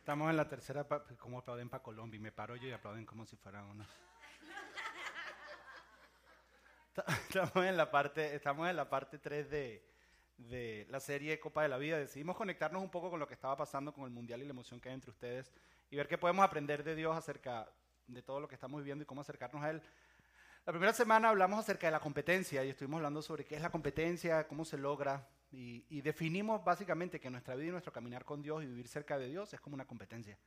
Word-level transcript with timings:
Estamos 0.00 0.30
en 0.30 0.36
la 0.36 0.48
tercera, 0.48 0.86
pa- 0.88 1.04
como 1.18 1.38
aplauden 1.38 1.68
para 1.68 1.82
Colombia, 1.82 2.16
y 2.16 2.20
me 2.20 2.32
paro 2.32 2.56
yo 2.56 2.68
y 2.68 2.72
aplauden 2.72 3.04
como 3.06 3.24
si 3.26 3.36
fueran 3.36 3.64
unos. 3.66 3.86
Ta- 6.94 7.04
Estamos 7.28 7.64
en 7.66 7.76
la 7.76 7.90
parte, 7.90 8.34
estamos 8.34 8.68
en 8.68 8.76
la 8.76 8.88
parte 8.88 9.18
3 9.18 9.50
de, 9.50 9.84
de 10.38 10.86
la 10.90 11.00
serie 11.00 11.38
Copa 11.38 11.62
de 11.62 11.68
la 11.68 11.78
Vida. 11.78 11.98
Decidimos 11.98 12.36
conectarnos 12.36 12.82
un 12.82 12.90
poco 12.90 13.10
con 13.10 13.20
lo 13.20 13.28
que 13.28 13.34
estaba 13.34 13.56
pasando 13.56 13.92
con 13.92 14.04
el 14.04 14.10
Mundial 14.10 14.42
y 14.42 14.46
la 14.46 14.50
emoción 14.50 14.80
que 14.80 14.88
hay 14.88 14.94
entre 14.94 15.10
ustedes 15.10 15.52
y 15.90 15.96
ver 15.96 16.08
qué 16.08 16.18
podemos 16.18 16.44
aprender 16.44 16.82
de 16.82 16.94
Dios 16.94 17.16
acerca 17.16 17.68
de 18.06 18.22
todo 18.22 18.40
lo 18.40 18.48
que 18.48 18.54
estamos 18.56 18.80
viviendo 18.80 19.02
y 19.02 19.06
cómo 19.06 19.20
acercarnos 19.20 19.62
a 19.62 19.70
Él. 19.70 19.82
La 20.66 20.72
primera 20.72 20.92
semana 20.92 21.28
hablamos 21.28 21.60
acerca 21.60 21.86
de 21.86 21.92
la 21.92 22.00
competencia 22.00 22.64
y 22.64 22.70
estuvimos 22.70 22.98
hablando 22.98 23.22
sobre 23.22 23.44
qué 23.44 23.54
es 23.56 23.62
la 23.62 23.70
competencia, 23.70 24.46
cómo 24.48 24.64
se 24.64 24.76
logra 24.78 25.26
y, 25.52 26.00
definimos 26.00 26.62
básicamente 26.64 27.18
que 27.18 27.28
nuestra 27.28 27.56
vida 27.56 27.68
y 27.68 27.72
nuestro 27.72 27.92
caminar 27.92 28.24
con 28.24 28.40
Dios 28.40 28.62
y 28.62 28.66
vivir 28.66 28.86
cerca 28.86 29.18
de 29.18 29.28
Dios 29.28 29.52
es 29.52 29.60
como 29.60 29.74
una 29.74 29.84
competencia. 29.84 30.38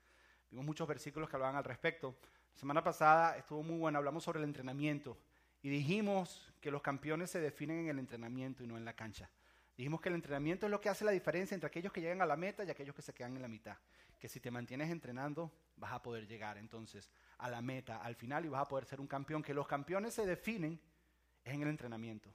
Vimos 0.50 0.66
muchos 0.66 0.88
versículos 0.88 1.30
que 1.30 1.36
hablaban 1.36 1.55
al 1.55 1.64
respecto. 1.64 2.16
La 2.54 2.59
semana 2.59 2.84
pasada 2.84 3.38
estuvo 3.38 3.64
muy 3.64 3.78
bueno, 3.78 3.98
hablamos 3.98 4.23
sobre 4.23 4.40
el 4.40 4.45
entrenamiento 4.45 5.18
y 5.62 5.70
dijimos 5.70 6.54
que 6.62 6.72
los 6.72 6.81
campeones 6.81 7.31
se 7.31 7.40
definen 7.40 7.80
en 7.80 7.90
el 7.90 8.00
entrenamiento 8.00 8.64
y 8.64 8.68
no 8.68 8.78
en 8.78 8.86
la 8.86 8.94
cancha. 8.94 9.30
Dijimos 9.76 10.02
que 10.02 10.09
el 10.09 10.16
entrenamiento 10.16 10.68
es 10.68 10.72
lo 10.72 10.80
que 10.80 10.90
hace 10.90 11.04
la 11.04 11.12
diferencia 11.12 11.56
entre 11.56 11.67
aquellos 11.67 11.92
que 11.92 12.00
llegan 12.00 12.22
a 12.22 12.26
la 12.26 12.36
meta 12.36 12.64
y 12.64 12.70
aquellos 12.70 12.95
que 12.95 13.02
se 13.02 13.14
quedan 13.14 13.36
en 13.36 13.42
la 13.42 13.48
mitad. 13.48 13.76
Que 14.20 14.30
si 14.30 14.40
te 14.40 14.52
mantienes 14.52 14.90
entrenando, 14.90 15.52
vas 15.76 15.92
a 15.92 16.02
poder 16.02 16.28
llegar 16.28 16.58
entonces 16.58 17.09
a 17.40 17.50
la 17.50 17.62
meta, 17.62 17.98
al 17.98 18.16
final, 18.16 18.45
y 18.45 18.50
vas 18.50 18.62
a 18.62 18.67
poder 18.67 18.86
ser 18.86 19.02
un 19.02 19.08
campeón. 19.08 19.42
Que 19.42 19.54
los 19.54 19.67
campeones 19.67 20.14
se 20.14 20.26
definen 20.26 20.80
en 21.44 21.62
el 21.62 21.67
entrenamiento. 21.67 22.30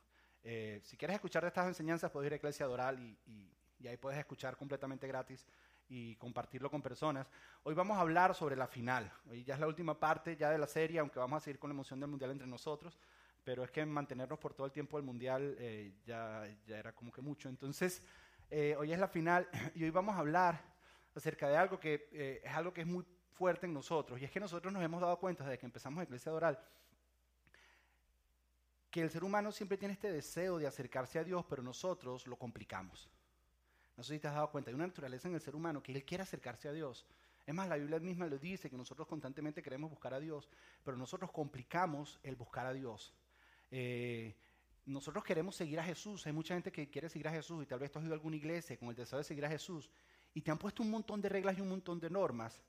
Eh, 0.44 0.80
si 0.84 0.96
quieres 0.96 1.14
escuchar 1.16 1.42
de 1.42 1.48
estas 1.48 1.66
enseñanzas, 1.66 2.10
puedes 2.10 2.28
ir 2.28 2.32
a 2.32 2.36
Iglesia 2.36 2.66
Doral 2.66 2.98
y, 3.00 3.18
y- 3.26 3.50
y 3.80 3.86
ahí 3.86 3.96
puedes 3.96 4.18
escuchar 4.18 4.56
completamente 4.56 5.06
gratis 5.06 5.46
y 5.88 6.16
compartirlo 6.16 6.68
con 6.70 6.82
personas. 6.82 7.30
Hoy 7.62 7.74
vamos 7.74 7.96
a 7.96 8.00
hablar 8.00 8.34
sobre 8.34 8.56
la 8.56 8.66
final. 8.66 9.10
Hoy 9.30 9.44
ya 9.44 9.54
es 9.54 9.60
la 9.60 9.68
última 9.68 9.98
parte 9.98 10.36
ya 10.36 10.50
de 10.50 10.58
la 10.58 10.66
serie, 10.66 10.98
aunque 10.98 11.18
vamos 11.20 11.36
a 11.38 11.44
seguir 11.44 11.58
con 11.60 11.70
la 11.70 11.74
emoción 11.74 12.00
del 12.00 12.10
Mundial 12.10 12.32
entre 12.32 12.46
nosotros, 12.48 12.98
pero 13.44 13.62
es 13.62 13.70
que 13.70 13.86
mantenernos 13.86 14.38
por 14.40 14.52
todo 14.52 14.66
el 14.66 14.72
tiempo 14.72 14.96
del 14.96 15.06
Mundial 15.06 15.54
eh, 15.60 15.94
ya, 16.04 16.44
ya 16.66 16.76
era 16.78 16.92
como 16.92 17.12
que 17.12 17.22
mucho. 17.22 17.48
Entonces, 17.48 18.02
eh, 18.50 18.74
hoy 18.78 18.92
es 18.92 18.98
la 18.98 19.06
final 19.08 19.48
y 19.76 19.84
hoy 19.84 19.90
vamos 19.90 20.16
a 20.16 20.18
hablar 20.18 20.60
acerca 21.14 21.48
de 21.48 21.56
algo 21.56 21.78
que 21.78 22.08
eh, 22.12 22.40
es 22.44 22.52
algo 22.52 22.72
que 22.72 22.80
es 22.80 22.86
muy 22.86 23.04
fuerte 23.32 23.66
en 23.66 23.72
nosotros, 23.74 24.20
y 24.20 24.24
es 24.24 24.30
que 24.32 24.40
nosotros 24.40 24.72
nos 24.72 24.82
hemos 24.82 25.00
dado 25.00 25.16
cuenta 25.20 25.44
desde 25.44 25.58
que 25.58 25.66
empezamos 25.66 26.02
Iglesia 26.02 26.32
Doral, 26.32 26.58
que 28.90 29.02
el 29.02 29.10
ser 29.10 29.24
humano 29.24 29.52
siempre 29.52 29.76
tiene 29.76 29.94
este 29.94 30.10
deseo 30.10 30.58
de 30.58 30.66
acercarse 30.66 31.18
a 31.18 31.24
Dios, 31.24 31.44
pero 31.48 31.62
nosotros 31.62 32.26
lo 32.26 32.36
complicamos. 32.36 33.08
No 33.96 34.02
sé 34.02 34.14
si 34.14 34.20
te 34.20 34.28
has 34.28 34.34
dado 34.34 34.50
cuenta, 34.50 34.70
hay 34.70 34.74
una 34.74 34.86
naturaleza 34.86 35.28
en 35.28 35.34
el 35.34 35.40
ser 35.40 35.56
humano 35.56 35.82
que 35.82 35.92
él 35.92 36.04
quiere 36.04 36.22
acercarse 36.22 36.68
a 36.68 36.72
Dios. 36.72 37.04
Es 37.44 37.54
más, 37.54 37.68
la 37.68 37.76
Biblia 37.76 37.98
misma 37.98 38.26
lo 38.26 38.38
dice, 38.38 38.70
que 38.70 38.76
nosotros 38.76 39.08
constantemente 39.08 39.62
queremos 39.62 39.90
buscar 39.90 40.14
a 40.14 40.20
Dios, 40.20 40.48
pero 40.84 40.96
nosotros 40.96 41.30
complicamos 41.32 42.20
el 42.22 42.36
buscar 42.36 42.66
a 42.66 42.72
Dios. 42.72 43.14
Eh, 43.70 44.36
nosotros 44.86 45.24
queremos 45.24 45.56
seguir 45.56 45.80
a 45.80 45.84
Jesús, 45.84 46.26
hay 46.26 46.32
mucha 46.32 46.54
gente 46.54 46.72
que 46.72 46.88
quiere 46.88 47.08
seguir 47.08 47.28
a 47.28 47.32
Jesús 47.32 47.62
y 47.62 47.66
tal 47.66 47.78
vez 47.78 47.90
tú 47.90 47.98
has 47.98 48.04
ido 48.04 48.14
a 48.14 48.16
alguna 48.16 48.36
iglesia 48.36 48.76
con 48.78 48.88
el 48.88 48.94
deseo 48.94 49.18
de 49.18 49.24
seguir 49.24 49.44
a 49.44 49.48
Jesús 49.50 49.90
y 50.32 50.40
te 50.40 50.50
han 50.50 50.58
puesto 50.58 50.82
un 50.82 50.90
montón 50.90 51.20
de 51.20 51.28
reglas 51.28 51.58
y 51.58 51.60
un 51.60 51.68
montón 51.68 52.00
de 52.00 52.08
normas 52.08 52.62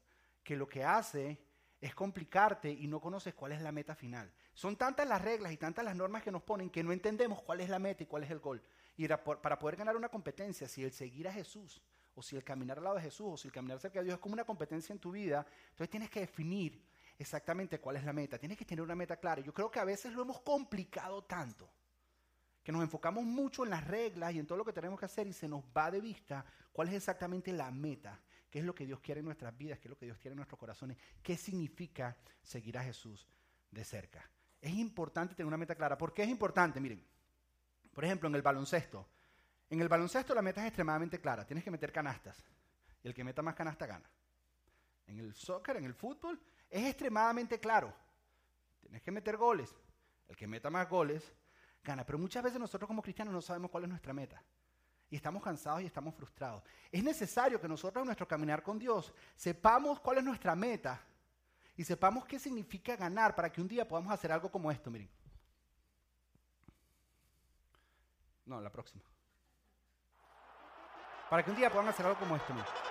que 0.43 0.57
lo 0.57 0.67
que 0.67 0.83
hace 0.83 1.39
es 1.79 1.95
complicarte 1.95 2.71
y 2.71 2.87
no 2.87 2.99
conoces 2.99 3.33
cuál 3.33 3.53
es 3.53 3.61
la 3.61 3.71
meta 3.71 3.95
final. 3.95 4.31
Son 4.59 4.75
tantas 4.75 5.07
las 5.07 5.21
reglas 5.21 5.53
y 5.53 5.57
tantas 5.57 5.85
las 5.85 5.95
normas 5.95 6.21
que 6.21 6.33
nos 6.33 6.43
ponen 6.43 6.69
que 6.69 6.83
no 6.83 6.91
entendemos 6.91 7.41
cuál 7.41 7.61
es 7.61 7.69
la 7.69 7.79
meta 7.79 8.03
y 8.03 8.07
cuál 8.07 8.25
es 8.25 8.29
el 8.29 8.39
gol. 8.39 8.61
Y 8.97 9.07
para 9.07 9.57
poder 9.57 9.77
ganar 9.77 9.95
una 9.95 10.09
competencia, 10.09 10.67
si 10.67 10.83
el 10.83 10.91
seguir 10.91 11.29
a 11.29 11.31
Jesús, 11.31 11.81
o 12.13 12.21
si 12.21 12.35
el 12.35 12.43
caminar 12.43 12.77
al 12.77 12.83
lado 12.83 12.97
de 12.97 13.03
Jesús, 13.03 13.27
o 13.29 13.37
si 13.37 13.47
el 13.47 13.53
caminar 13.53 13.79
cerca 13.79 13.99
de 13.99 14.03
Dios 14.07 14.15
es 14.15 14.19
como 14.19 14.33
una 14.33 14.43
competencia 14.43 14.91
en 14.91 14.99
tu 14.99 15.13
vida, 15.13 15.45
entonces 15.69 15.89
tienes 15.89 16.09
que 16.09 16.19
definir 16.19 16.83
exactamente 17.17 17.79
cuál 17.79 17.95
es 17.95 18.03
la 18.03 18.11
meta. 18.11 18.37
Tienes 18.37 18.57
que 18.57 18.65
tener 18.65 18.83
una 18.83 18.95
meta 18.95 19.15
clara. 19.15 19.41
Yo 19.41 19.53
creo 19.53 19.71
que 19.71 19.79
a 19.79 19.85
veces 19.85 20.11
lo 20.11 20.23
hemos 20.23 20.41
complicado 20.41 21.23
tanto 21.23 21.71
que 22.61 22.73
nos 22.73 22.81
enfocamos 22.81 23.23
mucho 23.23 23.63
en 23.63 23.69
las 23.69 23.87
reglas 23.87 24.33
y 24.33 24.39
en 24.39 24.45
todo 24.45 24.57
lo 24.57 24.65
que 24.65 24.73
tenemos 24.73 24.99
que 24.99 25.05
hacer 25.05 25.25
y 25.25 25.31
se 25.31 25.47
nos 25.47 25.63
va 25.63 25.89
de 25.89 26.01
vista 26.01 26.43
cuál 26.73 26.89
es 26.89 26.95
exactamente 26.95 27.53
la 27.53 27.71
meta, 27.71 28.21
qué 28.49 28.59
es 28.59 28.65
lo 28.65 28.75
que 28.75 28.85
Dios 28.85 28.99
quiere 28.99 29.19
en 29.19 29.25
nuestras 29.25 29.57
vidas, 29.57 29.79
qué 29.79 29.87
es 29.87 29.89
lo 29.89 29.97
que 29.97 30.07
Dios 30.07 30.17
quiere 30.17 30.33
en 30.33 30.39
nuestros 30.39 30.59
corazones, 30.59 30.97
qué 31.23 31.37
significa 31.37 32.17
seguir 32.43 32.77
a 32.77 32.83
Jesús 32.83 33.25
de 33.71 33.85
cerca. 33.85 34.29
Es 34.61 34.73
importante 34.73 35.35
tener 35.35 35.47
una 35.47 35.57
meta 35.57 35.75
clara. 35.75 35.97
¿Por 35.97 36.13
qué 36.13 36.23
es 36.23 36.29
importante? 36.29 36.79
Miren, 36.79 37.03
por 37.93 38.03
ejemplo, 38.03 38.27
en 38.27 38.35
el 38.35 38.41
baloncesto. 38.41 39.07
En 39.69 39.79
el 39.81 39.87
baloncesto 39.87 40.33
la 40.33 40.41
meta 40.41 40.61
es 40.61 40.67
extremadamente 40.67 41.19
clara. 41.21 41.45
Tienes 41.45 41.63
que 41.63 41.71
meter 41.71 41.91
canastas. 41.91 42.43
Y 43.03 43.07
el 43.07 43.13
que 43.13 43.23
meta 43.23 43.41
más 43.41 43.55
canasta 43.55 43.85
gana. 43.85 44.09
En 45.07 45.19
el 45.19 45.33
soccer, 45.33 45.77
en 45.77 45.85
el 45.85 45.93
fútbol, 45.93 46.39
es 46.69 46.85
extremadamente 46.85 47.59
claro. 47.59 47.93
Tienes 48.81 49.01
que 49.01 49.11
meter 49.11 49.37
goles. 49.37 49.73
El 50.27 50.35
que 50.35 50.47
meta 50.47 50.69
más 50.69 50.89
goles 50.89 51.23
gana. 51.83 52.05
Pero 52.05 52.17
muchas 52.17 52.43
veces 52.43 52.59
nosotros 52.59 52.87
como 52.87 53.01
cristianos 53.01 53.33
no 53.33 53.41
sabemos 53.41 53.71
cuál 53.71 53.83
es 53.83 53.89
nuestra 53.89 54.13
meta. 54.13 54.41
Y 55.09 55.15
estamos 55.15 55.41
cansados 55.41 55.81
y 55.81 55.85
estamos 55.85 56.13
frustrados. 56.13 56.63
Es 56.91 57.03
necesario 57.03 57.59
que 57.59 57.67
nosotros 57.67 58.01
en 58.03 58.07
nuestro 58.07 58.27
caminar 58.27 58.61
con 58.61 58.77
Dios 58.77 59.11
sepamos 59.35 59.99
cuál 59.99 60.19
es 60.19 60.23
nuestra 60.23 60.55
meta 60.55 61.01
y 61.79 61.85
sepamos 61.85 62.25
qué 62.25 62.37
significa 62.37 62.97
ganar 62.97 63.33
para 63.33 63.49
que 63.49 63.61
un 63.61 63.67
día 63.69 63.87
podamos 63.87 64.11
hacer 64.11 64.33
algo 64.33 64.51
como 64.51 64.69
esto. 64.69 64.91
Miren. 64.91 65.09
No, 68.43 68.59
la 68.59 68.69
próxima. 68.69 69.01
Para 71.29 71.41
que 71.41 71.51
un 71.51 71.55
día 71.55 71.71
puedan 71.71 71.87
hacer 71.87 72.05
algo 72.05 72.19
como 72.19 72.35
esto. 72.35 72.53
miren. 72.53 72.88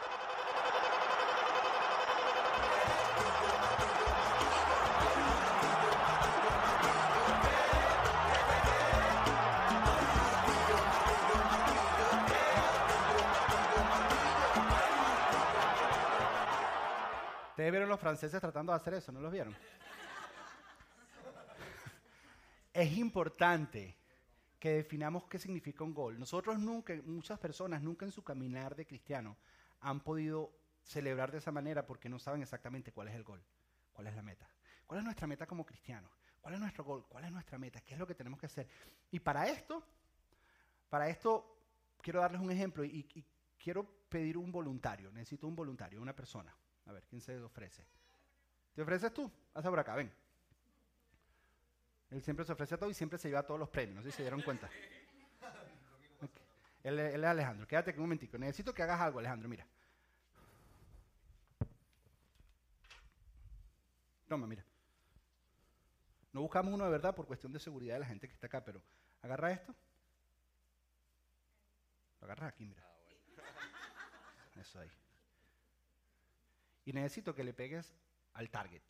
Ustedes 17.59 17.73
vieron 17.73 17.89
los 17.89 17.99
franceses 17.99 18.41
tratando 18.41 18.71
de 18.71 18.77
hacer 18.77 18.95
eso, 18.95 19.11
¿no 19.11 19.21
los 19.21 19.33
vieron? 19.33 19.53
es 22.73 22.97
importante 22.97 23.97
que 24.61 24.75
definamos 24.75 25.27
qué 25.27 25.41
significa 25.41 25.83
un 25.83 25.93
gol. 25.93 26.21
Nosotros 26.21 26.61
nunca, 26.61 26.95
muchas 27.05 27.37
personas 27.41 27.83
nunca 27.83 28.07
en 28.07 28.13
su 28.13 28.23
caminar 28.23 28.77
de 28.77 28.87
cristiano 28.87 29.37
han 29.81 29.99
podido 29.99 30.53
celebrar 30.85 31.33
de 31.33 31.39
esa 31.39 31.51
manera 31.51 31.85
porque 31.85 32.09
no 32.09 32.21
saben 32.21 32.43
exactamente 32.43 32.93
cuál 32.93 33.09
es 33.09 33.17
el 33.17 33.25
gol, 33.25 33.43
cuál 33.93 34.07
es 34.07 34.15
la 34.15 34.23
meta. 34.23 34.49
¿Cuál 34.87 35.01
es 35.01 35.05
nuestra 35.05 35.27
meta 35.27 35.45
como 35.45 35.67
cristianos? 35.67 36.13
¿Cuál 36.41 36.55
es 36.55 36.61
nuestro 36.61 36.85
gol? 36.85 37.07
¿Cuál 37.09 37.25
es 37.25 37.33
nuestra 37.33 37.59
meta? 37.59 37.81
¿Qué 37.81 37.95
es 37.95 37.99
lo 37.99 38.07
que 38.07 38.15
tenemos 38.15 38.39
que 38.39 38.47
hacer? 38.47 38.69
Y 39.11 39.19
para 39.19 39.49
esto, 39.49 39.83
para 40.89 41.09
esto 41.09 41.59
quiero 42.01 42.21
darles 42.21 42.41
un 42.41 42.53
ejemplo 42.53 42.85
y, 42.85 43.05
y 43.17 43.25
quiero 43.59 43.83
pedir 44.09 44.39
un 44.39 44.53
voluntario. 44.53 45.11
Necesito 45.11 45.49
un 45.49 45.57
voluntario, 45.57 46.01
una 46.01 46.15
persona. 46.15 46.55
A 46.89 46.93
ver, 46.93 47.05
¿quién 47.05 47.21
se 47.21 47.39
ofrece? 47.39 47.85
¿Te 48.75 48.83
ofreces 48.83 49.13
tú? 49.13 49.31
Hasta 49.55 49.69
por 49.69 49.79
acá, 49.79 49.95
ven. 49.95 50.11
Él 52.11 52.23
siempre 52.23 52.47
se 52.47 52.53
ofrece 52.53 52.75
a 52.75 52.79
todo 52.79 52.89
y 52.89 52.95
siempre 52.95 53.19
se 53.19 53.29
lleva 53.29 53.43
todos 53.43 53.61
los 53.61 53.69
premios. 53.69 53.97
No 53.97 54.03
sé 54.03 54.11
si 54.11 54.17
se 54.17 54.23
dieron 54.23 54.41
cuenta. 54.41 54.71
Él, 56.83 56.99
él 56.99 57.23
es 57.23 57.29
Alejandro. 57.29 57.67
Quédate 57.67 57.91
aquí 57.91 57.99
un 57.99 58.05
momentico. 58.05 58.39
Necesito 58.39 58.73
que 58.73 58.83
hagas 58.83 59.01
algo, 59.01 59.19
Alejandro. 59.19 59.49
Mira. 59.49 59.67
Toma, 64.27 64.47
mira. 64.47 64.65
No 66.33 66.41
buscamos 66.41 66.73
uno 66.73 66.85
de 66.85 66.91
verdad 66.91 67.15
por 67.15 67.27
cuestión 67.27 67.53
de 67.53 67.59
seguridad 67.59 67.95
de 67.95 68.01
la 68.01 68.07
gente 68.07 68.27
que 68.27 68.35
está 68.35 68.47
acá, 68.47 68.65
pero 68.65 68.83
agarra 69.21 69.53
esto. 69.53 69.75
Lo 72.21 72.25
agarras 72.27 72.55
aquí, 72.55 72.65
mira. 72.65 72.83
Eso 74.57 74.81
ahí. 74.81 74.91
Y 76.89 76.93
necesito 76.95 77.35
que 77.35 77.45
le 77.45 77.53
pegues 77.53 77.93
al 78.33 78.49
target. 78.49 78.81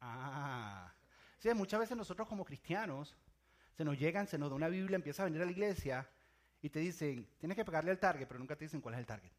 Ah. 0.00 0.94
Sí, 1.38 1.52
muchas 1.52 1.78
veces 1.78 1.94
nosotros 1.94 2.26
como 2.26 2.42
cristianos 2.42 3.14
se 3.76 3.84
nos 3.84 3.98
llegan, 3.98 4.26
se 4.26 4.38
nos 4.38 4.48
da 4.48 4.56
una 4.56 4.68
Biblia, 4.68 4.96
empieza 4.96 5.22
a 5.22 5.26
venir 5.26 5.42
a 5.42 5.44
la 5.44 5.50
iglesia 5.50 6.08
y 6.62 6.70
te 6.70 6.78
dicen, 6.78 7.28
tienes 7.36 7.54
que 7.54 7.66
pegarle 7.66 7.90
al 7.90 7.98
target, 7.98 8.26
pero 8.26 8.38
nunca 8.38 8.56
te 8.56 8.64
dicen 8.64 8.80
cuál 8.80 8.94
es 8.94 9.00
el 9.00 9.06
target. 9.06 9.30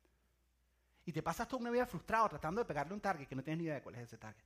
Y 1.03 1.11
te 1.11 1.23
pasas 1.23 1.47
toda 1.47 1.61
una 1.61 1.71
vida 1.71 1.87
frustrado 1.87 2.29
tratando 2.29 2.61
de 2.61 2.65
pegarle 2.65 2.93
un 2.93 3.01
target 3.01 3.27
que 3.27 3.35
no 3.35 3.41
tienes 3.41 3.57
ni 3.57 3.63
idea 3.63 3.73
de 3.73 3.81
cuál 3.81 3.95
es 3.95 4.01
ese 4.01 4.19
target. 4.19 4.45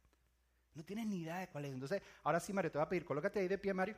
No 0.74 0.86
tienes 0.86 1.06
ni 1.06 1.18
idea 1.18 1.40
de 1.40 1.50
cuál 1.50 1.66
es. 1.66 1.74
Entonces, 1.74 2.02
ahora 2.24 2.40
sí, 2.40 2.54
Mario, 2.54 2.72
te 2.72 2.78
voy 2.78 2.86
a 2.86 2.88
pedir, 2.88 3.04
colócate 3.04 3.42
ahí 3.42 3.50
de 3.50 3.58
pie, 3.58 3.74
Mario. 3.74 3.98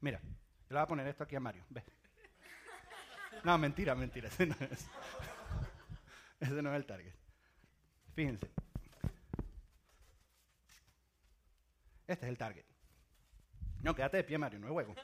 Mira, 0.00 0.18
yo 0.18 0.59
le 0.70 0.76
voy 0.76 0.84
a 0.84 0.86
poner 0.86 1.06
esto 1.08 1.24
aquí 1.24 1.34
a 1.34 1.40
Mario. 1.40 1.64
Ve. 1.68 1.82
No, 3.42 3.58
mentira, 3.58 3.94
mentira. 3.94 4.28
Ese 4.28 4.46
no 4.46 4.54
es. 4.60 4.86
Ese 6.38 6.62
no 6.62 6.70
es 6.70 6.76
el 6.76 6.86
target. 6.86 7.12
Fíjense. 8.14 8.48
Este 12.06 12.26
es 12.26 12.30
el 12.30 12.38
target. 12.38 12.64
No, 13.82 13.94
quédate 13.94 14.18
de 14.18 14.24
pie, 14.24 14.38
Mario, 14.38 14.60
no 14.60 14.68
es 14.68 14.72
juego. 14.72 14.94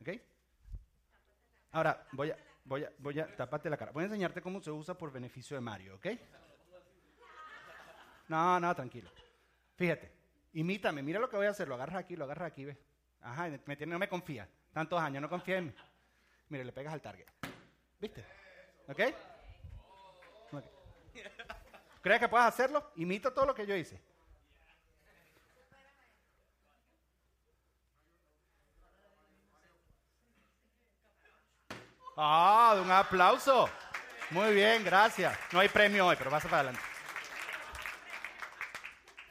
¿Ok? 0.00 0.08
Ahora, 1.72 2.06
voy 2.12 2.30
a, 2.30 2.36
voy 2.64 2.84
a, 2.84 2.92
voy 2.98 3.20
a, 3.20 3.36
taparte 3.36 3.70
la 3.70 3.76
cara. 3.76 3.92
Voy 3.92 4.02
a 4.02 4.06
enseñarte 4.06 4.42
cómo 4.42 4.60
se 4.60 4.70
usa 4.70 4.98
por 4.98 5.12
beneficio 5.12 5.56
de 5.56 5.60
Mario, 5.60 5.96
¿ok? 5.96 6.06
No, 8.28 8.60
no, 8.60 8.74
tranquilo. 8.74 9.10
Fíjate, 9.76 10.12
imítame, 10.52 11.02
mira 11.02 11.20
lo 11.20 11.28
que 11.28 11.36
voy 11.36 11.46
a 11.46 11.50
hacer, 11.50 11.68
lo 11.68 11.74
agarras 11.74 12.00
aquí, 12.00 12.16
lo 12.16 12.24
agarras 12.24 12.48
aquí, 12.48 12.64
¿ves? 12.64 12.89
Ajá, 13.22 13.48
me 13.66 13.76
tiene, 13.76 13.92
no 13.92 13.98
me 13.98 14.08
confía. 14.08 14.48
Tantos 14.72 15.00
años, 15.00 15.20
no 15.20 15.28
confía 15.28 15.58
en 15.58 15.66
mí. 15.66 15.74
Mire, 16.48 16.64
le 16.64 16.72
pegas 16.72 16.92
al 16.92 17.00
target. 17.00 17.26
¿Viste? 18.00 18.24
¿Ok? 18.88 19.00
¿Crees 22.02 22.20
que 22.20 22.28
puedes 22.28 22.46
hacerlo? 22.46 22.92
Imita 22.96 23.32
todo 23.32 23.46
lo 23.46 23.54
que 23.54 23.66
yo 23.66 23.76
hice. 23.76 24.00
Ah, 32.16 32.78
un 32.82 32.90
aplauso. 32.90 33.68
Muy 34.30 34.54
bien, 34.54 34.84
gracias. 34.84 35.38
No 35.52 35.60
hay 35.60 35.68
premio 35.68 36.06
hoy, 36.06 36.16
pero 36.16 36.30
pasa 36.30 36.48
para 36.48 36.60
adelante. 36.60 36.82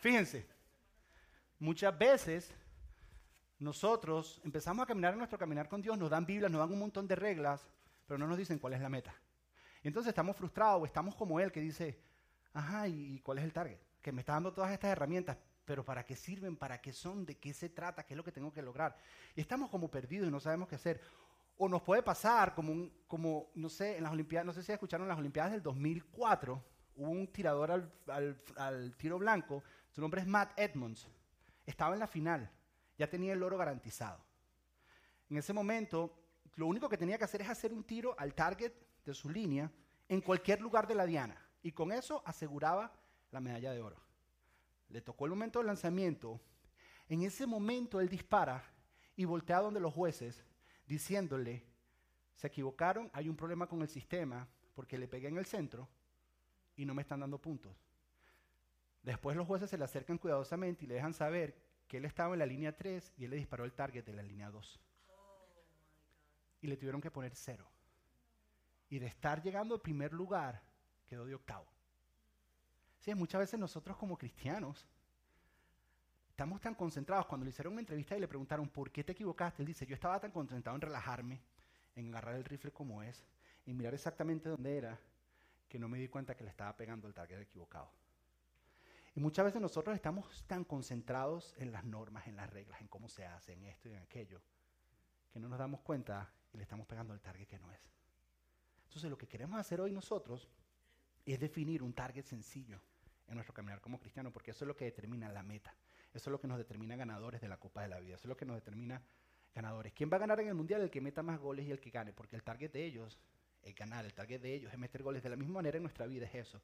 Fíjense, 0.02 0.48
muchas 1.60 1.98
veces 1.98 2.54
nosotros 3.60 4.42
empezamos 4.46 4.84
a 4.84 4.86
caminar 4.86 5.14
en 5.14 5.20
nuestro 5.20 5.38
caminar 5.38 5.68
con 5.68 5.82
Dios, 5.82 5.98
nos 5.98 6.10
dan 6.10 6.26
Biblias, 6.26 6.50
nos 6.50 6.60
dan 6.60 6.72
un 6.72 6.80
montón 6.80 7.08
de 7.08 7.16
reglas, 7.16 7.68
pero 8.08 8.18
no 8.18 8.26
nos 8.26 8.38
dicen 8.38 8.58
cuál 8.58 8.74
es 8.74 8.82
la 8.82 8.90
meta. 8.90 9.14
Entonces 9.84 10.10
estamos 10.10 10.36
frustrados 10.36 10.82
o 10.82 10.86
estamos 10.86 11.14
como 11.16 11.40
Él 11.40 11.52
que 11.52 11.60
dice, 11.60 12.02
ajá, 12.54 12.88
¿y 12.88 13.20
cuál 13.20 13.40
es 13.40 13.44
el 13.44 13.54
target? 13.54 13.80
Que 14.02 14.12
me 14.14 14.22
está 14.22 14.34
dando 14.34 14.54
todas 14.54 14.72
estas 14.72 14.92
herramientas, 14.92 15.38
pero 15.66 15.84
¿para 15.84 16.06
qué 16.06 16.16
sirven? 16.16 16.56
¿Para 16.56 16.82
qué 16.82 16.94
son? 16.94 17.26
¿De 17.26 17.38
qué 17.38 17.54
se 17.54 17.70
trata? 17.70 18.06
¿Qué 18.06 18.14
es 18.14 18.18
lo 18.18 18.24
que 18.24 18.32
tengo 18.32 18.52
que 18.52 18.62
lograr? 18.62 18.98
Y 19.36 19.42
estamos 19.42 19.70
como 19.70 19.92
perdidos 19.92 20.28
y 20.28 20.32
no 20.32 20.40
sabemos 20.40 20.70
qué 20.70 20.76
hacer. 20.76 21.02
O 21.58 21.68
nos 21.68 21.82
puede 21.82 22.02
pasar 22.02 22.56
como, 22.56 22.72
un, 22.72 22.94
como 23.08 23.52
no 23.56 23.68
sé, 23.68 23.98
en 23.98 24.04
las 24.04 24.14
Olimpiadas, 24.14 24.46
no 24.46 24.54
sé 24.54 24.64
si 24.64 24.72
escucharon 24.72 25.08
las 25.08 25.20
Olimpiadas 25.20 25.52
del 25.52 25.62
2004, 25.62 26.64
hubo 26.96 27.10
un 27.10 27.28
tirador 27.28 27.72
al, 27.72 28.42
al 28.56 28.96
tiro 28.96 29.20
blanco, 29.20 29.62
su 29.90 30.00
nombre 30.00 30.22
es 30.22 30.28
Matt 30.28 30.58
Edmonds, 30.58 31.10
estaba 31.66 31.94
en 31.94 32.00
la 32.00 32.08
final, 32.08 32.50
ya 33.00 33.10
tenía 33.10 33.32
el 33.32 33.42
oro 33.42 33.58
garantizado. 33.58 34.22
En 35.30 35.38
ese 35.38 35.54
momento, 35.54 36.14
lo 36.56 36.68
único 36.68 36.90
que 36.90 36.98
tenía 36.98 37.18
que 37.18 37.24
hacer 37.24 37.42
es 37.42 37.50
hacer 37.50 37.72
un 37.72 37.86
tiro 37.86 38.14
al 38.20 38.36
target 38.36 38.74
de 39.06 39.14
su 39.14 39.30
línea 39.30 39.72
en 40.10 40.20
cualquier 40.20 40.60
lugar 40.60 40.86
de 40.86 40.96
la 40.96 41.06
diana. 41.06 41.42
Y 41.64 41.72
con 41.72 41.94
eso 41.94 42.22
aseguraba 42.26 42.92
la 43.32 43.40
medalla 43.40 43.72
de 43.72 43.82
oro. 43.82 43.96
Le 44.90 45.02
tocó 45.02 45.26
el 45.26 45.32
momento 45.32 45.60
del 45.60 45.68
lanzamiento. 45.68 46.42
En 47.08 47.22
ese 47.22 47.48
momento 47.48 48.02
él 48.02 48.10
dispara 48.10 48.64
y 49.16 49.24
voltea 49.24 49.62
donde 49.62 49.80
los 49.80 49.94
jueces 49.94 50.44
diciéndole, 50.86 51.64
se 52.36 52.48
equivocaron, 52.48 53.10
hay 53.14 53.30
un 53.30 53.36
problema 53.38 53.68
con 53.68 53.82
el 53.82 53.88
sistema 53.88 54.46
porque 54.74 54.98
le 54.98 55.08
pegué 55.08 55.30
en 55.30 55.38
el 55.38 55.46
centro 55.46 55.88
y 56.76 56.86
no 56.86 56.94
me 56.94 57.04
están 57.04 57.22
dando 57.22 57.40
puntos. 57.40 57.78
Después 59.04 59.38
los 59.38 59.48
jueces 59.48 59.70
se 59.70 59.78
le 59.78 59.86
acercan 59.86 60.18
cuidadosamente 60.18 60.84
y 60.84 60.88
le 60.88 60.96
dejan 60.96 61.14
saber 61.14 61.69
que 61.90 61.98
él 61.98 62.06
estaba 62.06 62.34
en 62.34 62.40
la 62.40 62.46
línea 62.46 62.78
3 62.78 63.14
y 63.18 63.26
él 63.26 63.32
le 63.32 63.38
disparó 63.38 63.66
el 63.66 63.74
target 63.74 64.06
de 64.06 64.14
la 64.14 64.22
línea 64.22 64.52
2. 64.52 64.80
Y 66.62 66.68
le 66.68 66.78
tuvieron 66.78 67.02
que 67.02 67.10
poner 67.10 67.36
cero. 67.36 67.68
Y 68.90 69.00
de 69.00 69.08
estar 69.08 69.42
llegando 69.42 69.74
al 69.74 69.82
primer 69.82 70.14
lugar, 70.14 70.62
quedó 71.08 71.26
de 71.26 71.34
octavo. 71.34 71.66
Sí, 73.00 73.16
muchas 73.16 73.40
veces 73.40 73.60
nosotros 73.60 73.98
como 73.98 74.18
cristianos 74.18 74.88
estamos 76.30 76.62
tan 76.62 76.76
concentrados. 76.76 77.26
Cuando 77.26 77.46
le 77.46 77.50
hicieron 77.50 77.74
una 77.74 77.82
entrevista 77.82 78.16
y 78.16 78.20
le 78.20 78.28
preguntaron, 78.28 78.70
¿por 78.70 78.92
qué 78.92 79.04
te 79.04 79.14
equivocaste? 79.14 79.64
Él 79.64 79.68
dice, 79.68 79.88
yo 79.88 79.96
estaba 79.96 80.20
tan 80.20 80.32
concentrado 80.32 80.76
en 80.76 80.82
relajarme, 80.82 81.42
en 81.96 82.10
agarrar 82.10 82.36
el 82.36 82.46
rifle 82.46 82.72
como 82.72 83.02
es, 83.02 83.26
en 83.66 83.76
mirar 83.76 83.96
exactamente 83.96 84.48
dónde 84.48 84.78
era, 84.78 85.00
que 85.68 85.80
no 85.80 85.90
me 85.90 85.98
di 85.98 86.08
cuenta 86.08 86.36
que 86.36 86.44
le 86.44 86.52
estaba 86.52 86.78
pegando 86.78 87.08
el 87.08 87.16
target 87.16 87.42
equivocado. 87.42 87.92
Muchas 89.20 89.44
veces 89.44 89.62
nosotros 89.62 89.94
estamos 89.96 90.46
tan 90.48 90.64
concentrados 90.64 91.54
en 91.58 91.74
las 91.74 91.84
normas, 91.84 92.26
en 92.28 92.38
las 92.38 92.50
reglas, 92.50 92.80
en 92.80 92.88
cómo 92.88 93.10
se 93.10 93.26
hace, 93.26 93.52
en 93.52 93.66
esto 93.66 93.90
y 93.90 93.92
en 93.92 94.00
aquello, 94.00 94.42
que 95.30 95.42
no 95.42 95.50
nos 95.50 95.60
damos 95.60 95.82
cuenta 95.82 96.32
y 96.54 96.58
le 96.58 96.64
estamos 96.64 96.88
pegando 96.88 97.14
el 97.14 97.20
target 97.20 97.46
que 97.46 97.60
no 97.60 97.70
es. 97.70 97.82
Entonces 98.86 99.10
lo 99.12 99.18
que 99.18 99.28
queremos 99.28 99.60
hacer 99.60 99.82
hoy 99.82 99.92
nosotros 99.92 100.50
es 101.26 101.38
definir 101.38 101.84
un 101.84 101.92
target 101.92 102.24
sencillo 102.24 102.80
en 103.28 103.36
nuestro 103.36 103.54
caminar 103.54 103.82
como 103.82 104.00
cristiano, 104.00 104.32
porque 104.32 104.52
eso 104.52 104.64
es 104.64 104.68
lo 104.70 104.78
que 104.78 104.86
determina 104.86 105.30
la 105.34 105.44
meta. 105.44 105.76
Eso 106.14 106.30
es 106.30 106.32
lo 106.32 106.40
que 106.40 106.48
nos 106.48 106.58
determina 106.58 106.96
ganadores 106.96 107.42
de 107.42 107.50
la 107.50 107.58
Copa 107.58 107.82
de 107.82 107.90
la 107.90 108.00
Vida. 108.00 108.16
Eso 108.16 108.24
es 108.24 108.30
lo 108.30 108.38
que 108.38 108.46
nos 108.46 108.56
determina 108.56 109.04
ganadores. 109.54 109.92
¿Quién 109.92 110.10
va 110.10 110.16
a 110.16 110.22
ganar 110.22 110.40
en 110.40 110.48
el 110.48 110.56
Mundial? 110.56 110.80
El 110.80 110.90
que 110.90 111.02
meta 111.02 111.24
más 111.24 111.42
goles 111.42 111.68
y 111.68 111.72
el 111.72 111.82
que 111.82 111.90
gane, 111.90 112.14
porque 112.14 112.38
el 112.38 112.44
target 112.44 112.72
de 112.72 112.86
ellos 112.86 113.20
es 113.64 113.76
ganar, 113.76 114.06
el 114.06 114.14
target 114.14 114.40
de 114.40 114.54
ellos 114.54 114.72
es 114.72 114.80
meter 114.80 115.04
goles. 115.04 115.22
De 115.22 115.30
la 115.30 115.36
misma 115.36 115.56
manera 115.56 115.76
en 115.76 115.84
nuestra 115.84 116.08
vida 116.08 116.26
es 116.26 116.36
eso. 116.36 116.62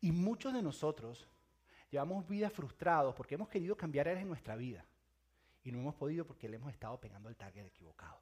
Y 0.00 0.10
muchos 0.10 0.52
de 0.52 0.62
nosotros 0.62 1.28
Llevamos 1.92 2.26
vidas 2.26 2.50
frustrados 2.50 3.14
porque 3.14 3.34
hemos 3.34 3.50
querido 3.50 3.76
cambiar 3.76 4.08
áreas 4.08 4.22
en 4.22 4.28
nuestra 4.28 4.56
vida 4.56 4.82
y 5.62 5.70
no 5.70 5.78
hemos 5.78 5.94
podido 5.94 6.26
porque 6.26 6.48
le 6.48 6.56
hemos 6.56 6.72
estado 6.72 6.98
pegando 6.98 7.28
el 7.28 7.36
target 7.36 7.66
equivocado. 7.66 8.18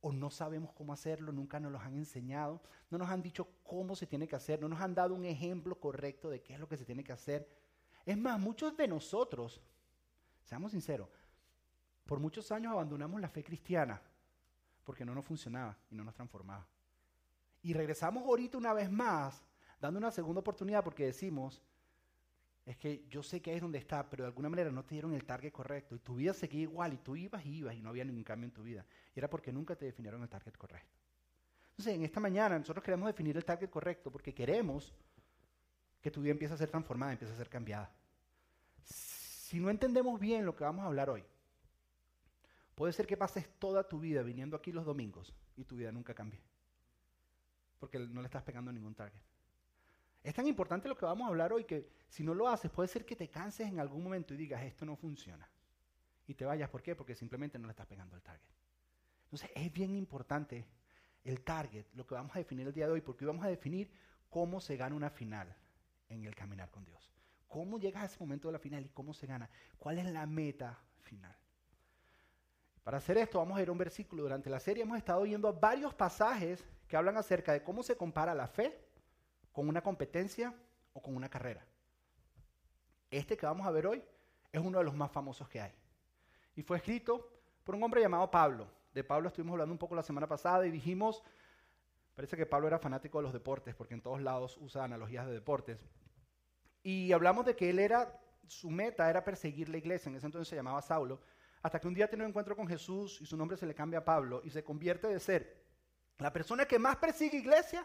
O 0.00 0.12
no 0.12 0.28
sabemos 0.28 0.72
cómo 0.72 0.92
hacerlo, 0.92 1.30
nunca 1.30 1.60
nos 1.60 1.70
lo 1.70 1.78
han 1.78 1.94
enseñado, 1.94 2.60
no 2.90 2.98
nos 2.98 3.08
han 3.10 3.22
dicho 3.22 3.46
cómo 3.62 3.94
se 3.94 4.08
tiene 4.08 4.26
que 4.26 4.34
hacer, 4.34 4.60
no 4.60 4.68
nos 4.68 4.80
han 4.80 4.92
dado 4.92 5.14
un 5.14 5.24
ejemplo 5.24 5.78
correcto 5.78 6.28
de 6.30 6.42
qué 6.42 6.54
es 6.54 6.58
lo 6.58 6.68
que 6.68 6.76
se 6.76 6.84
tiene 6.84 7.04
que 7.04 7.12
hacer. 7.12 7.48
Es 8.04 8.18
más, 8.18 8.40
muchos 8.40 8.76
de 8.76 8.88
nosotros, 8.88 9.60
seamos 10.42 10.72
sinceros, 10.72 11.08
por 12.06 12.18
muchos 12.18 12.50
años 12.50 12.72
abandonamos 12.72 13.20
la 13.20 13.28
fe 13.28 13.44
cristiana 13.44 14.02
porque 14.82 15.04
no 15.04 15.14
nos 15.14 15.24
funcionaba 15.24 15.78
y 15.92 15.94
no 15.94 16.02
nos 16.02 16.14
transformaba. 16.14 16.66
Y 17.62 17.72
regresamos 17.72 18.24
ahorita 18.24 18.58
una 18.58 18.72
vez 18.72 18.90
más, 18.90 19.44
dando 19.80 19.98
una 19.98 20.10
segunda 20.10 20.40
oportunidad 20.40 20.82
porque 20.82 21.06
decimos, 21.06 21.62
es 22.68 22.76
que 22.76 23.06
yo 23.08 23.22
sé 23.22 23.40
que 23.40 23.50
ahí 23.50 23.56
es 23.56 23.62
donde 23.62 23.78
está, 23.78 24.10
pero 24.10 24.24
de 24.24 24.28
alguna 24.28 24.50
manera 24.50 24.70
no 24.70 24.84
te 24.84 24.94
dieron 24.94 25.14
el 25.14 25.24
target 25.24 25.50
correcto 25.50 25.94
y 25.94 26.00
tu 26.00 26.16
vida 26.16 26.34
seguía 26.34 26.60
igual 26.60 26.92
y 26.92 26.98
tú 26.98 27.16
ibas 27.16 27.44
y 27.46 27.56
ibas 27.60 27.74
y 27.74 27.80
no 27.80 27.88
había 27.88 28.04
ningún 28.04 28.22
cambio 28.22 28.44
en 28.44 28.52
tu 28.52 28.62
vida. 28.62 28.84
Y 29.14 29.18
era 29.18 29.30
porque 29.30 29.50
nunca 29.50 29.74
te 29.74 29.86
definieron 29.86 30.22
el 30.22 30.28
target 30.28 30.52
correcto. 30.52 30.94
Entonces, 31.70 31.94
en 31.94 32.04
esta 32.04 32.20
mañana 32.20 32.58
nosotros 32.58 32.84
queremos 32.84 33.06
definir 33.06 33.34
el 33.38 33.44
target 33.46 33.70
correcto 33.70 34.12
porque 34.12 34.34
queremos 34.34 34.92
que 36.02 36.10
tu 36.10 36.20
vida 36.20 36.32
empiece 36.32 36.52
a 36.52 36.58
ser 36.58 36.68
transformada, 36.68 37.12
empiece 37.12 37.32
a 37.32 37.38
ser 37.38 37.48
cambiada. 37.48 37.90
Si 38.84 39.58
no 39.58 39.70
entendemos 39.70 40.20
bien 40.20 40.44
lo 40.44 40.54
que 40.54 40.64
vamos 40.64 40.84
a 40.84 40.88
hablar 40.88 41.08
hoy, 41.08 41.24
puede 42.74 42.92
ser 42.92 43.06
que 43.06 43.16
pases 43.16 43.48
toda 43.58 43.88
tu 43.88 43.98
vida 43.98 44.22
viniendo 44.22 44.58
aquí 44.58 44.72
los 44.72 44.84
domingos 44.84 45.32
y 45.56 45.64
tu 45.64 45.76
vida 45.76 45.90
nunca 45.90 46.12
cambie. 46.12 46.42
Porque 47.78 47.98
no 47.98 48.20
le 48.20 48.26
estás 48.26 48.42
pegando 48.42 48.70
ningún 48.70 48.94
target. 48.94 49.22
Es 50.22 50.34
tan 50.34 50.46
importante 50.46 50.88
lo 50.88 50.96
que 50.96 51.04
vamos 51.04 51.26
a 51.26 51.28
hablar 51.28 51.52
hoy 51.52 51.64
que 51.64 51.88
si 52.08 52.22
no 52.22 52.34
lo 52.34 52.48
haces 52.48 52.70
puede 52.70 52.88
ser 52.88 53.04
que 53.04 53.16
te 53.16 53.28
canses 53.28 53.68
en 53.68 53.80
algún 53.80 54.02
momento 54.02 54.34
y 54.34 54.36
digas, 54.36 54.62
esto 54.62 54.84
no 54.84 54.96
funciona. 54.96 55.48
Y 56.26 56.34
te 56.34 56.44
vayas, 56.44 56.68
¿por 56.68 56.82
qué? 56.82 56.94
Porque 56.94 57.14
simplemente 57.14 57.58
no 57.58 57.66
le 57.66 57.72
estás 57.72 57.86
pegando 57.86 58.16
el 58.16 58.22
target. 58.22 58.50
Entonces 59.24 59.50
es 59.54 59.72
bien 59.72 59.94
importante 59.94 60.66
el 61.24 61.42
target, 61.42 61.86
lo 61.94 62.06
que 62.06 62.14
vamos 62.14 62.34
a 62.34 62.38
definir 62.38 62.66
el 62.66 62.72
día 62.72 62.86
de 62.86 62.92
hoy, 62.92 63.00
porque 63.00 63.24
vamos 63.24 63.44
a 63.44 63.48
definir 63.48 63.90
cómo 64.28 64.60
se 64.60 64.76
gana 64.76 64.94
una 64.94 65.10
final 65.10 65.54
en 66.08 66.24
el 66.24 66.34
caminar 66.34 66.70
con 66.70 66.84
Dios. 66.84 67.10
¿Cómo 67.46 67.78
llegas 67.78 68.02
a 68.02 68.06
ese 68.06 68.18
momento 68.18 68.48
de 68.48 68.52
la 68.52 68.58
final 68.58 68.84
y 68.84 68.88
cómo 68.90 69.14
se 69.14 69.26
gana? 69.26 69.48
¿Cuál 69.78 69.98
es 69.98 70.06
la 70.06 70.26
meta 70.26 70.78
final? 71.00 71.34
Para 72.82 72.98
hacer 72.98 73.18
esto 73.18 73.38
vamos 73.38 73.58
a 73.58 73.62
ir 73.62 73.68
a 73.68 73.72
un 73.72 73.78
versículo. 73.78 74.22
Durante 74.22 74.50
la 74.50 74.60
serie 74.60 74.82
hemos 74.82 74.98
estado 74.98 75.22
viendo 75.22 75.52
varios 75.52 75.94
pasajes 75.94 76.64
que 76.86 76.96
hablan 76.96 77.16
acerca 77.16 77.52
de 77.52 77.62
cómo 77.62 77.82
se 77.82 77.96
compara 77.96 78.34
la 78.34 78.48
fe 78.48 78.87
con 79.58 79.68
una 79.68 79.82
competencia 79.82 80.54
o 80.92 81.02
con 81.02 81.16
una 81.16 81.28
carrera. 81.28 81.66
Este 83.10 83.36
que 83.36 83.44
vamos 83.44 83.66
a 83.66 83.72
ver 83.72 83.88
hoy 83.88 84.04
es 84.52 84.60
uno 84.60 84.78
de 84.78 84.84
los 84.84 84.94
más 84.94 85.10
famosos 85.10 85.48
que 85.48 85.60
hay. 85.60 85.72
Y 86.54 86.62
fue 86.62 86.76
escrito 86.76 87.28
por 87.64 87.74
un 87.74 87.82
hombre 87.82 88.00
llamado 88.00 88.30
Pablo. 88.30 88.70
De 88.94 89.02
Pablo 89.02 89.26
estuvimos 89.26 89.54
hablando 89.54 89.72
un 89.72 89.78
poco 89.78 89.96
la 89.96 90.04
semana 90.04 90.28
pasada 90.28 90.64
y 90.64 90.70
dijimos, 90.70 91.24
parece 92.14 92.36
que 92.36 92.46
Pablo 92.46 92.68
era 92.68 92.78
fanático 92.78 93.18
de 93.18 93.24
los 93.24 93.32
deportes, 93.32 93.74
porque 93.74 93.94
en 93.94 94.00
todos 94.00 94.22
lados 94.22 94.56
usa 94.58 94.84
analogías 94.84 95.26
de 95.26 95.32
deportes. 95.32 95.84
Y 96.84 97.10
hablamos 97.10 97.44
de 97.44 97.56
que 97.56 97.70
él 97.70 97.80
era, 97.80 98.16
su 98.46 98.70
meta 98.70 99.10
era 99.10 99.24
perseguir 99.24 99.68
la 99.70 99.78
iglesia, 99.78 100.08
en 100.08 100.14
ese 100.14 100.26
entonces 100.26 100.46
se 100.46 100.54
llamaba 100.54 100.80
Saulo, 100.82 101.20
hasta 101.62 101.80
que 101.80 101.88
un 101.88 101.94
día 101.94 102.06
tiene 102.06 102.22
un 102.22 102.30
encuentro 102.30 102.54
con 102.54 102.68
Jesús 102.68 103.20
y 103.20 103.26
su 103.26 103.36
nombre 103.36 103.56
se 103.56 103.66
le 103.66 103.74
cambia 103.74 103.98
a 103.98 104.04
Pablo 104.04 104.40
y 104.44 104.50
se 104.50 104.62
convierte 104.62 105.08
de 105.08 105.18
ser 105.18 105.64
la 106.18 106.32
persona 106.32 106.64
que 106.64 106.78
más 106.78 106.94
persigue 106.94 107.38
iglesia 107.38 107.84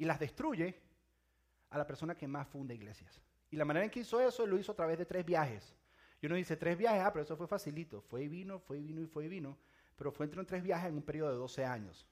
y 0.00 0.06
las 0.06 0.18
destruye 0.18 0.74
a 1.68 1.76
la 1.76 1.86
persona 1.86 2.14
que 2.14 2.26
más 2.26 2.48
funda 2.48 2.72
iglesias. 2.72 3.20
Y 3.50 3.56
la 3.56 3.66
manera 3.66 3.84
en 3.84 3.90
que 3.90 4.00
hizo 4.00 4.18
eso, 4.18 4.46
lo 4.46 4.58
hizo 4.58 4.72
a 4.72 4.74
través 4.74 4.96
de 4.96 5.04
tres 5.04 5.26
viajes. 5.26 5.76
Y 6.22 6.26
uno 6.26 6.36
dice, 6.36 6.56
tres 6.56 6.78
viajes, 6.78 7.02
ah, 7.04 7.12
pero 7.12 7.22
eso 7.22 7.36
fue 7.36 7.46
facilito. 7.46 8.00
Fue 8.00 8.22
y 8.22 8.28
vino, 8.28 8.58
fue 8.60 8.78
y 8.78 8.80
vino 8.80 9.02
y 9.02 9.06
fue 9.06 9.26
y 9.26 9.28
vino. 9.28 9.58
Pero 9.96 10.10
fue 10.10 10.24
entre 10.24 10.42
tres 10.44 10.62
viajes 10.62 10.88
en 10.88 10.96
un 10.96 11.02
periodo 11.02 11.32
de 11.32 11.36
12 11.36 11.66
años. 11.66 12.08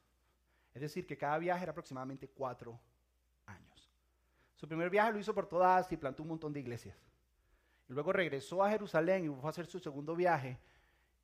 Es 0.75 0.83
decir, 0.83 1.07
que 1.07 1.17
cada 1.17 1.39
viaje 1.39 1.63
era 1.63 1.73
aproximadamente 1.73 2.29
cuatro 2.29 2.79
años. 3.47 3.91
Su 4.55 4.69
primer 4.69 4.91
viaje 4.91 5.11
lo 5.11 5.19
hizo 5.19 5.35
por 5.35 5.49
toda 5.49 5.87
y 5.91 5.97
plantó 5.97 6.25
un 6.25 6.29
montón 6.29 6.53
de 6.53 6.61
iglesias. 6.61 6.99
Y 7.89 7.95
luego 7.95 8.13
regresó 8.13 8.63
a 8.63 8.69
Jerusalén 8.69 9.25
y 9.25 9.29
fue 9.29 9.47
a 9.47 9.49
hacer 9.49 9.65
su 9.65 9.81
segundo 9.81 10.15
viaje. 10.15 10.59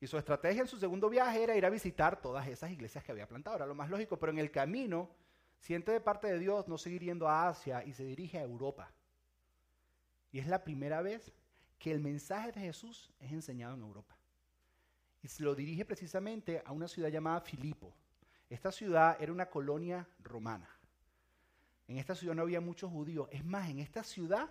Y 0.01 0.07
su 0.07 0.17
estrategia 0.17 0.63
en 0.63 0.69
su 0.69 0.79
segundo 0.79 1.11
viaje 1.11 1.43
era 1.43 1.55
ir 1.55 1.67
a 1.67 1.71
visitar 1.71 2.23
todas 2.23 2.49
esas 2.49 2.71
iglesias 2.71 3.05
que 3.05 3.13
había 3.13 3.29
plantado. 3.29 3.57
Era 3.57 3.67
lo 3.67 3.75
más 3.75 3.91
lógico, 3.91 4.19
pero 4.19 4.33
en 4.33 4.39
el 4.39 4.51
camino 4.51 5.11
siente 5.65 5.93
de 5.93 6.01
parte 6.01 6.27
de 6.27 6.39
Dios 6.39 6.69
no 6.69 6.77
seguir 6.77 7.03
yendo 7.03 7.27
a 7.27 7.49
Asia 7.49 7.83
y 7.87 7.95
se 7.95 8.05
dirige 8.05 8.39
a 8.39 8.43
Europa. 8.43 8.93
Y 10.31 10.39
es 10.39 10.47
la 10.47 10.63
primera 10.63 11.01
vez 11.01 11.33
que 11.79 11.91
el 11.91 12.01
mensaje 12.01 12.53
de 12.53 12.61
Jesús 12.61 13.11
es 13.19 13.33
enseñado 13.33 13.73
en 13.73 13.81
Europa. 13.81 14.15
Y 15.23 15.29
se 15.29 15.43
lo 15.43 15.55
dirige 15.55 15.87
precisamente 15.87 16.63
a 16.67 16.73
una 16.73 16.87
ciudad 16.87 17.09
llamada 17.09 17.41
Filipo. 17.41 17.95
Esta 18.51 18.71
ciudad 18.71 19.17
era 19.19 19.33
una 19.33 19.49
colonia 19.49 20.07
romana. 20.23 20.69
En 21.89 21.97
esta 21.97 22.15
ciudad 22.15 22.35
no 22.35 22.43
había 22.43 22.61
muchos 22.61 22.91
judíos. 22.91 23.27
Es 23.33 23.43
más, 23.43 23.71
en 23.71 23.79
esta 23.79 24.05
ciudad 24.05 24.51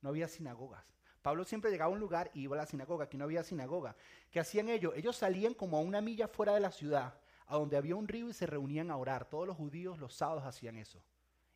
no 0.00 0.08
había 0.08 0.26
sinagogas. 0.26 0.82
Pablo 1.20 1.44
siempre 1.44 1.70
llegaba 1.70 1.90
a 1.90 1.92
un 1.92 2.00
lugar 2.00 2.30
y 2.32 2.44
iba 2.44 2.56
a 2.56 2.60
la 2.60 2.66
sinagoga. 2.66 3.04
Aquí 3.04 3.18
no 3.18 3.24
había 3.24 3.44
sinagoga. 3.44 3.94
¿Qué 4.30 4.40
hacían 4.40 4.70
ellos? 4.70 4.94
Ellos 4.96 5.16
salían 5.16 5.52
como 5.52 5.76
a 5.76 5.80
una 5.80 6.00
milla 6.00 6.28
fuera 6.28 6.54
de 6.54 6.60
la 6.60 6.70
ciudad, 6.70 7.20
a 7.46 7.56
donde 7.56 7.76
había 7.76 7.96
un 7.96 8.08
río 8.08 8.28
y 8.28 8.32
se 8.32 8.46
reunían 8.46 8.90
a 8.90 8.96
orar. 8.96 9.28
Todos 9.28 9.46
los 9.46 9.56
judíos 9.56 9.98
los 9.98 10.14
sábados 10.14 10.44
hacían 10.44 10.76
eso. 10.76 11.02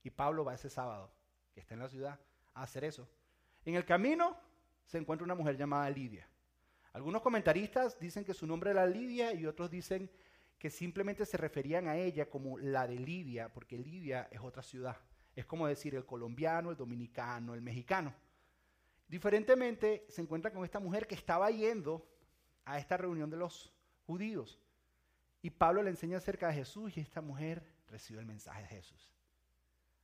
Y 0.02 0.10
Pablo 0.10 0.44
va 0.44 0.54
ese 0.54 0.70
sábado, 0.70 1.12
que 1.52 1.60
está 1.60 1.74
en 1.74 1.80
la 1.80 1.88
ciudad, 1.88 2.18
a 2.54 2.62
hacer 2.62 2.84
eso. 2.84 3.08
En 3.64 3.74
el 3.74 3.84
camino 3.84 4.36
se 4.86 4.98
encuentra 4.98 5.24
una 5.24 5.34
mujer 5.34 5.56
llamada 5.56 5.90
Lidia. 5.90 6.26
Algunos 6.92 7.22
comentaristas 7.22 7.98
dicen 7.98 8.24
que 8.24 8.34
su 8.34 8.46
nombre 8.46 8.70
era 8.70 8.86
Lidia 8.86 9.32
y 9.32 9.46
otros 9.46 9.70
dicen 9.70 10.10
que 10.58 10.70
simplemente 10.70 11.24
se 11.24 11.36
referían 11.36 11.88
a 11.88 11.96
ella 11.96 12.28
como 12.28 12.58
la 12.58 12.86
de 12.86 12.96
Lidia, 12.96 13.52
porque 13.52 13.78
Lidia 13.78 14.28
es 14.30 14.40
otra 14.40 14.62
ciudad. 14.62 14.96
Es 15.34 15.46
como 15.46 15.66
decir 15.66 15.94
el 15.94 16.04
colombiano, 16.04 16.70
el 16.70 16.76
dominicano, 16.76 17.54
el 17.54 17.62
mexicano. 17.62 18.12
Diferentemente, 19.08 20.04
se 20.08 20.20
encuentra 20.20 20.52
con 20.52 20.64
esta 20.64 20.78
mujer 20.78 21.06
que 21.06 21.14
estaba 21.14 21.50
yendo 21.50 22.06
a 22.64 22.78
esta 22.78 22.96
reunión 22.96 23.30
de 23.30 23.36
los 23.36 23.72
judíos. 24.06 24.60
Y 25.42 25.50
Pablo 25.50 25.82
le 25.82 25.90
enseña 25.90 26.18
acerca 26.18 26.48
de 26.48 26.54
Jesús 26.54 26.96
y 26.96 27.00
esta 27.00 27.20
mujer 27.20 27.62
recibe 27.88 28.20
el 28.20 28.26
mensaje 28.26 28.62
de 28.62 28.68
Jesús. 28.68 29.12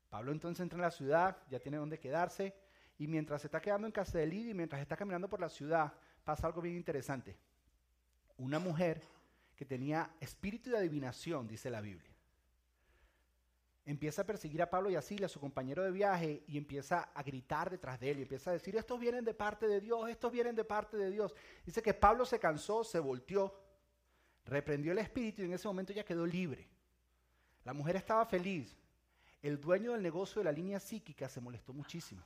Pablo 0.08 0.32
entonces 0.32 0.62
entra 0.62 0.76
en 0.76 0.82
la 0.82 0.90
ciudad, 0.90 1.36
ya 1.50 1.60
tiene 1.60 1.76
donde 1.76 1.98
quedarse, 1.98 2.54
y 2.98 3.06
mientras 3.06 3.42
se 3.42 3.48
está 3.48 3.60
quedando 3.60 3.86
en 3.86 3.92
casa 3.92 4.18
de 4.18 4.26
Lidia 4.26 4.52
y 4.52 4.54
mientras 4.54 4.80
está 4.80 4.96
caminando 4.96 5.28
por 5.28 5.40
la 5.40 5.48
ciudad, 5.48 5.92
pasa 6.24 6.46
algo 6.46 6.62
bien 6.62 6.76
interesante. 6.76 7.36
Una 8.38 8.58
mujer 8.58 9.02
que 9.54 9.66
tenía 9.66 10.10
espíritu 10.20 10.70
de 10.70 10.78
adivinación, 10.78 11.46
dice 11.46 11.68
la 11.70 11.80
Biblia 11.80 12.16
empieza 13.86 14.22
a 14.22 14.26
perseguir 14.26 14.60
a 14.60 14.68
Pablo 14.68 14.90
y 14.90 14.96
a 14.96 15.00
Silas, 15.00 15.30
su 15.30 15.38
compañero 15.40 15.84
de 15.84 15.92
viaje, 15.92 16.42
y 16.48 16.58
empieza 16.58 17.08
a 17.14 17.22
gritar 17.22 17.70
detrás 17.70 18.00
de 18.00 18.10
él 18.10 18.18
y 18.18 18.22
empieza 18.22 18.50
a 18.50 18.52
decir, 18.52 18.76
estos 18.76 18.98
vienen 18.98 19.24
de 19.24 19.32
parte 19.32 19.68
de 19.68 19.80
Dios, 19.80 20.10
estos 20.10 20.32
vienen 20.32 20.56
de 20.56 20.64
parte 20.64 20.96
de 20.96 21.10
Dios. 21.10 21.34
Dice 21.64 21.80
que 21.80 21.94
Pablo 21.94 22.26
se 22.26 22.40
cansó, 22.40 22.82
se 22.82 22.98
volteó, 22.98 23.54
reprendió 24.46 24.92
el 24.92 24.98
espíritu 24.98 25.42
y 25.42 25.44
en 25.44 25.52
ese 25.52 25.68
momento 25.68 25.92
ya 25.92 26.04
quedó 26.04 26.24
libre. 26.24 26.68
La 27.64 27.72
mujer 27.72 27.96
estaba 27.96 28.24
feliz. 28.24 28.76
El 29.42 29.60
dueño 29.60 29.92
del 29.92 30.02
negocio 30.02 30.40
de 30.40 30.44
la 30.44 30.52
línea 30.52 30.80
psíquica 30.80 31.28
se 31.28 31.40
molestó 31.40 31.72
muchísimo. 31.72 32.24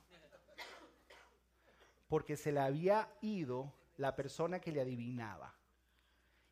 Porque 2.07 2.37
se 2.37 2.51
le 2.51 2.59
había 2.59 3.11
ido 3.21 3.73
la 3.97 4.15
persona 4.15 4.59
que 4.59 4.71
le 4.71 4.81
adivinaba. 4.81 5.53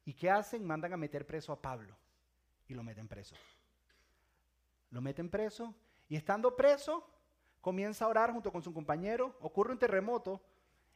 ¿Y 0.05 0.13
qué 0.13 0.29
hacen? 0.29 0.65
Mandan 0.65 0.93
a 0.93 0.97
meter 0.97 1.25
preso 1.25 1.51
a 1.51 1.61
Pablo. 1.61 1.95
Y 2.67 2.73
lo 2.73 2.83
meten 2.83 3.07
preso. 3.07 3.35
Lo 4.89 5.01
meten 5.01 5.29
preso 5.29 5.75
y 6.07 6.15
estando 6.15 6.55
preso 6.55 7.07
comienza 7.61 8.05
a 8.05 8.07
orar 8.07 8.31
junto 8.31 8.51
con 8.51 8.63
su 8.63 8.73
compañero, 8.73 9.37
ocurre 9.41 9.71
un 9.71 9.79
terremoto 9.79 10.41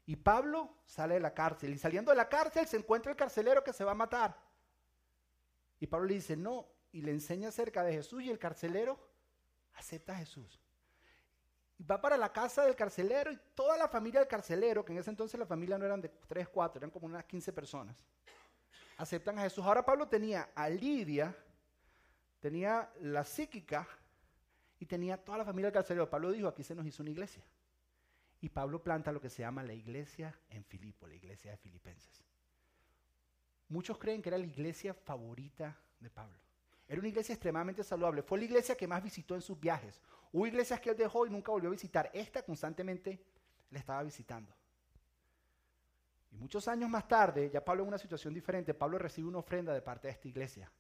y 0.06 0.16
Pablo 0.16 0.74
sale 0.86 1.16
de 1.16 1.20
la 1.20 1.34
cárcel 1.34 1.74
y 1.74 1.78
saliendo 1.78 2.12
de 2.12 2.18
la 2.18 2.28
cárcel 2.28 2.68
se 2.68 2.78
encuentra 2.78 3.12
el 3.12 3.18
carcelero 3.18 3.64
que 3.64 3.74
se 3.74 3.84
va 3.84 3.92
a 3.92 3.96
matar. 3.96 4.36
Y 5.84 5.88
Pablo 5.88 6.08
le 6.08 6.14
dice, 6.14 6.38
no, 6.38 6.66
y 6.94 7.02
le 7.02 7.12
enseña 7.12 7.50
acerca 7.50 7.84
de 7.84 7.92
Jesús 7.92 8.24
y 8.24 8.30
el 8.30 8.40
carcelero 8.40 8.98
acepta 9.74 10.14
a 10.14 10.16
Jesús. 10.16 10.58
Y 11.78 11.84
va 11.84 12.00
para 12.00 12.16
la 12.16 12.32
casa 12.32 12.64
del 12.64 12.74
carcelero 12.74 13.34
y 13.34 13.40
toda 13.54 13.78
la 13.78 13.90
familia 13.90 14.22
del 14.22 14.30
carcelero, 14.30 14.86
que 14.86 14.94
en 14.94 15.00
ese 15.00 15.10
entonces 15.10 15.38
la 15.38 15.46
familia 15.46 15.78
no 15.78 15.84
eran 15.84 16.00
de 16.00 16.08
tres, 16.08 16.48
cuatro, 16.48 16.80
eran 16.80 16.90
como 16.90 17.08
unas 17.08 17.26
15 17.26 17.52
personas, 17.52 17.98
aceptan 18.96 19.38
a 19.40 19.42
Jesús. 19.42 19.66
Ahora 19.66 19.84
Pablo 19.84 20.08
tenía 20.08 20.52
a 20.56 20.70
Lidia, 20.70 21.36
tenía 22.40 22.90
la 23.02 23.26
psíquica 23.26 23.86
y 24.80 24.86
tenía 24.86 25.18
toda 25.18 25.40
la 25.40 25.44
familia 25.44 25.66
del 25.66 25.74
carcelero. 25.74 26.10
Pablo 26.10 26.32
dijo, 26.32 26.48
aquí 26.48 26.64
se 26.64 26.76
nos 26.76 26.86
hizo 26.86 27.04
una 27.04 27.12
iglesia. 27.12 27.44
Y 28.40 28.48
Pablo 28.48 28.82
planta 28.82 29.12
lo 29.12 29.20
que 29.20 29.30
se 29.30 29.42
llama 29.42 29.64
la 29.64 29.74
iglesia 29.74 30.34
en 30.50 30.64
Filipo, 30.64 31.08
la 31.08 31.16
iglesia 31.16 31.52
de 31.52 31.58
Filipenses. 31.58 32.24
Muchos 33.70 33.98
creen 33.98 34.22
que 34.22 34.30
era 34.30 34.38
la 34.38 34.46
iglesia 34.46 34.94
favorita 34.94 35.78
de 36.00 36.10
Pablo. 36.10 36.38
Era 36.88 37.00
una 37.00 37.08
iglesia 37.08 37.34
extremadamente 37.34 37.84
saludable. 37.84 38.22
Fue 38.22 38.38
la 38.38 38.46
iglesia 38.46 38.76
que 38.76 38.88
más 38.88 39.02
visitó 39.02 39.36
en 39.36 39.42
sus 39.42 39.60
viajes. 39.60 40.00
Hubo 40.32 40.46
iglesias 40.46 40.80
que 40.80 40.90
él 40.90 40.98
dejó 40.98 41.26
y 41.26 41.30
nunca 41.30 41.52
volvió 41.52 41.70
a 41.70 41.72
visitar. 41.72 42.10
Esta 42.14 42.44
constantemente 42.44 43.24
le 43.70 43.80
estaba 43.80 44.04
visitando. 44.04 44.54
Y 46.32 46.38
muchos 46.38 46.68
años 46.68 46.90
más 46.90 47.08
tarde, 47.08 47.50
ya 47.52 47.64
Pablo 47.64 47.84
en 47.84 47.90
una 47.90 47.98
situación 47.98 48.34
diferente, 48.34 48.74
Pablo 48.74 48.98
recibe 48.98 49.28
una 49.28 49.38
ofrenda 49.38 49.74
de 49.74 49.82
parte 49.82 50.08
de 50.08 50.14
esta 50.14 50.28
iglesia 50.28 50.72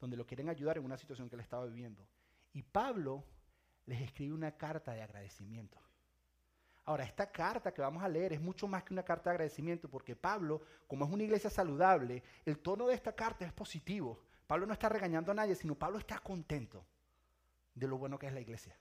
donde 0.00 0.16
lo 0.16 0.26
quieren 0.26 0.48
ayudar 0.48 0.78
en 0.78 0.84
una 0.84 0.96
situación 0.96 1.28
que 1.28 1.36
él 1.36 1.40
estaba 1.40 1.66
viviendo. 1.66 2.06
Y 2.52 2.62
Pablo 2.62 3.24
les 3.86 4.00
escribe 4.02 4.34
una 4.34 4.52
carta 4.52 4.92
de 4.92 5.02
agradecimiento. 5.02 5.78
Ahora, 6.88 7.04
esta 7.04 7.30
carta 7.30 7.70
que 7.74 7.82
vamos 7.82 8.02
a 8.02 8.08
leer 8.08 8.32
es 8.32 8.40
mucho 8.40 8.66
más 8.66 8.82
que 8.82 8.94
una 8.94 9.02
carta 9.02 9.28
de 9.28 9.34
agradecimiento, 9.34 9.90
porque 9.90 10.16
Pablo, 10.16 10.62
como 10.86 11.04
es 11.04 11.10
una 11.10 11.22
iglesia 11.22 11.50
saludable, 11.50 12.22
el 12.46 12.60
tono 12.60 12.86
de 12.86 12.94
esta 12.94 13.12
carta 13.12 13.44
es 13.44 13.52
positivo. 13.52 14.22
Pablo 14.46 14.64
no 14.64 14.72
está 14.72 14.88
regañando 14.88 15.30
a 15.30 15.34
nadie, 15.34 15.54
sino 15.54 15.74
Pablo 15.74 15.98
está 15.98 16.18
contento 16.18 16.82
de 17.74 17.86
lo 17.86 17.98
bueno 17.98 18.18
que 18.18 18.26
es 18.26 18.32
la 18.32 18.40
iglesia. 18.40 18.74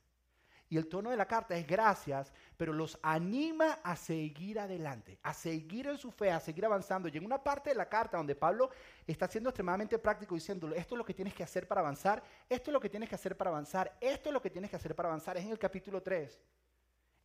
Y 0.70 0.78
el 0.78 0.88
tono 0.88 1.10
de 1.10 1.18
la 1.18 1.28
carta 1.28 1.58
es 1.58 1.68
gracias, 1.68 2.32
pero 2.56 2.72
los 2.72 2.98
anima 3.02 3.80
a 3.84 3.98
seguir 3.98 4.58
adelante, 4.58 5.20
a 5.22 5.34
seguir 5.34 5.88
en 5.88 5.98
su 5.98 6.10
fe, 6.10 6.32
a 6.32 6.40
seguir 6.40 6.66
avanzando. 6.66 7.10
Y 7.10 7.18
en 7.18 7.26
una 7.26 7.44
parte 7.44 7.72
de 7.72 7.76
la 7.76 7.90
carta 7.90 8.16
donde 8.16 8.36
Pablo 8.36 8.70
está 9.06 9.28
siendo 9.28 9.50
extremadamente 9.50 10.00
práctico 10.00 10.34
diciéndole, 10.34 10.78
esto 10.78 10.96
es 10.96 11.00
lo 11.00 11.06
que 11.06 11.14
tienes 11.14 11.34
que 11.34 11.44
hacer 11.44 11.68
para 11.68 11.82
avanzar, 11.82 12.24
esto 12.48 12.72
es 12.72 12.74
lo 12.74 12.80
que 12.80 12.90
tienes 12.90 13.10
que 13.10 13.16
hacer 13.16 13.36
para 13.36 13.50
avanzar, 13.50 13.98
esto 14.00 14.30
es 14.30 14.34
lo 14.34 14.42
que 14.42 14.50
tienes 14.50 14.70
que 14.70 14.78
hacer 14.78 14.96
para 14.96 15.10
avanzar, 15.10 15.36
es 15.36 15.44
en 15.44 15.52
el 15.52 15.60
capítulo 15.60 16.02
3. 16.02 16.40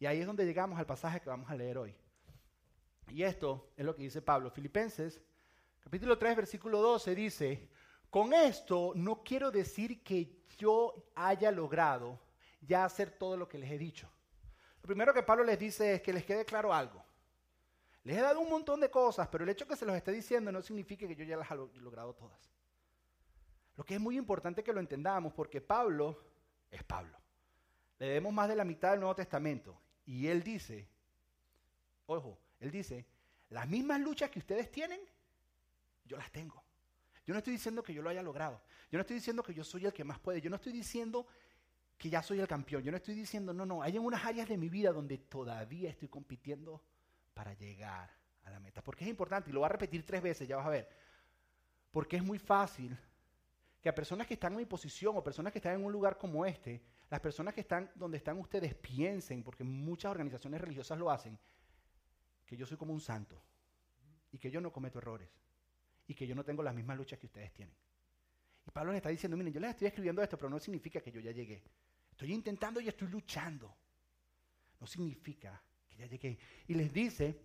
Y 0.03 0.07
ahí 0.07 0.19
es 0.19 0.27
donde 0.27 0.45
llegamos 0.45 0.77
al 0.81 0.85
pasaje 0.85 1.21
que 1.21 1.31
vamos 1.31 1.49
a 1.49 1.55
leer 1.55 1.79
hoy. 1.79 1.95
Y 3.11 3.23
esto 3.23 3.71
es 3.77 3.87
lo 3.87 3.95
que 3.95 4.03
dice 4.03 4.21
Pablo. 4.21 4.51
Filipenses, 4.51 5.23
capítulo 5.79 6.19
3, 6.19 6.35
versículo 6.35 6.81
12 6.81 7.15
dice, 7.15 7.69
con 8.11 8.33
esto 8.35 8.95
no 8.97 9.23
quiero 9.23 9.53
decir 9.53 10.03
que 10.03 10.43
yo 10.59 11.13
haya 11.15 11.53
logrado 11.53 12.19
ya 12.61 12.85
hacer 12.85 13.13
todo 13.13 13.37
lo 13.37 13.49
que 13.49 13.59
les 13.59 13.71
he 13.71 13.79
dicho. 13.79 14.11
Lo 14.83 14.89
primero 14.89 15.15
que 15.15 15.23
Pablo 15.23 15.45
les 15.45 15.57
dice 15.57 15.95
es 15.95 16.03
que 16.03 16.13
les 16.13 16.25
quede 16.25 16.45
claro 16.45 16.75
algo. 16.75 17.01
Les 18.03 18.17
he 18.17 18.23
dado 18.23 18.41
un 18.41 18.51
montón 18.51 18.81
de 18.81 18.91
cosas, 18.91 19.29
pero 19.29 19.45
el 19.45 19.51
hecho 19.51 19.69
que 19.69 19.77
se 19.77 19.87
los 19.87 19.95
esté 19.95 20.11
diciendo 20.11 20.51
no 20.51 20.63
significa 20.63 21.07
que 21.07 21.15
yo 21.15 21.23
ya 21.23 21.37
las 21.37 21.49
haya 21.49 21.63
logrado 21.77 22.13
todas. 22.13 22.53
Lo 23.77 23.85
que 23.85 23.95
es 23.95 24.01
muy 24.01 24.19
importante 24.19 24.65
que 24.65 24.73
lo 24.73 24.81
entendamos, 24.81 25.33
porque 25.33 25.61
Pablo 25.61 26.25
es 26.73 26.83
Pablo. 26.83 27.17
Le 28.01 28.07
debemos 28.07 28.33
más 28.33 28.49
de 28.49 28.57
la 28.57 28.65
mitad 28.65 28.91
del 28.91 28.99
Nuevo 28.99 29.15
Testamento. 29.15 29.79
Y 30.05 30.27
él 30.27 30.43
dice, 30.43 30.89
ojo, 32.07 32.39
él 32.61 32.71
dice, 32.71 33.07
las 33.51 33.69
mismas 33.69 34.01
luchas 34.01 34.31
que 34.31 34.39
ustedes 34.39 34.71
tienen, 34.71 35.01
yo 36.05 36.17
las 36.17 36.31
tengo. 36.33 36.63
Yo 37.25 37.35
no 37.35 37.39
estoy 37.39 37.53
diciendo 37.53 37.83
que 37.83 37.95
yo 37.95 38.03
lo 38.03 38.11
haya 38.11 38.23
logrado. 38.23 38.61
Yo 38.91 38.99
no 38.99 39.03
estoy 39.03 39.17
diciendo 39.17 39.43
que 39.43 39.55
yo 39.55 39.63
soy 39.63 39.87
el 39.87 39.93
que 39.93 40.05
más 40.05 40.19
puede. 40.19 40.41
Yo 40.41 40.51
no 40.51 40.57
estoy 40.57 40.73
diciendo 40.73 41.27
que 41.97 42.11
ya 42.11 42.23
soy 42.23 42.41
el 42.41 42.49
campeón. 42.49 42.83
Yo 42.83 42.91
no 42.91 42.97
estoy 42.97 43.15
diciendo, 43.15 43.55
no, 43.55 43.65
no, 43.65 43.83
hay 43.83 43.97
unas 43.99 44.25
áreas 44.25 44.49
de 44.49 44.59
mi 44.59 44.69
vida 44.69 44.93
donde 44.93 45.19
todavía 45.19 45.91
estoy 45.91 46.09
compitiendo 46.09 46.83
para 47.33 47.55
llegar 47.55 48.11
a 48.43 48.51
la 48.51 48.59
meta. 48.59 48.83
Porque 48.83 49.05
es 49.05 49.11
importante, 49.11 49.51
y 49.51 49.53
lo 49.53 49.61
voy 49.61 49.67
a 49.67 49.71
repetir 49.71 50.05
tres 50.05 50.21
veces, 50.21 50.49
ya 50.49 50.57
vas 50.57 50.67
a 50.67 50.71
ver. 50.71 50.89
Porque 51.93 52.17
es 52.17 52.25
muy 52.25 52.39
fácil 52.39 52.99
que 53.81 53.89
a 53.89 53.95
personas 53.95 54.27
que 54.27 54.35
están 54.35 54.53
en 54.53 54.59
mi 54.59 54.67
posición 54.67 55.17
o 55.17 55.23
personas 55.23 55.53
que 55.53 55.59
están 55.59 55.75
en 55.75 55.85
un 55.85 55.93
lugar 55.93 56.19
como 56.19 56.45
este, 56.45 56.83
las 57.13 57.21
personas 57.21 57.53
que 57.53 57.61
están 57.61 57.91
donde 57.95 58.17
están 58.17 58.39
ustedes 58.39 58.75
piensen, 58.75 59.43
porque 59.43 59.63
muchas 59.65 60.11
organizaciones 60.11 60.59
religiosas 60.59 60.99
lo 60.99 61.11
hacen, 61.11 61.39
que 62.47 62.57
yo 62.57 62.65
soy 62.65 62.79
como 62.79 62.95
un 62.95 63.03
santo 63.03 63.39
y 64.31 64.39
que 64.39 64.51
yo 64.51 64.63
no 64.63 64.73
cometo 64.73 64.99
errores 64.99 65.29
y 66.07 66.15
que 66.15 66.27
yo 66.27 66.35
no 66.35 66.43
tengo 66.43 66.63
las 66.63 66.75
mismas 66.75 66.97
luchas 66.97 67.19
que 67.19 67.27
ustedes 67.27 67.53
tienen. 67.53 67.77
Y 68.67 68.71
Pablo 68.71 68.93
les 68.93 69.01
está 69.01 69.11
diciendo, 69.11 69.37
miren, 69.37 69.53
yo 69.53 69.61
les 69.61 69.73
estoy 69.73 69.89
escribiendo 69.89 70.23
esto, 70.23 70.39
pero 70.39 70.49
no 70.49 70.59
significa 70.59 71.03
que 71.03 71.13
yo 71.13 71.21
ya 71.21 71.33
llegué. 71.33 71.63
Estoy 72.13 72.33
intentando 72.33 72.81
y 72.81 72.89
estoy 72.89 73.09
luchando. 73.09 73.77
No 74.81 74.87
significa 74.87 75.63
que 75.91 75.97
ya 75.99 76.07
llegué. 76.07 76.39
Y 76.67 76.73
les 76.73 76.91
dice, 76.91 77.39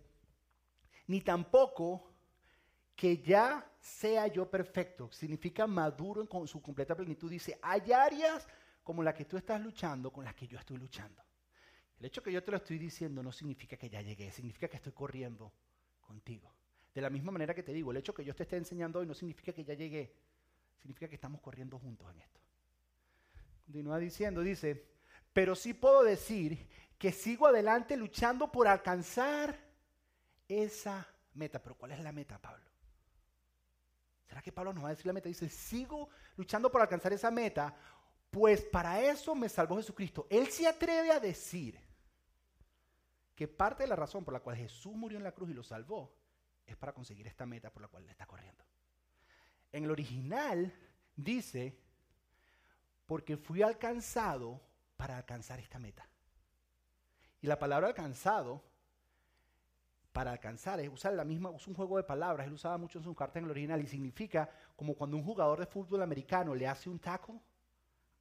ni 1.08 1.20
tampoco 1.20 2.10
que 2.96 3.18
ya 3.18 3.70
sea 3.78 4.28
yo 4.28 4.50
perfecto. 4.50 5.12
Significa 5.12 5.66
maduro 5.66 6.22
en 6.22 6.48
su 6.48 6.62
completa 6.62 6.96
plenitud. 6.96 7.30
Dice, 7.30 7.58
hay 7.60 7.92
áreas 7.92 8.48
como 8.88 9.02
la 9.02 9.12
que 9.12 9.26
tú 9.26 9.36
estás 9.36 9.60
luchando 9.60 10.10
con 10.10 10.24
las 10.24 10.34
que 10.34 10.46
yo 10.46 10.58
estoy 10.58 10.78
luchando. 10.78 11.22
El 11.98 12.06
hecho 12.06 12.22
que 12.22 12.32
yo 12.32 12.42
te 12.42 12.50
lo 12.52 12.56
estoy 12.56 12.78
diciendo 12.78 13.22
no 13.22 13.30
significa 13.30 13.76
que 13.76 13.90
ya 13.90 14.00
llegué, 14.00 14.32
significa 14.32 14.66
que 14.66 14.78
estoy 14.78 14.92
corriendo 14.92 15.52
contigo. 16.00 16.54
De 16.94 17.02
la 17.02 17.10
misma 17.10 17.30
manera 17.30 17.54
que 17.54 17.62
te 17.62 17.74
digo, 17.74 17.90
el 17.90 17.98
hecho 17.98 18.14
que 18.14 18.24
yo 18.24 18.34
te 18.34 18.44
esté 18.44 18.56
enseñando 18.56 19.00
hoy 19.00 19.06
no 19.06 19.12
significa 19.12 19.52
que 19.52 19.62
ya 19.62 19.74
llegué, 19.74 20.16
significa 20.78 21.06
que 21.06 21.16
estamos 21.16 21.42
corriendo 21.42 21.78
juntos 21.78 22.10
en 22.14 22.20
esto. 22.22 22.40
Continúa 23.66 23.98
diciendo, 23.98 24.40
dice, 24.40 24.88
pero 25.34 25.54
sí 25.54 25.74
puedo 25.74 26.02
decir 26.02 26.66
que 26.96 27.12
sigo 27.12 27.46
adelante 27.46 27.94
luchando 27.94 28.50
por 28.50 28.68
alcanzar 28.68 29.54
esa 30.48 31.06
meta. 31.34 31.62
Pero 31.62 31.76
¿cuál 31.76 31.92
es 31.92 32.00
la 32.00 32.12
meta, 32.12 32.40
Pablo? 32.40 32.64
¿Será 34.28 34.40
que 34.40 34.52
Pablo 34.52 34.72
nos 34.72 34.84
va 34.84 34.88
a 34.88 34.92
decir 34.92 35.06
la 35.06 35.12
meta? 35.12 35.28
Dice, 35.28 35.48
sigo 35.50 36.08
luchando 36.36 36.70
por 36.70 36.80
alcanzar 36.80 37.12
esa 37.12 37.30
meta, 37.30 37.74
pues 38.30 38.62
para 38.64 39.00
eso 39.00 39.34
me 39.34 39.48
salvó 39.48 39.76
Jesucristo. 39.76 40.26
Él 40.30 40.48
se 40.48 40.66
atreve 40.66 41.10
a 41.10 41.20
decir 41.20 41.78
que 43.34 43.48
parte 43.48 43.84
de 43.84 43.88
la 43.88 43.96
razón 43.96 44.24
por 44.24 44.34
la 44.34 44.40
cual 44.40 44.56
Jesús 44.56 44.94
murió 44.94 45.16
en 45.16 45.24
la 45.24 45.32
cruz 45.32 45.50
y 45.50 45.54
lo 45.54 45.62
salvó 45.62 46.12
es 46.66 46.76
para 46.76 46.92
conseguir 46.92 47.26
esta 47.26 47.46
meta 47.46 47.70
por 47.70 47.82
la 47.82 47.88
cual 47.88 48.04
le 48.04 48.10
está 48.10 48.26
corriendo. 48.26 48.64
En 49.72 49.84
el 49.84 49.90
original 49.90 50.72
dice, 51.16 51.78
porque 53.06 53.36
fui 53.36 53.62
alcanzado 53.62 54.60
para 54.96 55.16
alcanzar 55.16 55.60
esta 55.60 55.78
meta. 55.78 56.06
Y 57.40 57.46
la 57.46 57.58
palabra 57.58 57.88
alcanzado, 57.88 58.62
para 60.12 60.32
alcanzar, 60.32 60.80
es 60.80 60.88
usar 60.88 61.14
la 61.14 61.24
misma, 61.24 61.54
es 61.54 61.66
un 61.66 61.74
juego 61.74 61.96
de 61.96 62.02
palabras, 62.02 62.46
él 62.46 62.52
usaba 62.52 62.76
mucho 62.76 62.98
en 62.98 63.04
sus 63.04 63.16
cartas 63.16 63.36
en 63.36 63.44
el 63.44 63.50
original 63.52 63.80
y 63.80 63.86
significa 63.86 64.50
como 64.76 64.94
cuando 64.94 65.16
un 65.16 65.24
jugador 65.24 65.60
de 65.60 65.66
fútbol 65.66 66.02
americano 66.02 66.54
le 66.54 66.66
hace 66.66 66.90
un 66.90 66.98
taco 66.98 67.40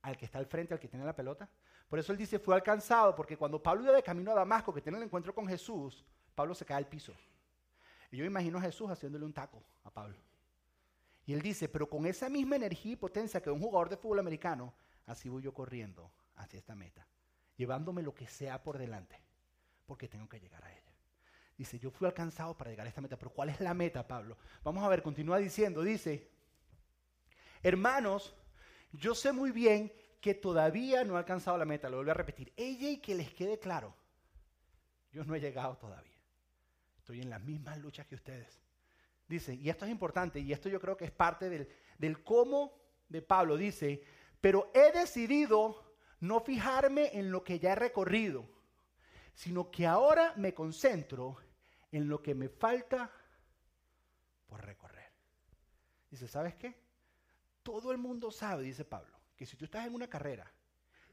al 0.01 0.18
que 0.18 0.25
está 0.25 0.39
al 0.39 0.46
frente, 0.46 0.74
al 0.74 0.80
que 0.80 0.88
tiene 0.88 1.06
la 1.06 1.16
pelota. 1.16 1.50
Por 1.88 2.00
eso 2.00 2.12
él 2.12 2.18
dice, 2.18 2.39
fue 2.39 2.56
alcanzado, 2.56 3.16
porque 3.16 3.38
cuando 3.38 3.62
Pablo 3.62 3.84
iba 3.84 3.94
de 3.94 4.04
camino 4.04 4.32
a 4.32 4.36
Damasco, 4.36 4.74
que 4.74 4.82
tiene 4.82 4.98
el 4.98 5.06
encuentro 5.06 5.34
con 5.34 5.48
Jesús, 5.48 6.06
Pablo 6.36 6.54
se 6.54 6.66
cae 6.66 6.77
al 6.77 6.88
piso. 6.88 7.13
Y 8.12 8.18
yo 8.18 8.25
imagino 8.25 8.58
a 8.58 8.62
Jesús 8.62 8.89
haciéndole 8.89 9.25
un 9.25 9.34
taco 9.34 9.63
a 9.84 9.92
Pablo. 9.92 10.18
Y 11.25 11.34
él 11.34 11.42
dice, 11.42 11.68
pero 11.68 11.89
con 11.89 12.06
esa 12.06 12.30
misma 12.30 12.56
energía 12.56 12.94
y 12.94 12.96
potencia 12.96 13.42
que 13.42 13.50
un 13.50 13.60
jugador 13.60 13.89
de 13.89 13.98
fútbol 13.98 14.20
americano, 14.20 14.74
así 15.06 15.27
voy 15.27 15.44
yo 15.44 15.54
corriendo 15.54 16.10
hacia 16.36 16.58
esta 16.58 16.74
meta, 16.74 17.06
llevándome 17.58 18.01
lo 18.01 18.13
que 18.13 18.27
sea 18.27 18.63
por 18.63 18.77
delante, 18.77 19.20
porque 19.86 20.08
tengo 20.08 20.30
que 20.30 20.39
llegar 20.39 20.63
a 20.63 20.72
ella. 20.72 20.94
Dice, 21.58 21.80
yo 21.80 21.89
fui 21.89 22.08
alcanzado 22.08 22.56
para 22.56 22.70
llegar 22.70 22.86
a 22.86 22.89
esta 22.89 23.01
meta, 23.01 23.18
pero 23.18 23.32
¿cuál 23.32 23.50
es 23.50 23.60
la 23.60 23.74
meta, 23.74 24.08
Pablo? 24.08 24.38
Vamos 24.63 24.84
a 24.84 24.88
ver, 24.88 25.01
continúa 25.01 25.38
diciendo, 25.38 25.82
dice, 25.82 26.30
hermanos, 27.63 28.36
yo 28.91 29.15
sé 29.15 29.32
muy 29.32 29.51
bien 29.51 29.91
que 30.22 30.34
todavía 30.34 31.03
no 31.03 31.15
he 31.15 31.17
alcanzado 31.17 31.58
la 31.58 31.65
meta, 31.65 31.89
lo 31.89 31.98
vuelvo 31.98 32.12
a 32.12 32.15
repetir, 32.15 32.53
ella 32.56 32.89
y 32.89 32.98
que 32.98 33.15
les 33.15 33.34
quede 33.34 33.60
claro, 33.60 33.96
yo 35.12 35.24
no 35.24 35.36
he 35.36 35.39
llegado 35.39 35.77
todavía, 35.77 36.20
estoy 36.98 37.22
en 37.22 37.29
las 37.29 37.41
mismas 37.41 37.77
luchas 37.79 38.08
que 38.08 38.15
ustedes. 38.15 38.60
Dice, 39.27 39.53
y 39.56 39.70
esto 39.70 39.86
es 39.86 39.91
importante, 39.91 40.39
y 40.39 40.53
esto 40.53 40.70
yo 40.70 40.79
creo 40.79 40.96
que 40.96 41.06
es 41.06 41.12
parte 41.12 41.50
del, 41.50 41.67
del 41.98 42.24
cómo 42.24 42.79
de 43.10 43.22
Pablo, 43.22 43.58
dice, 43.58 44.01
pero 44.39 44.72
he 44.74 44.98
decidido 44.98 45.96
no 46.20 46.39
fijarme 46.39 47.12
en 47.13 47.32
lo 47.32 47.44
que 47.44 47.60
ya 47.60 47.74
he 47.74 47.75
recorrido, 47.75 48.48
sino 49.34 49.70
que 49.70 49.86
ahora 49.86 50.34
me 50.38 50.53
concentro 50.53 51.38
en 51.91 52.08
lo 52.08 52.22
que 52.22 52.34
me 52.34 52.50
falta 52.50 53.12
por 54.48 54.65
recorrer. 54.65 55.12
Dice, 56.10 56.27
¿sabes 56.27 56.56
qué? 56.56 56.87
Todo 57.68 57.92
el 57.92 57.98
mundo 57.98 58.32
sabe, 58.32 58.64
dice 58.64 58.86
Pablo, 58.86 59.20
que 59.36 59.46
si 59.46 59.58
tú 59.58 59.66
estás 59.66 59.86
en 59.86 59.94
una 59.94 60.08
carrera 60.08 60.50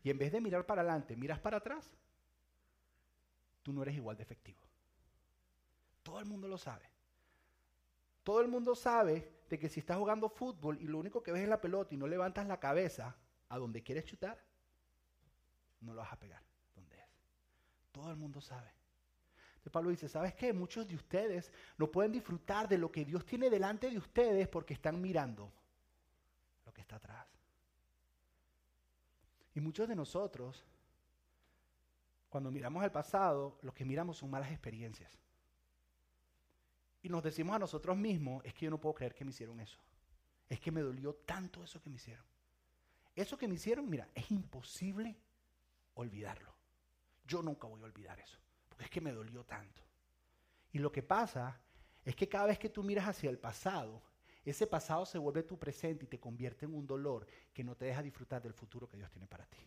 y 0.04 0.10
en 0.10 0.18
vez 0.18 0.30
de 0.30 0.40
mirar 0.40 0.64
para 0.64 0.82
adelante, 0.82 1.16
miras 1.16 1.40
para 1.40 1.56
atrás, 1.56 1.90
tú 3.64 3.72
no 3.72 3.82
eres 3.82 3.96
igual 3.96 4.16
de 4.16 4.22
efectivo. 4.22 4.60
Todo 6.04 6.20
el 6.20 6.26
mundo 6.26 6.46
lo 6.46 6.56
sabe. 6.56 6.88
Todo 8.22 8.40
el 8.40 8.46
mundo 8.46 8.76
sabe 8.76 9.28
de 9.50 9.58
que 9.58 9.68
si 9.68 9.80
estás 9.80 9.96
jugando 9.96 10.28
fútbol 10.28 10.80
y 10.80 10.84
lo 10.84 10.98
único 10.98 11.24
que 11.24 11.32
ves 11.32 11.42
es 11.42 11.48
la 11.48 11.60
pelota 11.60 11.92
y 11.92 11.96
no 11.96 12.06
levantas 12.06 12.46
la 12.46 12.60
cabeza 12.60 13.16
a 13.48 13.58
donde 13.58 13.82
quieres 13.82 14.04
chutar, 14.04 14.40
no 15.80 15.92
lo 15.92 16.02
vas 16.02 16.12
a 16.12 16.20
pegar 16.20 16.44
donde 16.76 16.94
es. 16.94 17.08
Todo 17.90 18.12
el 18.12 18.16
mundo 18.16 18.40
sabe. 18.40 18.70
Pablo 19.72 19.90
dice, 19.90 20.08
¿sabes 20.08 20.34
qué? 20.34 20.52
Muchos 20.52 20.86
de 20.86 20.94
ustedes 20.94 21.50
no 21.78 21.90
pueden 21.90 22.12
disfrutar 22.12 22.68
de 22.68 22.78
lo 22.78 22.92
que 22.92 23.04
Dios 23.04 23.26
tiene 23.26 23.50
delante 23.50 23.90
de 23.90 23.98
ustedes 23.98 24.46
porque 24.46 24.74
están 24.74 25.00
mirando 25.00 25.52
que 26.74 26.80
está 26.80 26.96
atrás. 26.96 27.26
Y 29.54 29.60
muchos 29.60 29.88
de 29.88 29.94
nosotros, 29.94 30.64
cuando 32.28 32.50
miramos 32.50 32.82
al 32.82 32.92
pasado, 32.92 33.58
lo 33.62 33.72
que 33.72 33.84
miramos 33.84 34.18
son 34.18 34.30
malas 34.30 34.50
experiencias. 34.50 35.16
Y 37.02 37.08
nos 37.08 37.22
decimos 37.22 37.54
a 37.54 37.60
nosotros 37.60 37.96
mismos, 37.96 38.44
es 38.44 38.52
que 38.54 38.64
yo 38.64 38.70
no 38.70 38.80
puedo 38.80 38.94
creer 38.94 39.14
que 39.14 39.24
me 39.24 39.30
hicieron 39.30 39.60
eso. 39.60 39.78
Es 40.48 40.58
que 40.58 40.72
me 40.72 40.80
dolió 40.80 41.14
tanto 41.14 41.62
eso 41.62 41.80
que 41.80 41.88
me 41.88 41.96
hicieron. 41.96 42.24
Eso 43.14 43.38
que 43.38 43.46
me 43.46 43.54
hicieron, 43.54 43.88
mira, 43.88 44.08
es 44.14 44.30
imposible 44.30 45.16
olvidarlo. 45.94 46.52
Yo 47.26 47.42
nunca 47.42 47.68
voy 47.68 47.80
a 47.80 47.84
olvidar 47.84 48.18
eso, 48.18 48.38
porque 48.68 48.84
es 48.84 48.90
que 48.90 49.00
me 49.00 49.12
dolió 49.12 49.44
tanto. 49.44 49.82
Y 50.72 50.78
lo 50.78 50.90
que 50.90 51.02
pasa 51.02 51.60
es 52.04 52.16
que 52.16 52.28
cada 52.28 52.46
vez 52.46 52.58
que 52.58 52.68
tú 52.68 52.82
miras 52.82 53.06
hacia 53.06 53.30
el 53.30 53.38
pasado, 53.38 54.02
ese 54.50 54.66
pasado 54.66 55.06
se 55.06 55.18
vuelve 55.18 55.42
tu 55.42 55.58
presente 55.58 56.04
y 56.04 56.08
te 56.08 56.20
convierte 56.20 56.66
en 56.66 56.74
un 56.74 56.86
dolor 56.86 57.26
que 57.52 57.64
no 57.64 57.74
te 57.74 57.86
deja 57.86 58.02
disfrutar 58.02 58.42
del 58.42 58.52
futuro 58.52 58.88
que 58.88 58.96
Dios 58.96 59.10
tiene 59.10 59.26
para 59.26 59.46
ti. 59.46 59.58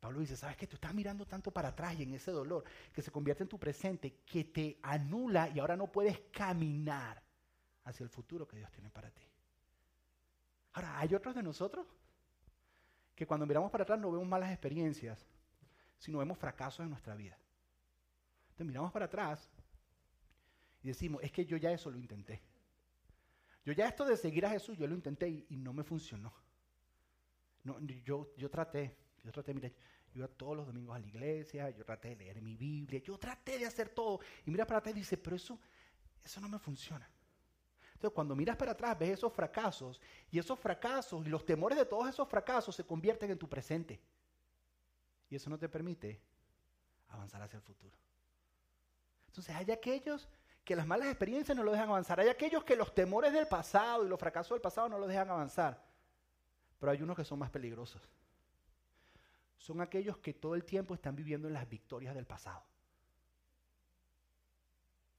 Pablo 0.00 0.20
dice, 0.20 0.36
¿sabes 0.36 0.56
qué? 0.56 0.66
Tú 0.66 0.76
estás 0.76 0.94
mirando 0.94 1.26
tanto 1.26 1.50
para 1.50 1.68
atrás 1.68 1.94
y 1.98 2.04
en 2.04 2.14
ese 2.14 2.30
dolor 2.30 2.64
que 2.92 3.02
se 3.02 3.10
convierte 3.10 3.42
en 3.42 3.48
tu 3.48 3.58
presente, 3.58 4.20
que 4.24 4.44
te 4.44 4.78
anula 4.82 5.50
y 5.50 5.58
ahora 5.58 5.76
no 5.76 5.92
puedes 5.92 6.18
caminar 6.32 7.22
hacia 7.84 8.04
el 8.04 8.10
futuro 8.10 8.48
que 8.48 8.56
Dios 8.56 8.70
tiene 8.70 8.90
para 8.90 9.10
ti. 9.10 9.22
Ahora, 10.72 10.98
hay 10.98 11.14
otros 11.14 11.34
de 11.34 11.42
nosotros 11.42 11.86
que 13.14 13.26
cuando 13.26 13.44
miramos 13.44 13.70
para 13.70 13.82
atrás 13.82 13.98
no 13.98 14.10
vemos 14.10 14.26
malas 14.26 14.50
experiencias, 14.50 15.26
sino 15.98 16.18
vemos 16.18 16.38
fracasos 16.38 16.84
en 16.84 16.90
nuestra 16.90 17.14
vida. 17.14 17.36
Entonces 18.50 18.66
miramos 18.66 18.92
para 18.92 19.04
atrás 19.04 19.50
y 20.82 20.88
decimos, 20.88 21.22
es 21.22 21.30
que 21.30 21.44
yo 21.44 21.58
ya 21.58 21.70
eso 21.72 21.90
lo 21.90 21.98
intenté. 21.98 22.40
Yo 23.70 23.76
ya 23.76 23.86
esto 23.86 24.04
de 24.04 24.16
seguir 24.16 24.44
a 24.44 24.50
Jesús, 24.50 24.76
yo 24.76 24.84
lo 24.88 24.96
intenté 24.96 25.28
y, 25.28 25.56
no 25.56 25.72
me 25.72 25.84
funcionó. 25.84 26.34
No, 27.62 27.78
yo, 28.04 28.34
yo 28.36 28.50
traté, 28.50 28.96
yo 29.22 29.30
traté, 29.30 29.54
mire, 29.54 29.72
yo 30.12 30.18
iba 30.18 30.26
todos 30.26 30.56
los 30.56 30.66
domingos 30.66 30.96
a 30.96 30.98
la 30.98 31.06
iglesia, 31.06 31.70
yo 31.70 31.84
traté 31.84 32.08
de 32.08 32.16
leer 32.16 32.42
mi 32.42 32.56
Biblia, 32.56 33.00
yo 33.00 33.16
traté 33.16 33.60
de 33.60 33.66
hacer 33.66 33.90
todo. 33.90 34.18
Y 34.44 34.50
mira 34.50 34.66
para 34.66 34.78
atrás 34.78 34.96
y 34.96 34.98
dice, 34.98 35.16
pero 35.16 35.36
eso, 35.36 35.56
eso 36.24 36.40
no 36.40 36.48
me 36.48 36.58
funciona. 36.58 37.08
Entonces, 37.92 38.12
cuando 38.12 38.34
miras 38.34 38.56
para 38.56 38.72
atrás, 38.72 38.98
ves 38.98 39.10
esos 39.10 39.32
fracasos 39.32 40.00
y 40.32 40.40
esos 40.40 40.58
fracasos 40.58 41.24
y 41.24 41.28
los 41.28 41.46
temores 41.46 41.78
de 41.78 41.86
todos 41.86 42.08
esos 42.08 42.28
fracasos 42.28 42.74
se 42.74 42.82
convierten 42.82 43.30
en 43.30 43.38
tu 43.38 43.48
presente. 43.48 44.00
Y 45.28 45.36
eso 45.36 45.48
no 45.48 45.56
te 45.56 45.68
permite 45.68 46.20
avanzar 47.06 47.40
hacia 47.40 47.58
el 47.58 47.62
futuro. 47.62 47.96
Entonces, 49.28 49.54
hay 49.54 49.70
aquellos 49.70 50.28
que 50.70 50.76
las 50.76 50.86
malas 50.86 51.08
experiencias 51.08 51.56
no 51.56 51.64
lo 51.64 51.72
dejan 51.72 51.88
avanzar. 51.88 52.20
Hay 52.20 52.28
aquellos 52.28 52.62
que 52.62 52.76
los 52.76 52.94
temores 52.94 53.32
del 53.32 53.48
pasado 53.48 54.06
y 54.06 54.08
los 54.08 54.20
fracasos 54.20 54.50
del 54.50 54.60
pasado 54.60 54.88
no 54.88 55.00
lo 55.00 55.08
dejan 55.08 55.28
avanzar. 55.28 55.84
Pero 56.78 56.92
hay 56.92 57.02
unos 57.02 57.16
que 57.16 57.24
son 57.24 57.40
más 57.40 57.50
peligrosos. 57.50 58.00
Son 59.58 59.80
aquellos 59.80 60.18
que 60.18 60.32
todo 60.32 60.54
el 60.54 60.64
tiempo 60.64 60.94
están 60.94 61.16
viviendo 61.16 61.48
en 61.48 61.54
las 61.54 61.68
victorias 61.68 62.14
del 62.14 62.24
pasado. 62.24 62.62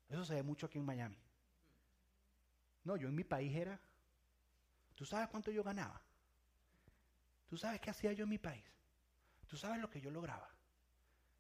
Eso 0.08 0.24
se 0.24 0.36
ve 0.36 0.42
mucho 0.42 0.68
aquí 0.68 0.78
en 0.78 0.86
Miami. 0.86 1.22
No, 2.86 2.96
yo 2.96 3.10
en 3.10 3.16
mi 3.16 3.26
país 3.26 3.54
era. 3.54 3.78
¿Tú 4.96 5.04
sabes 5.04 5.28
cuánto 5.28 5.52
yo 5.52 5.66
ganaba? 5.66 6.02
¿Tú 7.46 7.58
sabes 7.58 7.82
qué 7.82 7.90
hacía 7.90 8.14
yo 8.14 8.24
en 8.24 8.30
mi 8.30 8.38
país? 8.38 8.64
¿Tú 9.48 9.58
sabes 9.58 9.82
lo 9.82 9.90
que 9.90 10.00
yo 10.00 10.12
lograba? 10.12 10.50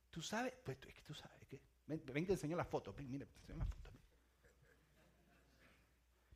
¿Tú 0.10 0.21
sabes? 0.21 0.54
Pues 0.65 0.80
es 0.86 0.95
que 0.95 1.02
tú 1.02 1.13
sabes. 1.13 1.47
que, 1.47 1.62
ven, 1.88 2.04
ven, 2.08 2.26
te 2.26 2.34
enseño 2.34 2.58
la 2.58 2.65
foto. 2.65 2.91
Ven, 2.91 3.10
mira, 3.10 3.26
te 3.26 3.39
enseño 3.39 3.60
la 3.60 3.65
foto. 3.65 3.90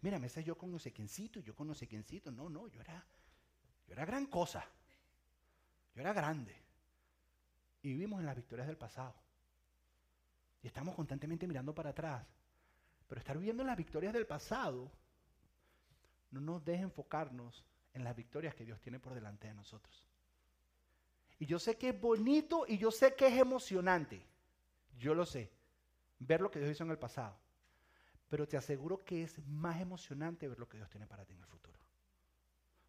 Mira, 0.05 0.19
me 0.19 0.29
sé 0.29 0.43
yo 0.43 0.55
con 0.55 0.71
no 0.71 0.77
sé 0.77 0.93
quiéncito, 0.93 1.39
yo 1.39 1.55
con 1.55 1.67
no 1.67 1.73
sé 1.73 1.87
quiéncito. 1.87 2.29
No, 2.29 2.47
no, 2.47 2.67
yo 2.67 2.79
era, 2.79 3.03
yo 3.87 3.93
era 3.93 4.05
gran 4.05 4.27
cosa. 4.27 4.63
Yo 5.95 6.01
era 6.01 6.13
grande. 6.13 6.55
Y 7.81 7.87
vivimos 7.93 8.19
en 8.19 8.27
las 8.27 8.35
victorias 8.35 8.67
del 8.67 8.77
pasado. 8.77 9.15
Y 10.61 10.67
estamos 10.67 10.93
constantemente 10.93 11.47
mirando 11.47 11.73
para 11.73 11.89
atrás. 11.89 12.23
Pero 13.07 13.17
estar 13.17 13.35
viviendo 13.35 13.63
las 13.63 13.75
victorias 13.75 14.13
del 14.13 14.27
pasado 14.27 14.91
no 16.29 16.39
nos 16.39 16.63
deja 16.63 16.83
enfocarnos 16.83 17.65
en 17.91 18.03
las 18.03 18.15
victorias 18.15 18.53
que 18.53 18.63
Dios 18.63 18.79
tiene 18.81 18.99
por 18.99 19.15
delante 19.15 19.47
de 19.47 19.55
nosotros. 19.55 20.07
Y 21.39 21.47
yo 21.47 21.57
sé 21.57 21.79
que 21.79 21.89
es 21.89 21.99
bonito 21.99 22.65
y 22.67 22.77
yo 22.77 22.91
sé 22.91 23.15
que 23.15 23.25
es 23.25 23.39
emocionante. 23.39 24.23
Yo 24.99 25.15
lo 25.15 25.25
sé. 25.25 25.51
Ver 26.19 26.41
lo 26.41 26.51
que 26.51 26.59
Dios 26.59 26.69
hizo 26.69 26.83
en 26.83 26.91
el 26.91 26.99
pasado. 26.99 27.39
Pero 28.29 28.47
te 28.47 28.57
aseguro 28.57 29.03
que 29.03 29.23
es 29.23 29.39
más 29.47 29.79
emocionante 29.79 30.47
ver 30.47 30.59
lo 30.59 30.67
que 30.67 30.77
Dios 30.77 30.89
tiene 30.89 31.07
para 31.07 31.25
ti 31.25 31.33
en 31.33 31.39
el 31.39 31.47
futuro. 31.47 31.79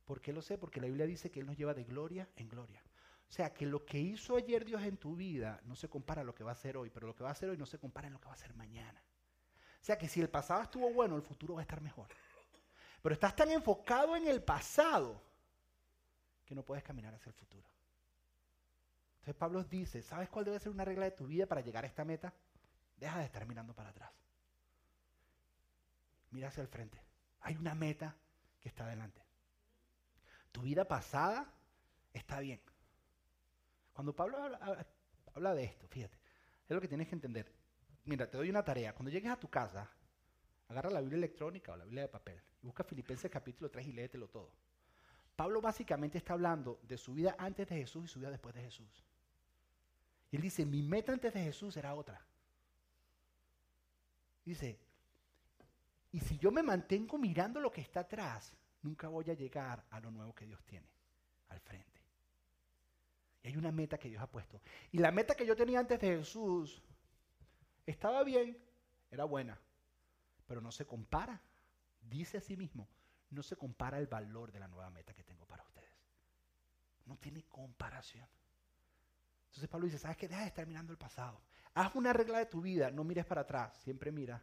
¿Por 0.05 0.21
qué 0.21 0.33
lo 0.33 0.41
sé? 0.41 0.57
Porque 0.57 0.81
la 0.81 0.87
Biblia 0.87 1.07
dice 1.07 1.31
que 1.31 1.41
Él 1.41 1.47
nos 1.47 1.57
lleva 1.57 1.75
de 1.75 1.85
gloria 1.85 2.29
en 2.37 2.49
gloria. 2.49 2.83
O 3.29 3.33
sea, 3.33 3.53
que 3.53 3.67
lo 3.67 3.85
que 3.85 3.99
hizo 3.99 4.37
ayer 4.37 4.65
Dios 4.65 4.83
en 4.83 4.97
tu 4.97 5.17
vida 5.17 5.61
no 5.65 5.75
se 5.75 5.89
compara 5.89 6.23
a 6.23 6.25
lo 6.25 6.35
que 6.35 6.45
va 6.45 6.51
a 6.51 6.55
hacer 6.55 6.77
hoy, 6.77 6.91
pero 6.91 7.09
lo 7.09 7.15
que 7.15 7.25
va 7.25 7.31
a 7.31 7.33
hacer 7.33 7.51
hoy 7.51 7.59
no 7.59 7.67
se 7.67 7.79
compara 7.79 8.09
a 8.09 8.11
lo 8.11 8.21
que 8.21 8.27
va 8.27 8.33
a 8.33 8.37
hacer 8.37 8.55
mañana. 8.55 9.03
O 9.81 9.85
sea, 9.85 9.99
que 9.99 10.09
si 10.09 10.21
el 10.21 10.31
pasado 10.31 10.63
estuvo 10.63 10.93
bueno, 10.93 11.17
el 11.17 11.23
futuro 11.23 11.55
va 11.55 11.61
a 11.61 11.63
estar 11.63 11.81
mejor. 11.81 12.09
Pero 13.03 13.13
estás 13.13 13.35
tan 13.37 13.51
enfocado 13.51 14.17
en 14.17 14.27
el 14.27 14.43
pasado 14.43 15.23
que 16.45 16.55
no 16.55 16.65
puedes 16.65 16.85
caminar 16.85 17.15
hacia 17.15 17.31
el 17.31 17.35
futuro. 17.35 17.69
Entonces 19.17 19.35
Pablo 19.35 19.65
dice, 19.65 20.03
¿sabes 20.03 20.29
cuál 20.29 20.45
debe 20.45 20.61
ser 20.61 20.71
una 20.71 20.85
regla 20.85 21.05
de 21.05 21.11
tu 21.11 21.27
vida 21.27 21.47
para 21.47 21.61
llegar 21.61 21.85
a 21.85 21.89
esta 21.89 22.05
meta? 22.05 22.33
Deja 22.97 23.19
de 23.19 23.25
estar 23.25 23.45
mirando 23.45 23.75
para 23.75 23.91
atrás. 23.91 24.13
Mira 26.37 26.49
hacia 26.49 26.61
el 26.61 26.69
frente. 26.69 27.01
Hay 27.41 27.57
una 27.57 27.75
meta 27.75 28.15
que 28.61 28.69
está 28.69 28.85
adelante. 28.85 29.23
Tu 30.53 30.61
vida 30.61 30.87
pasada 30.87 31.51
está 32.13 32.41
bien. 32.41 32.61
Cuando 33.95 34.15
Pablo 34.15 34.37
habla, 35.33 35.55
de 35.55 35.65
esto, 35.65 35.89
fíjate, 35.89 36.19
es 36.69 36.75
lo 36.75 36.81
que 36.83 36.89
tienes 36.89 37.09
que 37.09 37.15
entender. 37.15 37.51
Mira, 38.05 38.31
te 38.31 38.37
doy 38.37 38.51
una 38.51 38.63
tarea. 38.63 38.93
Cuando 38.93 39.11
llegues 39.11 39.33
a 39.33 39.41
tu 39.41 39.49
casa, 39.49 39.91
agarra 40.69 40.91
la 40.91 41.01
Biblia 41.01 41.17
electrónica 41.17 41.73
o 41.73 41.77
la 41.79 41.85
Biblia 41.85 42.03
de 42.03 42.09
papel 42.09 42.39
y 42.63 42.67
busca 42.67 42.85
Filipenses 42.85 43.31
capítulo 43.31 43.71
3 43.71 43.87
y 43.87 43.93
léetelo 43.93 44.29
todo. 44.29 44.53
Pablo 45.37 45.63
básicamente 45.63 46.19
está 46.19 46.35
hablando 46.35 46.81
de 46.83 46.99
su 46.99 47.15
vida 47.15 47.35
antes 47.39 47.67
de 47.67 47.77
Jesús 47.77 48.05
y 48.05 48.09
su 48.09 48.19
vida 48.19 48.31
después 48.31 48.55
de 48.55 48.61
Jesús. 48.61 49.07
Y 50.31 50.37
él 50.37 50.43
dice, 50.43 50.67
mi 50.67 50.83
meta 50.83 51.15
antes 51.15 51.33
de 51.33 51.43
Jesús 51.43 51.79
era 51.79 51.95
otra. 51.95 52.21
Dice, 54.45 54.79
y 56.17 56.21
si 56.21 56.39
yo 56.39 56.51
me 56.51 56.63
mantengo 56.63 57.19
mirando 57.19 57.61
lo 57.61 57.71
que 57.71 57.83
está 57.83 58.01
atrás, 58.01 58.51
nunca 58.81 59.07
voy 59.07 59.31
a 59.31 59.35
llegar 59.35 59.85
a 59.91 60.01
lo 60.01 60.11
nuevo 60.11 60.35
que 60.35 60.47
Dios 60.47 60.65
tiene 60.65 60.89
al 61.51 61.61
frente. 61.61 62.01
Y 63.43 63.49
hay 63.49 63.57
una 63.59 63.71
meta 63.71 63.99
que 63.99 64.09
Dios 64.09 64.23
ha 64.23 64.27
puesto. 64.27 64.63
Y 64.93 64.99
la 64.99 65.11
meta 65.11 65.35
que 65.35 65.45
yo 65.45 65.55
tenía 65.55 65.79
antes 65.79 66.01
de 66.01 66.17
Jesús 66.17 66.83
estaba 67.85 68.25
bien, 68.25 68.57
era 69.11 69.25
buena, 69.25 69.61
pero 70.47 70.63
no 70.63 70.73
se 70.73 70.87
compara, 70.87 71.39
dice 72.01 72.39
a 72.39 72.41
sí 72.41 72.57
mismo, 72.57 72.89
no 73.29 73.43
se 73.43 73.57
compara 73.57 73.99
el 73.99 74.07
valor 74.07 74.53
de 74.53 74.61
la 74.61 74.69
nueva 74.69 74.89
meta 74.89 75.13
que 75.13 75.23
tengo 75.23 75.45
para 75.45 75.65
ustedes. 75.65 75.93
No 77.05 77.19
tiene 77.19 77.43
comparación. 77.43 78.27
Entonces 79.49 79.69
Pablo 79.69 79.85
dice, 79.85 79.99
¿sabes 79.99 80.17
qué? 80.17 80.29
Deja 80.29 80.41
de 80.41 80.47
estar 80.47 80.67
mirando 80.67 80.93
el 80.93 80.99
pasado. 80.99 81.43
Haz 81.75 81.95
una 81.95 82.15
regla 82.15 82.39
de 82.39 82.47
tu 82.47 82.63
vida, 82.63 82.91
no 82.91 83.05
mires 83.05 83.27
para 83.27 83.43
atrás, 83.43 83.77
siempre 83.83 84.11
mira 84.11 84.43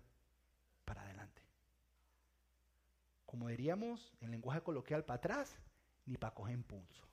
para 0.86 1.02
adelante. 1.02 1.43
Como 3.34 3.48
diríamos 3.48 4.14
en 4.22 4.30
lenguaje 4.30 4.62
coloquial, 4.62 5.06
para 5.06 5.18
atrás 5.18 5.58
ni 6.06 6.18
para 6.18 6.36
coger 6.36 6.54
impulso. 6.54 7.04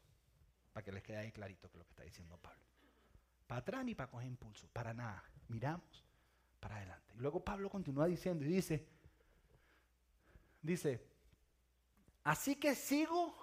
Para 0.70 0.85
que 0.85 0.92
les 0.92 1.02
quede 1.02 1.16
ahí 1.16 1.33
clarito 1.33 1.70
que 1.70 1.78
lo 1.78 1.85
que 1.87 1.92
está 1.92 2.02
diciendo 2.02 2.37
Pablo. 2.37 2.62
Para 3.46 3.61
atrás 3.61 3.87
ni 3.87 3.94
para 3.94 4.11
coger 4.11 4.26
impulso, 4.26 4.68
para 4.70 4.92
nada. 4.92 5.24
Miramos 5.48 6.04
para 6.61 6.76
adelante. 6.76 7.14
Y 7.14 7.20
luego 7.20 7.42
Pablo 7.42 7.70
continúa 7.70 8.04
diciendo 8.04 8.44
y 8.44 8.48
dice, 8.48 8.87
dice, 10.61 11.06
así 12.24 12.56
que 12.56 12.74
sigo 12.74 13.35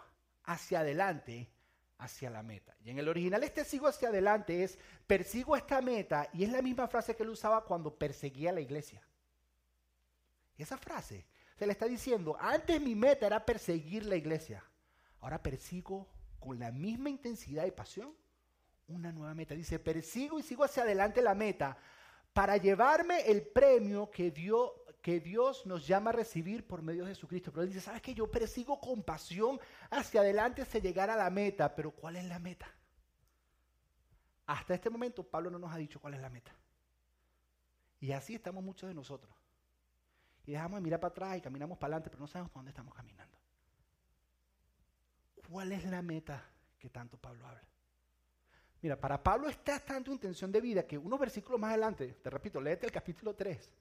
hacia 0.44 0.82
adelante, 0.82 1.52
hacia 1.98 2.30
la 2.30 2.44
meta. 2.44 2.78
Y 2.86 2.92
en 2.92 3.00
el 3.00 3.10
original 3.10 3.44
este 3.44 3.66
sigo 3.66 3.88
hacia 3.88 4.10
adelante 4.10 4.64
es, 4.64 4.78
persigo 5.08 5.56
esta 5.56 5.82
meta, 5.82 6.30
y 6.32 6.44
es 6.44 6.52
la 6.52 6.62
misma 6.62 6.88
frase 6.88 7.16
que 7.16 7.24
él 7.24 7.30
usaba 7.30 7.66
cuando 7.66 7.98
perseguía 7.98 8.52
a 8.52 8.54
la 8.54 8.62
iglesia. 8.62 9.02
Esa 10.60 10.78
frase 10.78 11.26
se 11.58 11.66
le 11.66 11.72
está 11.72 11.88
diciendo, 11.88 12.38
antes 12.40 12.80
mi 12.80 12.94
meta 12.94 13.26
era 13.26 13.44
perseguir 13.44 14.06
la 14.06 14.16
iglesia, 14.16 14.64
ahora 15.22 15.42
persigo 15.42 16.08
con 16.40 16.60
la 16.60 16.72
misma 16.72 17.10
intensidad 17.10 17.66
y 17.66 17.72
pasión 17.72 18.16
una 18.88 19.12
nueva 19.12 19.34
meta. 19.34 19.56
Dice, 19.56 19.80
persigo 19.80 20.40
y 20.40 20.44
sigo 20.44 20.64
hacia 20.64 20.84
adelante 20.84 21.22
la 21.22 21.36
meta 21.36 21.78
para 22.34 22.58
llevarme 22.58 23.22
el 23.30 23.42
premio 23.48 24.10
que, 24.12 24.32
Dios 24.32 25.66
nos 25.66 25.88
llama 25.88 26.10
a 26.10 26.14
recibir 26.14 26.68
por 26.68 26.82
medio 26.82 27.06
de 27.06 27.12
Jesucristo. 27.16 27.52
Pero 27.52 27.64
él 27.64 27.70
dice, 27.70 27.82
¿sabes 27.82 28.02
que 28.02 28.14
Yo 28.14 28.30
persigo 28.30 28.80
con 28.80 29.04
pasión 29.04 29.60
hacia 29.90 30.22
adelante 30.22 30.62
hasta 30.62 30.80
llegar 30.80 31.10
a 31.10 31.16
la 31.16 31.30
meta. 31.30 31.74
Pero 31.74 31.92
¿cuál 31.92 32.18
es 32.18 32.26
la 32.26 32.40
meta? 32.40 32.68
Hasta 34.46 34.74
este 34.74 34.90
momento 34.90 35.24
Pablo 35.24 35.50
no 35.50 35.60
nos 35.60 35.72
ha 35.74 35.78
dicho 35.78 36.00
cuál 36.00 36.14
es 36.14 36.22
la 36.22 36.30
meta. 36.30 36.56
Y 38.00 38.12
así 38.12 38.36
estamos 38.36 38.64
muchos 38.64 38.88
de 38.88 38.94
nosotros. 38.94 39.34
Y 40.48 40.54
dejamos 40.54 40.78
de 40.78 40.82
mirar 40.82 41.02
para 41.02 41.12
atrás 41.12 41.38
y 41.38 41.42
caminamos 41.42 41.78
para 41.78 41.96
adelante, 41.96 42.10
pero 42.10 42.22
no 42.22 42.28
sabemos 42.28 42.50
para 42.50 42.60
dónde 42.62 42.70
estamos 42.70 42.96
caminando. 42.96 43.38
¿Cuál 45.50 45.74
es 45.74 45.84
la 45.86 46.02
meta 46.02 46.42
que 46.80 46.90
tanto 46.90 47.18
Pablo 47.18 47.46
habla? 47.46 47.62
Mira, 48.82 48.98
para 48.98 49.22
Pablo 49.22 49.50
está 49.50 49.78
tanto 49.80 50.10
intención 50.10 50.50
de 50.50 50.62
vida 50.62 50.88
que 50.88 50.98
unos 50.98 51.20
versículos 51.20 51.60
más 51.60 51.72
adelante, 51.72 52.14
te 52.24 52.30
repito, 52.30 52.62
léete 52.62 52.86
el 52.86 52.94
capítulo 52.94 53.36
3 53.36 53.72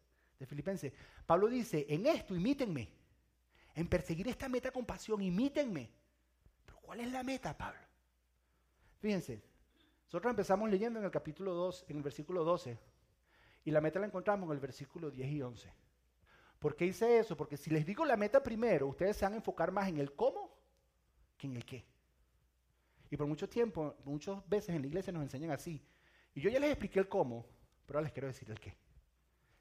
de 0.41 0.47
Filipenses. 0.47 0.93
Pablo 1.25 1.47
dice, 1.47 1.87
en 1.89 2.05
esto 2.07 2.35
imítenme, 2.35 2.89
en 3.73 3.89
perseguir 3.89 4.27
esta 4.27 4.49
meta 4.49 4.73
con 4.73 4.85
pasión, 4.85 5.23
imítenme. 5.23 5.89
Pero 6.65 6.79
¿cuál 6.79 6.99
es 6.99 7.13
la 7.13 7.23
meta, 7.23 7.57
Pablo? 7.57 7.81
Fíjense, 8.99 9.41
nosotros 10.07 10.31
empezamos 10.31 10.69
leyendo 10.69 10.99
en 10.99 11.05
el 11.05 11.13
capítulo 11.13 11.55
2, 11.55 11.87
en 11.91 11.97
el 11.99 12.03
versículo 12.03 12.43
12, 12.43 12.77
y 13.67 13.71
la 13.71 13.81
meta 13.81 14.01
la 14.01 14.07
encontramos 14.07 14.49
en 14.49 14.55
el 14.55 14.61
versículo 14.61 15.13
10 15.13 15.31
y 15.31 15.43
11. 15.43 15.86
¿Por 16.59 16.75
qué 16.75 16.87
hice 16.87 17.19
eso? 17.19 17.37
Porque 17.37 17.57
si 17.57 17.71
les 17.71 17.85
digo 17.85 18.05
la 18.05 18.17
meta 18.17 18.43
primero, 18.43 18.87
ustedes 18.87 19.17
se 19.17 19.25
van 19.25 19.35
a 19.35 19.37
enfocar 19.37 19.71
más 19.71 19.89
en 19.89 19.99
el 19.99 20.15
cómo 20.15 20.57
que 21.37 21.47
en 21.47 21.57
el 21.57 21.65
qué. 21.65 21.85
Y 23.11 23.17
por 23.17 23.27
mucho 23.27 23.49
tiempo, 23.49 23.97
muchas 24.05 24.47
veces 24.49 24.75
en 24.75 24.83
la 24.83 24.89
iglesia 24.89 25.13
nos 25.13 25.23
enseñan 25.23 25.51
así. 25.51 25.83
Y 26.35 26.41
yo 26.41 26.51
ya 26.51 26.59
les 26.59 26.71
expliqué 26.71 26.99
el 26.99 27.09
cómo, 27.09 27.47
pero 27.87 27.99
ahora 27.99 28.07
les 28.07 28.13
quiero 28.13 28.29
decir 28.29 28.51
el 28.51 28.59
qué. 28.59 28.77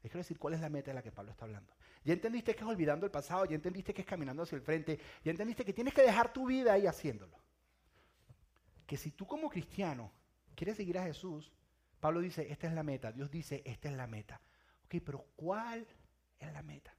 Les 0.01 0.11
quiero 0.11 0.19
decir 0.19 0.39
cuál 0.39 0.53
es 0.53 0.61
la 0.61 0.69
meta 0.69 0.91
de 0.91 0.95
la 0.95 1.01
que 1.01 1.11
Pablo 1.11 1.31
está 1.31 1.45
hablando. 1.45 1.73
Ya 2.03 2.13
entendiste 2.13 2.53
que 2.53 2.61
es 2.61 2.67
olvidando 2.67 3.05
el 3.05 3.11
pasado, 3.11 3.45
ya 3.45 3.55
entendiste 3.55 3.93
que 3.93 4.01
es 4.01 4.07
caminando 4.07 4.43
hacia 4.43 4.55
el 4.55 4.61
frente, 4.61 4.99
ya 5.23 5.31
entendiste 5.31 5.65
que 5.65 5.73
tienes 5.73 5.93
que 5.93 6.03
dejar 6.03 6.31
tu 6.31 6.45
vida 6.45 6.73
ahí 6.73 6.85
haciéndolo. 6.85 7.37
Que 8.85 8.97
si 8.97 9.11
tú 9.11 9.25
como 9.25 9.49
cristiano 9.49 10.11
quieres 10.55 10.77
seguir 10.77 10.97
a 10.99 11.03
Jesús, 11.03 11.51
Pablo 11.99 12.19
dice, 12.19 12.51
esta 12.51 12.67
es 12.67 12.73
la 12.73 12.83
meta. 12.83 13.11
Dios 13.11 13.31
dice, 13.31 13.63
esta 13.65 13.89
es 13.89 13.95
la 13.95 14.05
meta. 14.05 14.41
Ok, 14.85 15.01
pero 15.03 15.25
¿cuál 15.35 15.87
es 16.39 16.51
la 16.53 16.61
meta? 16.61 16.95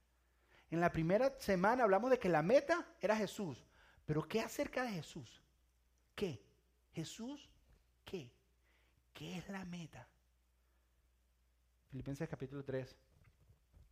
En 0.69 0.81
la 0.81 0.91
primera 0.91 1.39
semana 1.39 1.83
hablamos 1.83 2.11
de 2.11 2.19
que 2.19 2.29
la 2.29 2.41
meta 2.41 2.85
era 2.99 3.15
Jesús. 3.15 3.65
Pero 4.05 4.27
¿qué 4.27 4.41
acerca 4.41 4.83
de 4.83 4.91
Jesús? 4.91 5.41
¿Qué? 6.15 6.41
Jesús, 6.91 7.49
¿qué? 8.03 8.31
¿Qué 9.13 9.37
es 9.37 9.49
la 9.49 9.63
meta? 9.65 10.07
Filipenses 11.89 12.27
capítulo 12.29 12.63
3, 12.63 12.95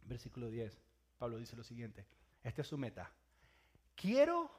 versículo 0.04 0.50
10. 0.50 0.82
Pablo 1.18 1.38
dice 1.38 1.56
lo 1.56 1.64
siguiente. 1.64 2.08
Esta 2.44 2.62
es 2.62 2.68
su 2.68 2.78
meta. 2.78 3.12
Quiero 3.96 4.52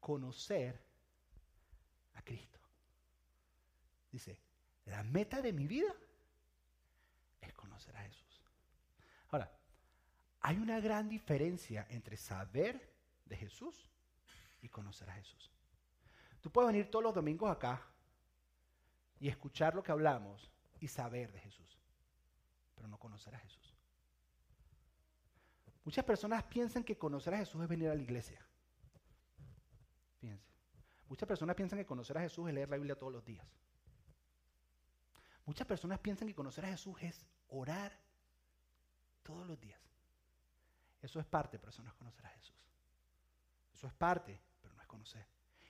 conocer 0.00 0.84
a 2.14 2.22
Cristo. 2.22 2.58
Dice, 4.10 4.38
la 4.86 5.02
meta 5.04 5.40
de 5.40 5.52
mi 5.52 5.66
vida 5.66 5.94
es 7.40 7.54
conocer 7.54 7.96
a 7.96 8.02
Jesús. 8.02 8.42
Ahora, 9.28 9.50
hay 10.42 10.58
una 10.58 10.80
gran 10.80 11.08
diferencia 11.08 11.86
entre 11.88 12.16
saber 12.16 12.92
de 13.26 13.36
Jesús 13.36 13.88
y 14.60 14.68
conocer 14.68 15.08
a 15.08 15.14
Jesús. 15.14 15.50
Tú 16.40 16.50
puedes 16.50 16.72
venir 16.72 16.90
todos 16.90 17.04
los 17.04 17.14
domingos 17.14 17.50
acá 17.50 17.80
y 19.20 19.28
escuchar 19.28 19.74
lo 19.74 19.84
que 19.84 19.92
hablamos 19.92 20.50
y 20.80 20.88
saber 20.88 21.32
de 21.32 21.38
Jesús, 21.38 21.78
pero 22.74 22.88
no 22.88 22.98
conocer 22.98 23.34
a 23.36 23.38
Jesús. 23.38 23.76
Muchas 25.84 26.04
personas 26.04 26.42
piensan 26.44 26.82
que 26.82 26.98
conocer 26.98 27.34
a 27.34 27.38
Jesús 27.38 27.62
es 27.62 27.68
venir 27.68 27.88
a 27.88 27.94
la 27.94 28.02
iglesia. 28.02 28.44
Fíjense. 30.20 30.52
Muchas 31.08 31.28
personas 31.28 31.54
piensan 31.54 31.78
que 31.78 31.86
conocer 31.86 32.18
a 32.18 32.22
Jesús 32.22 32.48
es 32.48 32.54
leer 32.54 32.68
la 32.68 32.76
Biblia 32.76 32.98
todos 32.98 33.12
los 33.12 33.24
días. 33.24 33.46
Muchas 35.44 35.66
personas 35.66 36.00
piensan 36.00 36.26
que 36.26 36.34
conocer 36.34 36.64
a 36.64 36.68
Jesús 36.68 36.96
es 37.00 37.26
orar 37.48 37.96
todos 39.22 39.46
los 39.46 39.60
días. 39.60 39.81
Eso 41.02 41.18
es 41.20 41.26
parte, 41.26 41.58
pero 41.58 41.70
eso 41.70 41.82
no 41.82 41.90
es 41.90 41.94
conocer 41.94 42.24
a 42.24 42.30
Jesús. 42.30 42.56
Eso 43.74 43.86
es 43.86 43.92
parte, 43.92 44.40
pero 44.60 44.74
no 44.74 44.80
es 44.80 44.86
conocer. 44.86 45.26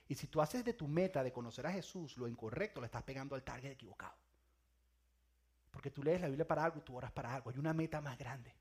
Y 0.07 0.15
si 0.15 0.27
tú 0.27 0.41
haces 0.41 0.63
de 0.63 0.73
tu 0.73 0.87
meta 0.87 1.23
de 1.23 1.33
conocer 1.33 1.65
a 1.65 1.71
Jesús 1.71 2.17
lo 2.17 2.27
incorrecto, 2.27 2.79
le 2.79 2.85
estás 2.85 3.03
pegando 3.03 3.35
al 3.35 3.43
target 3.43 3.71
equivocado. 3.71 4.15
Porque 5.71 5.89
tú 5.89 6.03
lees 6.03 6.21
la 6.21 6.27
Biblia 6.27 6.47
para 6.47 6.63
algo 6.63 6.77
y 6.77 6.81
tú 6.81 6.95
oras 6.95 7.11
para 7.11 7.33
algo. 7.33 7.49
Hay 7.49 7.57
una 7.57 7.73
meta 7.73 7.99
más 7.99 8.17
grande. 8.17 8.53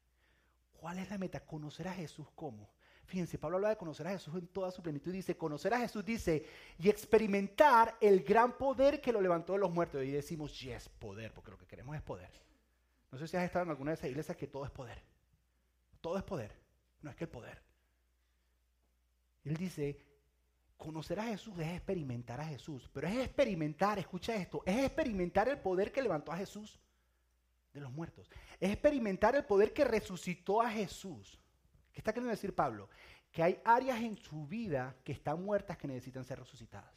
¿Cuál 0.72 0.98
es 0.98 1.10
la 1.10 1.18
meta? 1.18 1.44
Conocer 1.44 1.86
a 1.88 1.92
Jesús 1.92 2.26
cómo. 2.34 2.70
Fíjense, 3.04 3.36
Pablo 3.36 3.58
habla 3.58 3.68
de 3.70 3.76
conocer 3.76 4.06
a 4.06 4.12
Jesús 4.12 4.34
en 4.36 4.46
toda 4.46 4.70
su 4.70 4.82
plenitud 4.82 5.12
y 5.12 5.16
dice, 5.16 5.36
conocer 5.36 5.74
a 5.74 5.78
Jesús 5.80 6.04
dice, 6.04 6.46
y 6.78 6.88
experimentar 6.88 7.98
el 8.00 8.22
gran 8.22 8.56
poder 8.56 9.00
que 9.00 9.12
lo 9.12 9.20
levantó 9.20 9.52
de 9.52 9.58
los 9.58 9.70
muertos. 9.70 10.02
Y 10.02 10.10
decimos, 10.10 10.58
yes, 10.58 10.88
poder, 10.88 11.34
porque 11.34 11.50
lo 11.50 11.58
que 11.58 11.66
queremos 11.66 11.94
es 11.94 12.02
poder. 12.02 12.30
No 13.10 13.18
sé 13.18 13.28
si 13.28 13.36
has 13.36 13.44
estado 13.44 13.64
en 13.64 13.70
alguna 13.70 13.90
de 13.90 13.96
esas 13.96 14.08
iglesias 14.08 14.36
que 14.36 14.46
todo 14.46 14.64
es 14.64 14.70
poder. 14.70 15.02
Todo 16.00 16.16
es 16.16 16.22
poder. 16.22 16.61
No 17.02 17.10
es 17.10 17.16
que 17.16 17.24
el 17.24 17.30
poder. 17.30 17.62
Él 19.44 19.56
dice, 19.56 20.04
conocer 20.76 21.18
a 21.20 21.24
Jesús 21.24 21.58
es 21.58 21.68
experimentar 21.68 22.40
a 22.40 22.44
Jesús, 22.44 22.88
pero 22.92 23.08
es 23.08 23.16
experimentar, 23.16 23.98
escucha 23.98 24.34
esto, 24.34 24.62
es 24.64 24.84
experimentar 24.84 25.48
el 25.48 25.58
poder 25.58 25.92
que 25.92 26.02
levantó 26.02 26.32
a 26.32 26.36
Jesús 26.36 26.80
de 27.72 27.80
los 27.80 27.92
muertos. 27.92 28.30
Es 28.60 28.70
experimentar 28.70 29.34
el 29.34 29.44
poder 29.44 29.72
que 29.72 29.84
resucitó 29.84 30.62
a 30.62 30.70
Jesús. 30.70 31.40
¿Qué 31.92 32.00
está 32.00 32.12
queriendo 32.12 32.30
decir 32.30 32.54
Pablo? 32.54 32.88
Que 33.30 33.42
hay 33.42 33.60
áreas 33.64 34.00
en 34.00 34.16
su 34.16 34.46
vida 34.46 34.96
que 35.04 35.12
están 35.12 35.42
muertas 35.42 35.76
que 35.76 35.88
necesitan 35.88 36.24
ser 36.24 36.38
resucitadas. 36.38 36.94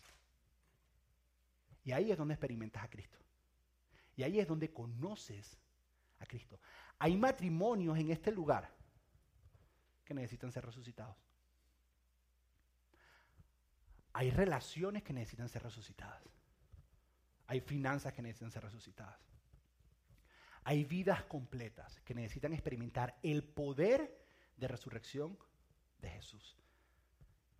Y 1.83 1.91
ahí 1.91 2.11
es 2.11 2.17
donde 2.17 2.33
experimentas 2.33 2.83
a 2.83 2.89
Cristo. 2.89 3.19
Y 4.15 4.23
ahí 4.23 4.39
es 4.39 4.47
donde 4.47 4.71
conoces 4.71 5.57
a 6.19 6.25
Cristo. 6.25 6.59
Hay 6.99 7.15
matrimonios 7.17 7.97
en 7.97 8.11
este 8.11 8.31
lugar 8.31 8.74
que 10.05 10.13
necesitan 10.13 10.51
ser 10.51 10.65
resucitados. 10.65 11.17
Hay 14.13 14.29
relaciones 14.29 15.03
que 15.03 15.11
necesitan 15.11 15.49
ser 15.49 15.63
resucitadas. 15.63 16.23
Hay 17.47 17.59
finanzas 17.59 18.13
que 18.13 18.21
necesitan 18.21 18.51
ser 18.51 18.63
resucitadas. 18.63 19.19
Hay 20.63 20.85
vidas 20.85 21.23
completas 21.25 21.99
que 22.01 22.15
necesitan 22.15 22.53
experimentar 22.53 23.17
el 23.21 23.43
poder 23.43 24.25
de 24.57 24.67
resurrección 24.67 25.37
de 25.99 26.09
Jesús. 26.09 26.55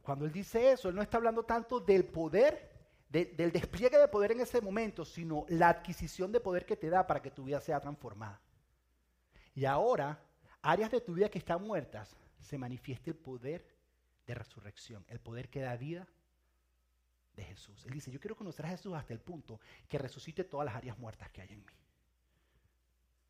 Cuando 0.02 0.26
Él 0.26 0.32
dice 0.32 0.72
eso, 0.72 0.90
Él 0.90 0.96
no 0.96 1.02
está 1.02 1.18
hablando 1.18 1.44
tanto 1.44 1.80
del 1.80 2.06
poder, 2.06 2.72
del 3.10 3.52
despliegue 3.52 3.98
de 3.98 4.08
poder 4.08 4.32
en 4.32 4.42
ese 4.42 4.62
momento, 4.62 5.04
sino 5.04 5.46
la 5.50 5.70
adquisición 5.70 6.32
de 6.32 6.40
poder 6.40 6.66
que 6.66 6.78
te 6.78 6.90
da 6.90 7.06
para 7.06 7.22
que 7.22 7.32
tu 7.32 7.44
vida 7.44 7.60
sea 7.60 7.80
transformada. 7.80 8.42
Y 9.54 9.66
ahora, 9.66 10.20
áreas 10.62 10.92
de 10.92 11.02
tu 11.02 11.14
vida 11.14 11.30
que 11.30 11.40
están 11.40 11.62
muertas, 11.62 12.16
se 12.46 12.58
manifiesta 12.58 13.10
el 13.10 13.18
poder 13.18 13.76
de 14.26 14.36
resurrección, 14.36 15.04
el 15.10 15.20
poder 15.20 15.50
que 15.50 15.62
da 15.62 15.76
vida 15.76 16.08
de 17.36 17.44
Jesús. 17.44 17.86
Él 17.86 17.94
dice, 17.94 18.12
yo 18.12 18.20
quiero 18.20 18.36
conocer 18.36 18.66
a 18.66 18.70
Jesús 18.70 18.94
hasta 18.94 19.14
el 19.14 19.20
punto 19.20 19.60
que 19.90 19.98
resucite 19.98 20.44
todas 20.44 20.66
las 20.66 20.76
áreas 20.76 20.98
muertas 20.98 21.30
que 21.32 21.42
hay 21.42 21.52
en 21.52 21.66
mí. 21.66 21.74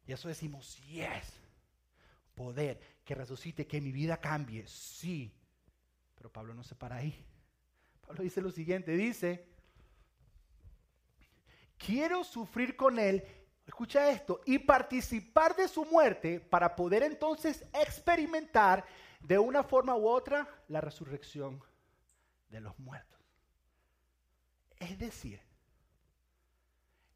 Y 0.05 0.11
eso 0.11 0.27
decimos, 0.27 0.77
yes, 0.85 1.33
poder, 2.35 2.79
que 3.03 3.15
resucite, 3.15 3.65
que 3.65 3.81
mi 3.81 3.91
vida 3.91 4.17
cambie, 4.17 4.67
sí. 4.67 5.33
Pero 6.13 6.31
Pablo 6.31 6.53
no 6.53 6.63
se 6.63 6.75
para 6.75 6.97
ahí. 6.97 7.25
Pablo 8.01 8.21
dice 8.21 8.41
lo 8.41 8.51
siguiente, 8.51 8.91
dice, 8.91 9.47
quiero 11.77 12.23
sufrir 12.23 12.75
con 12.75 12.99
él, 12.99 13.23
escucha 13.65 14.09
esto, 14.11 14.41
y 14.45 14.59
participar 14.59 15.55
de 15.55 15.67
su 15.67 15.85
muerte 15.85 16.39
para 16.39 16.75
poder 16.75 17.03
entonces 17.03 17.63
experimentar 17.73 18.85
de 19.19 19.39
una 19.39 19.63
forma 19.63 19.95
u 19.95 20.07
otra 20.07 20.47
la 20.67 20.81
resurrección 20.81 21.61
de 22.49 22.61
los 22.61 22.77
muertos. 22.79 23.19
Es 24.77 24.97
decir, 24.99 25.41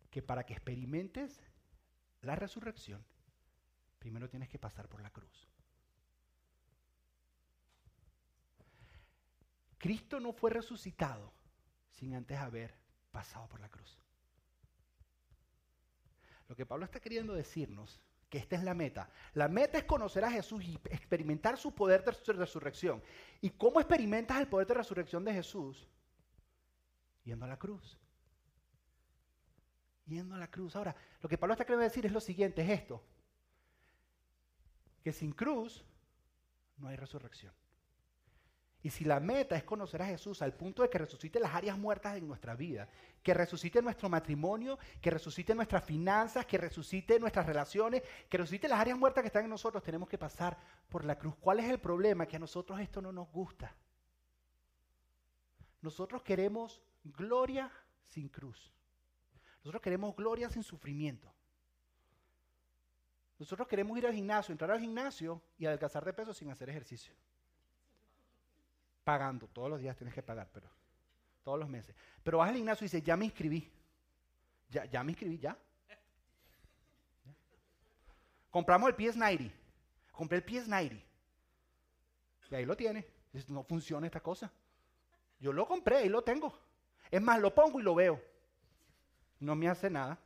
que 0.10 0.22
para 0.22 0.46
que 0.46 0.54
experimentes 0.54 1.40
la 2.22 2.36
resurrección, 2.36 3.06
primero 4.00 4.30
tienes 4.30 4.50
que 4.50 4.58
pasar 4.58 4.88
por 4.88 5.02
la 5.02 5.12
cruz. 5.12 5.48
Cristo 9.78 10.20
no 10.20 10.34
fue 10.34 10.50
resucitado 10.50 11.32
sin 11.92 12.14
antes 12.14 12.38
haber 12.38 12.76
pasado 13.12 13.48
por 13.48 13.60
la 13.62 13.70
cruz. 13.70 13.98
Lo 16.50 16.56
que 16.56 16.66
Pablo 16.66 16.84
está 16.84 17.00
queriendo 17.00 17.34
decirnos, 17.34 18.02
que 18.30 18.40
esta 18.40 18.58
es 18.58 18.64
la 18.64 18.74
meta. 18.74 19.10
La 19.34 19.48
meta 19.48 19.78
es 19.78 19.86
conocer 19.86 20.26
a 20.26 20.32
Jesús 20.32 20.64
y 20.66 20.76
experimentar 20.90 21.58
su 21.58 21.74
poder 21.74 22.04
de 22.04 22.34
resurrección. 22.34 23.02
¿Y 23.40 23.52
cómo 23.52 23.80
experimentas 23.80 24.38
el 24.40 24.48
poder 24.48 24.68
de 24.68 24.74
resurrección 24.74 25.24
de 25.24 25.34
Jesús? 25.34 25.88
Yendo 27.24 27.46
a 27.46 27.48
la 27.48 27.58
cruz 27.58 27.98
yendo 30.10 30.36
a 30.36 30.38
la 30.38 30.50
cruz. 30.50 30.76
Ahora, 30.76 30.96
lo 31.22 31.30
que 31.30 31.38
Pablo 31.38 31.54
está 31.54 31.64
queriendo 31.64 31.84
decir 31.84 32.06
es 32.06 32.12
lo 32.12 32.20
siguiente, 32.20 32.62
es 32.62 32.70
esto, 32.70 33.02
que 35.04 35.14
sin 35.14 35.32
cruz 35.32 35.86
no 36.78 36.88
hay 36.88 36.98
resurrección. 36.98 37.54
Y 38.82 38.90
si 38.90 39.04
la 39.04 39.20
meta 39.20 39.58
es 39.58 39.64
conocer 39.64 40.02
a 40.02 40.06
Jesús 40.06 40.42
al 40.42 40.54
punto 40.54 40.84
de 40.84 40.90
que 40.90 40.98
resucite 40.98 41.40
las 41.40 41.54
áreas 41.54 41.78
muertas 41.78 42.16
en 42.16 42.26
nuestra 42.26 42.56
vida, 42.56 42.88
que 43.22 43.34
resucite 43.34 43.82
nuestro 43.82 44.08
matrimonio, 44.08 44.80
que 45.02 45.10
resucite 45.10 45.54
nuestras 45.54 45.84
finanzas, 45.84 46.46
que 46.46 46.58
resucite 46.58 47.20
nuestras 47.20 47.46
relaciones, 47.46 48.04
que 48.30 48.38
resucite 48.38 48.70
las 48.70 48.80
áreas 48.80 48.98
muertas 48.98 49.22
que 49.22 49.28
están 49.28 49.44
en 49.44 49.50
nosotros, 49.50 49.84
tenemos 49.84 50.08
que 50.08 50.18
pasar 50.18 50.58
por 50.88 51.04
la 51.04 51.18
cruz. 51.18 51.36
¿Cuál 51.42 51.60
es 51.60 51.70
el 51.70 51.80
problema? 51.80 52.26
Que 52.26 52.38
a 52.38 52.40
nosotros 52.40 52.80
esto 52.80 53.02
no 53.02 53.12
nos 53.12 53.30
gusta. 53.32 53.76
Nosotros 55.82 56.24
queremos 56.24 56.82
gloria 57.04 57.70
sin 58.06 58.30
cruz. 58.30 58.72
Nosotros 59.58 59.82
queremos 59.82 60.16
gloria 60.16 60.50
sin 60.50 60.64
sufrimiento. 60.64 61.30
Nosotros 63.38 63.68
queremos 63.68 63.98
ir 63.98 64.08
al 64.08 64.14
gimnasio, 64.14 64.54
entrar 64.54 64.72
al 64.72 64.80
gimnasio 64.80 65.42
y 65.58 65.66
adelgazar 65.66 66.04
de 66.06 66.14
peso 66.14 66.34
sin 66.34 66.50
hacer 66.50 66.70
ejercicio. 66.70 67.14
Pagando, 69.10 69.48
todos 69.48 69.70
los 69.70 69.80
días 69.80 69.98
tienes 69.98 70.14
que 70.14 70.22
pagar, 70.22 70.48
pero 70.54 70.68
todos 71.44 71.58
los 71.58 71.68
meses. 71.68 71.96
Pero 72.22 72.38
vas 72.38 72.50
al 72.50 72.56
gimnasio 72.56 72.86
y 72.86 72.88
dices, 72.88 73.04
ya 73.04 73.18
me 73.18 73.26
inscribí. 73.26 73.72
Ya, 74.70 74.86
ya 74.86 75.04
me 75.04 75.14
inscribí, 75.14 75.40
ya. 75.40 75.58
Compramos 78.52 78.90
el 78.90 78.96
PS90. 78.96 79.52
Compré 80.12 80.38
el 80.38 80.46
PS90. 80.46 81.02
Y 82.52 82.56
ahí 82.56 82.66
lo 82.66 82.78
tiene. 82.78 83.08
No 83.48 83.64
funciona 83.64 84.06
esta 84.06 84.20
cosa. 84.20 84.52
Yo 85.40 85.54
lo 85.54 85.68
compré 85.68 86.06
y 86.06 86.10
lo 86.10 86.22
tengo. 86.22 86.54
Es 87.10 87.22
más, 87.22 87.40
lo 87.40 87.56
pongo 87.56 87.80
y 87.80 87.84
lo 87.84 87.96
veo 87.96 88.22
no 89.40 89.56
me 89.56 89.68
hace 89.68 89.90
nada. 89.90 90.20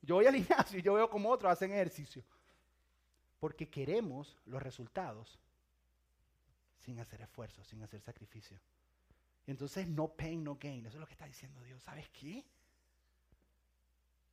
Yo 0.00 0.16
voy 0.16 0.26
al 0.26 0.34
gimnasio 0.34 0.78
y 0.78 0.82
yo 0.82 0.94
veo 0.94 1.10
como 1.10 1.30
otros 1.30 1.52
hacen 1.52 1.72
ejercicio. 1.72 2.24
Porque 3.38 3.68
queremos 3.68 4.38
los 4.46 4.62
resultados 4.62 5.38
sin 6.82 6.98
hacer 6.98 7.20
esfuerzo, 7.22 7.64
sin 7.64 7.82
hacer 7.82 8.00
sacrificio. 8.00 8.60
Entonces, 9.46 9.86
no 9.86 10.08
pain, 10.08 10.42
no 10.42 10.56
gain. 10.56 10.84
Eso 10.86 10.96
es 10.96 11.00
lo 11.00 11.06
que 11.06 11.14
está 11.14 11.26
diciendo 11.26 11.62
Dios. 11.62 11.82
¿Sabes 11.82 12.08
qué? 12.10 12.44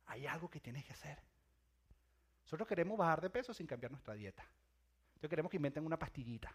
Hay 0.06 0.26
algo 0.26 0.50
que 0.50 0.60
tienes 0.60 0.84
que 0.84 0.92
hacer. 0.92 1.18
Nosotros 2.44 2.68
queremos 2.68 2.98
bajar 2.98 3.20
de 3.20 3.30
peso 3.30 3.54
sin 3.54 3.66
cambiar 3.66 3.92
nuestra 3.92 4.14
dieta. 4.14 4.44
Entonces 5.10 5.30
queremos 5.30 5.50
que 5.50 5.56
inventen 5.56 5.86
una 5.86 5.98
pastillita 5.98 6.52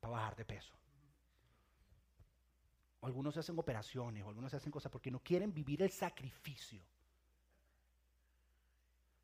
para 0.00 0.12
bajar 0.12 0.36
de 0.36 0.44
peso. 0.44 0.74
O 3.00 3.06
algunos 3.06 3.34
se 3.34 3.40
hacen 3.40 3.58
operaciones, 3.58 4.24
o 4.24 4.28
algunos 4.28 4.50
se 4.50 4.56
hacen 4.56 4.72
cosas 4.72 4.90
porque 4.90 5.10
no 5.10 5.20
quieren 5.20 5.52
vivir 5.52 5.82
el 5.82 5.90
sacrificio 5.90 6.82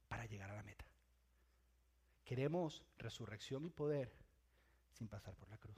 para 0.08 0.26
llegar 0.26 0.50
a 0.50 0.56
la 0.56 0.62
meta. 0.62 0.84
Queremos 2.24 2.84
resurrección 2.98 3.64
y 3.64 3.70
poder 3.70 4.23
sin 4.94 5.08
pasar 5.08 5.34
por 5.34 5.48
la 5.48 5.58
cruz. 5.58 5.76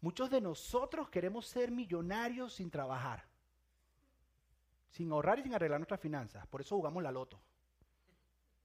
Muchos 0.00 0.28
de 0.30 0.40
nosotros 0.40 1.08
queremos 1.08 1.46
ser 1.46 1.70
millonarios 1.70 2.54
sin 2.54 2.70
trabajar, 2.70 3.24
sin 4.90 5.10
ahorrar 5.12 5.38
y 5.38 5.42
sin 5.42 5.54
arreglar 5.54 5.80
nuestras 5.80 6.00
finanzas. 6.00 6.46
Por 6.46 6.60
eso 6.60 6.76
jugamos 6.76 7.02
la 7.02 7.12
loto. 7.12 7.40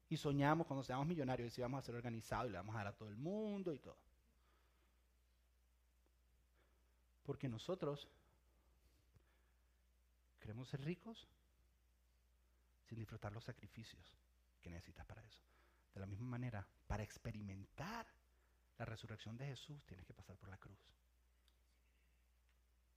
Y 0.10 0.18
soñamos 0.18 0.66
cuando 0.66 0.84
seamos 0.84 1.06
millonarios 1.06 1.48
y 1.48 1.56
si 1.56 1.62
vamos 1.62 1.80
a 1.80 1.86
ser 1.86 1.96
organizados 1.96 2.48
y 2.48 2.52
le 2.52 2.58
vamos 2.58 2.76
a 2.76 2.80
dar 2.80 2.88
a 2.88 2.94
todo 2.94 3.10
el 3.10 3.18
mundo 3.18 3.74
y 3.74 3.80
todo. 3.80 3.98
Porque 7.24 7.48
nosotros 7.48 8.10
Queremos 10.50 10.70
ser 10.70 10.82
ricos 10.82 11.28
sin 12.88 12.98
disfrutar 12.98 13.32
los 13.32 13.44
sacrificios 13.44 14.16
que 14.62 14.72
necesitas 14.72 15.06
para 15.06 15.24
eso. 15.24 15.44
De 15.94 16.00
la 16.00 16.08
misma 16.08 16.26
manera, 16.26 16.66
para 16.88 17.04
experimentar 17.04 18.08
la 18.80 18.86
resurrección 18.86 19.38
de 19.38 19.46
Jesús, 19.46 19.84
tienes 19.86 20.06
que 20.06 20.14
pasar 20.14 20.38
por 20.38 20.50
la 20.50 20.58
cruz. 20.58 20.80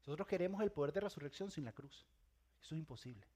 Nosotros 0.07 0.27
queremos 0.27 0.62
el 0.62 0.71
poder 0.71 0.92
de 0.92 1.01
resurrección 1.01 1.51
sin 1.51 1.64
la 1.64 1.73
cruz. 1.73 2.07
Eso 2.62 2.75
es 2.75 2.79
imposible. 2.79 3.27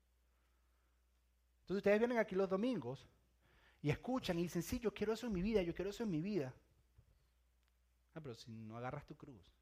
Entonces 1.63 1.79
ustedes 1.79 1.99
vienen 1.99 2.19
aquí 2.19 2.37
los 2.37 2.49
domingos 2.49 3.09
y 3.83 3.91
escuchan 3.91 4.39
y 4.39 4.43
dicen, 4.43 4.63
sí, 4.63 4.79
yo 4.79 4.95
quiero 4.95 5.13
eso 5.13 5.27
en 5.27 5.33
mi 5.33 5.43
vida, 5.43 5.63
yo 5.63 5.75
quiero 5.75 5.91
eso 5.91 6.05
en 6.05 6.11
mi 6.11 6.21
vida. 6.21 6.55
Ah, 8.15 8.21
pero 8.21 8.35
si 8.35 8.51
no 8.53 8.77
agarras 8.77 9.05
tu 9.05 9.17
cruz, 9.17 9.53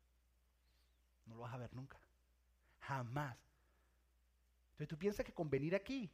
no 1.25 1.35
lo 1.35 1.41
vas 1.41 1.55
a 1.55 1.59
ver 1.59 1.75
nunca. 1.75 1.99
Jamás. 2.81 3.39
Entonces 4.73 4.89
tú 4.89 4.99
piensas 4.99 5.25
que 5.25 5.33
con 5.33 5.49
venir 5.49 5.75
aquí, 5.75 6.11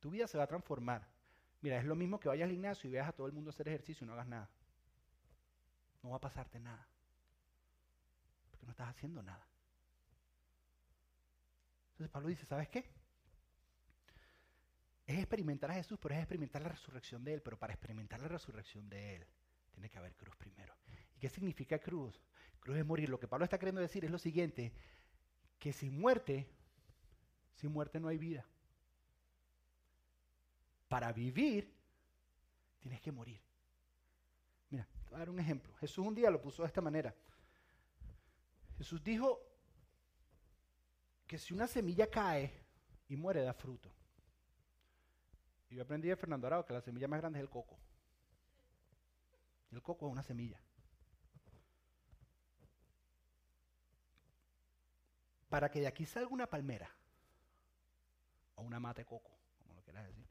tu 0.00 0.10
vida 0.10 0.26
se 0.26 0.38
va 0.38 0.44
a 0.44 0.48
transformar. 0.48 1.06
Mira, 1.60 1.78
es 1.78 1.84
lo 1.84 1.94
mismo 1.94 2.18
que 2.18 2.28
vayas 2.28 2.46
al 2.46 2.52
gimnasio 2.52 2.88
y 2.88 2.94
veas 2.94 3.08
a 3.08 3.12
todo 3.12 3.26
el 3.26 3.34
mundo 3.34 3.50
hacer 3.50 3.68
ejercicio 3.68 4.04
y 4.04 4.06
no 4.06 4.14
hagas 4.14 4.26
nada. 4.26 4.48
No 6.02 6.10
va 6.10 6.16
a 6.16 6.20
pasarte 6.20 6.58
nada. 6.58 6.86
Porque 8.50 8.66
no 8.66 8.72
estás 8.72 8.88
haciendo 8.88 9.22
nada. 9.22 9.46
Entonces 11.92 12.10
Pablo 12.10 12.28
dice, 12.28 12.46
¿sabes 12.46 12.68
qué? 12.68 12.84
Es 15.06 15.18
experimentar 15.18 15.70
a 15.70 15.74
Jesús, 15.74 15.98
pero 16.00 16.14
es 16.14 16.20
experimentar 16.20 16.62
la 16.62 16.68
resurrección 16.68 17.24
de 17.24 17.34
Él. 17.34 17.42
Pero 17.42 17.58
para 17.58 17.72
experimentar 17.72 18.20
la 18.20 18.28
resurrección 18.28 18.88
de 18.88 19.16
Él, 19.16 19.26
tiene 19.72 19.90
que 19.90 19.98
haber 19.98 20.14
cruz 20.16 20.34
primero. 20.36 20.74
qué 21.18 21.28
significa 21.28 21.78
cruz? 21.78 22.18
Cruz 22.60 22.78
es 22.78 22.86
morir. 22.86 23.08
Lo 23.08 23.18
que 23.18 23.28
Pablo 23.28 23.44
está 23.44 23.58
queriendo 23.58 23.80
decir 23.80 24.04
es 24.04 24.10
lo 24.10 24.18
siguiente, 24.18 24.72
que 25.58 25.72
sin 25.72 26.00
muerte, 26.00 26.48
sin 27.56 27.72
muerte 27.72 28.00
no 28.00 28.08
hay 28.08 28.18
vida. 28.18 28.46
Para 30.88 31.12
vivir, 31.12 31.72
tienes 32.80 33.00
que 33.00 33.12
morir. 33.12 33.40
A 35.12 35.18
dar 35.18 35.30
un 35.30 35.40
ejemplo. 35.40 35.74
Jesús 35.76 36.06
un 36.06 36.14
día 36.14 36.30
lo 36.30 36.40
puso 36.40 36.62
de 36.62 36.68
esta 36.68 36.80
manera. 36.80 37.14
Jesús 38.78 39.02
dijo 39.02 39.40
que 41.26 41.38
si 41.38 41.52
una 41.52 41.66
semilla 41.66 42.08
cae 42.08 42.52
y 43.08 43.16
muere, 43.16 43.42
da 43.42 43.52
fruto. 43.52 43.90
Y 45.68 45.76
yo 45.76 45.82
aprendí 45.82 46.08
de 46.08 46.16
Fernando 46.16 46.46
Arao 46.46 46.64
que 46.64 46.72
la 46.72 46.80
semilla 46.80 47.06
más 47.06 47.20
grande 47.20 47.38
es 47.38 47.42
el 47.42 47.50
coco. 47.50 47.78
El 49.70 49.82
coco 49.82 50.06
es 50.06 50.12
una 50.12 50.22
semilla. 50.22 50.60
Para 55.48 55.70
que 55.70 55.80
de 55.80 55.86
aquí 55.86 56.06
salga 56.06 56.30
una 56.30 56.48
palmera 56.48 56.90
o 58.54 58.62
una 58.62 58.80
mate 58.80 59.04
coco, 59.04 59.30
como 59.62 59.74
lo 59.74 59.82
quieras 59.82 60.06
decir, 60.06 60.26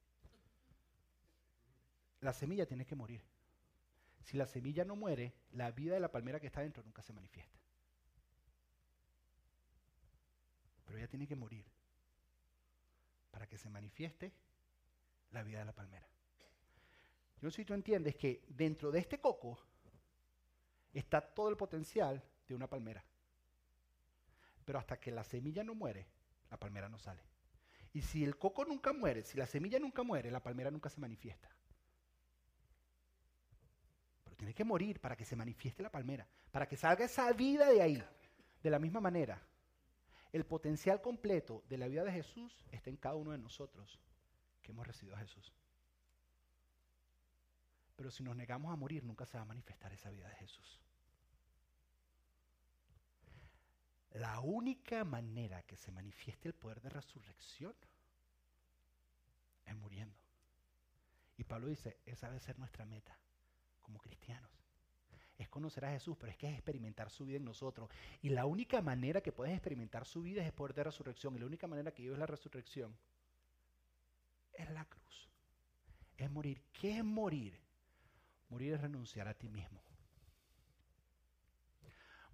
la 2.21 2.33
semilla 2.33 2.65
tiene 2.65 2.85
que 2.85 2.95
morir. 2.95 3.21
Si 4.21 4.37
la 4.37 4.45
semilla 4.45 4.85
no 4.85 4.95
muere, 4.95 5.33
la 5.51 5.71
vida 5.71 5.93
de 5.93 5.99
la 5.99 6.11
palmera 6.11 6.39
que 6.39 6.47
está 6.47 6.61
dentro 6.61 6.83
nunca 6.83 7.01
se 7.01 7.13
manifiesta. 7.13 7.59
Pero 10.85 10.97
ella 10.97 11.07
tiene 11.07 11.27
que 11.27 11.35
morir 11.35 11.65
para 13.31 13.47
que 13.47 13.57
se 13.57 13.69
manifieste 13.69 14.31
la 15.31 15.43
vida 15.43 15.59
de 15.59 15.65
la 15.65 15.73
palmera. 15.73 16.07
Yo 17.41 17.47
no 17.47 17.51
sé 17.51 17.57
si 17.57 17.65
tú 17.65 17.73
entiendes 17.73 18.15
que 18.15 18.43
dentro 18.49 18.91
de 18.91 18.99
este 18.99 19.19
coco 19.19 19.59
está 20.93 21.21
todo 21.21 21.49
el 21.49 21.57
potencial 21.57 22.23
de 22.47 22.55
una 22.55 22.67
palmera. 22.67 23.03
Pero 24.65 24.79
hasta 24.79 24.99
que 24.99 25.11
la 25.11 25.23
semilla 25.23 25.63
no 25.63 25.73
muere, 25.73 26.07
la 26.49 26.57
palmera 26.57 26.89
no 26.89 26.99
sale. 26.99 27.23
Y 27.93 28.01
si 28.01 28.23
el 28.23 28.37
coco 28.37 28.65
nunca 28.65 28.93
muere, 28.93 29.23
si 29.23 29.37
la 29.37 29.47
semilla 29.47 29.79
nunca 29.79 30.03
muere, 30.03 30.29
la 30.31 30.43
palmera 30.43 30.69
nunca 30.69 30.89
se 30.89 30.99
manifiesta. 30.99 31.49
Tiene 34.39 34.53
que 34.53 34.63
morir 34.63 35.01
para 35.01 35.17
que 35.17 35.25
se 35.25 35.35
manifieste 35.35 35.83
la 35.83 35.91
palmera, 35.91 36.25
para 36.49 36.65
que 36.65 36.77
salga 36.77 37.03
esa 37.03 37.29
vida 37.33 37.69
de 37.69 37.81
ahí. 37.81 38.01
De 38.63 38.69
la 38.69 38.79
misma 38.79 39.01
manera, 39.01 39.37
el 40.31 40.45
potencial 40.45 41.01
completo 41.01 41.65
de 41.67 41.77
la 41.77 41.89
vida 41.89 42.05
de 42.05 42.13
Jesús 42.13 42.65
está 42.71 42.89
en 42.89 42.95
cada 42.95 43.15
uno 43.15 43.31
de 43.31 43.37
nosotros 43.37 43.99
que 44.61 44.71
hemos 44.71 44.87
recibido 44.87 45.17
a 45.17 45.19
Jesús. 45.19 45.53
Pero 47.97 48.09
si 48.11 48.23
nos 48.23 48.33
negamos 48.33 48.71
a 48.71 48.77
morir, 48.77 49.03
nunca 49.03 49.25
se 49.25 49.35
va 49.35 49.41
a 49.41 49.45
manifestar 49.45 49.91
esa 49.91 50.09
vida 50.09 50.29
de 50.29 50.35
Jesús. 50.35 50.79
La 54.11 54.39
única 54.39 55.03
manera 55.03 55.63
que 55.63 55.75
se 55.75 55.91
manifieste 55.91 56.47
el 56.47 56.55
poder 56.55 56.79
de 56.79 56.91
resurrección 56.91 57.75
es 59.65 59.75
muriendo. 59.75 60.17
Y 61.35 61.43
Pablo 61.43 61.67
dice, 61.67 61.97
esa 62.05 62.27
debe 62.27 62.39
ser 62.39 62.57
nuestra 62.57 62.85
meta 62.85 63.19
como 63.89 63.99
cristianos. 63.99 64.51
Es 65.35 65.49
conocer 65.49 65.83
a 65.85 65.91
Jesús, 65.91 66.15
pero 66.19 66.31
es 66.31 66.37
que 66.37 66.47
es 66.47 66.53
experimentar 66.53 67.09
su 67.09 67.25
vida 67.25 67.37
en 67.37 67.45
nosotros. 67.45 67.89
Y 68.21 68.29
la 68.29 68.45
única 68.45 68.81
manera 68.81 69.21
que 69.21 69.31
puedes 69.31 69.53
experimentar 69.53 70.05
su 70.05 70.21
vida 70.21 70.41
es 70.41 70.47
el 70.47 70.53
poder 70.53 70.75
de 70.75 70.83
resurrección. 70.83 71.35
Y 71.35 71.39
la 71.39 71.47
única 71.47 71.65
manera 71.65 71.91
que 71.91 72.11
es 72.11 72.17
la 72.17 72.27
resurrección 72.27 72.95
es 74.53 74.69
la 74.69 74.85
cruz. 74.85 75.29
Es 76.17 76.29
morir. 76.29 76.61
¿Qué 76.71 76.97
es 76.99 77.03
morir? 77.03 77.59
Morir 78.49 78.73
es 78.73 78.81
renunciar 78.81 79.27
a 79.27 79.33
ti 79.33 79.49
mismo. 79.49 79.81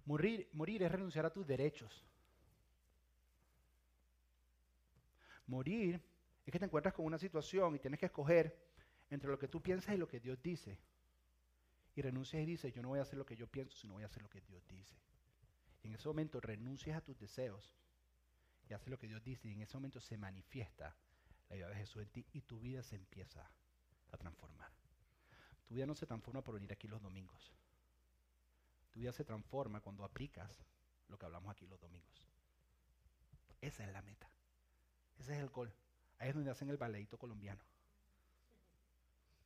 Morir, 0.04 0.50
morir 0.52 0.82
es 0.82 0.92
renunciar 0.92 1.24
a 1.24 1.32
tus 1.32 1.46
derechos. 1.46 2.04
Morir 5.46 6.02
es 6.44 6.52
que 6.52 6.58
te 6.58 6.66
encuentras 6.66 6.92
con 6.92 7.06
una 7.06 7.18
situación 7.18 7.76
y 7.76 7.78
tienes 7.78 7.98
que 7.98 8.06
escoger 8.06 8.66
entre 9.08 9.30
lo 9.30 9.38
que 9.38 9.48
tú 9.48 9.62
piensas 9.62 9.94
y 9.94 9.98
lo 9.98 10.06
que 10.06 10.20
Dios 10.20 10.42
dice. 10.42 10.78
Y 11.96 12.02
renuncias 12.02 12.42
y 12.42 12.46
dices, 12.46 12.72
yo 12.72 12.82
no 12.82 12.88
voy 12.88 12.98
a 13.00 13.02
hacer 13.02 13.18
lo 13.18 13.26
que 13.26 13.36
yo 13.36 13.46
pienso, 13.48 13.76
sino 13.76 13.94
voy 13.94 14.04
a 14.04 14.06
hacer 14.06 14.22
lo 14.22 14.28
que 14.28 14.42
Dios 14.42 14.62
dice. 14.68 14.94
Y 15.82 15.88
en 15.88 15.94
ese 15.94 16.06
momento 16.06 16.40
renuncias 16.40 16.96
a 16.96 17.00
tus 17.00 17.18
deseos 17.18 17.74
y 18.68 18.74
haces 18.74 18.88
lo 18.88 18.98
que 18.98 19.08
Dios 19.08 19.24
dice. 19.24 19.48
Y 19.48 19.52
en 19.52 19.62
ese 19.62 19.76
momento 19.76 20.00
se 20.00 20.18
manifiesta 20.18 20.94
la 21.48 21.56
vida 21.56 21.68
de 21.68 21.76
Jesús 21.76 22.02
en 22.02 22.10
ti 22.10 22.26
y 22.32 22.42
tu 22.42 22.60
vida 22.60 22.82
se 22.82 22.96
empieza 22.96 23.50
a 24.12 24.16
transformar. 24.16 24.70
Tu 25.66 25.74
vida 25.74 25.86
no 25.86 25.94
se 25.94 26.06
transforma 26.06 26.42
por 26.42 26.54
venir 26.54 26.72
aquí 26.72 26.86
los 26.86 27.00
domingos. 27.00 27.52
Tu 28.90 29.00
vida 29.00 29.12
se 29.12 29.24
transforma 29.24 29.80
cuando 29.80 30.04
aplicas 30.04 30.62
lo 31.08 31.18
que 31.18 31.26
hablamos 31.26 31.50
aquí 31.50 31.66
los 31.66 31.80
domingos. 31.80 32.28
Esa 33.60 33.84
es 33.84 33.92
la 33.92 34.02
meta. 34.02 34.30
Ese 35.18 35.34
es 35.34 35.40
el 35.40 35.48
gol. 35.48 35.72
Ahí 36.18 36.28
es 36.28 36.34
donde 36.34 36.50
hacen 36.50 36.68
el 36.68 36.76
baleito 36.76 37.18
colombiano. 37.18 37.62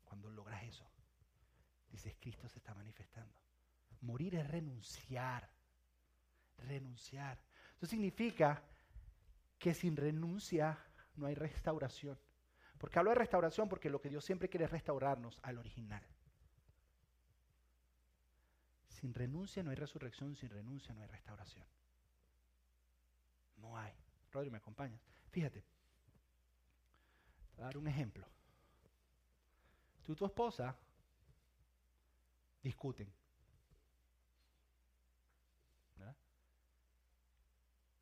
Cuando 0.05 0.31
logras 0.31 0.63
eso, 0.65 0.85
dices, 1.91 2.15
Cristo 2.21 2.49
se 2.49 2.59
está 2.59 2.75
manifestando. 2.75 3.41
Morir 4.01 4.35
es 4.37 4.49
renunciar. 4.49 5.51
Renunciar. 6.59 7.39
Eso 7.77 7.87
significa 7.87 8.63
que 9.59 9.75
sin 9.75 9.97
renuncia 9.97 10.79
no 11.17 11.27
hay 11.27 11.35
restauración. 11.35 12.19
¿Por 12.79 12.91
qué 12.91 12.99
hablo 12.99 13.11
de 13.11 13.17
restauración? 13.17 13.69
Porque 13.69 13.91
lo 13.91 14.01
que 14.01 14.09
Dios 14.09 14.25
siempre 14.25 14.49
quiere 14.49 14.65
es 14.65 14.71
restaurarnos 14.71 15.39
al 15.43 15.59
original. 15.59 16.03
Sin 18.89 19.13
renuncia 19.13 19.63
no 19.63 19.71
hay 19.71 19.77
resurrección, 19.77 20.35
sin 20.35 20.51
renuncia 20.51 20.95
no 20.95 21.03
hay 21.03 21.09
restauración. 21.09 21.67
No 23.57 23.77
hay. 23.77 23.93
Rodri, 24.33 24.51
¿me 24.51 24.59
acompañas? 24.59 25.01
Fíjate. 25.31 25.65
Voy 27.57 27.63
a 27.63 27.67
dar 27.67 27.77
un 27.77 27.89
ejemplo. 27.89 28.27
Tú 30.03 30.17
tu 30.17 30.25
esposa 30.25 30.77
discuten. 32.63 33.13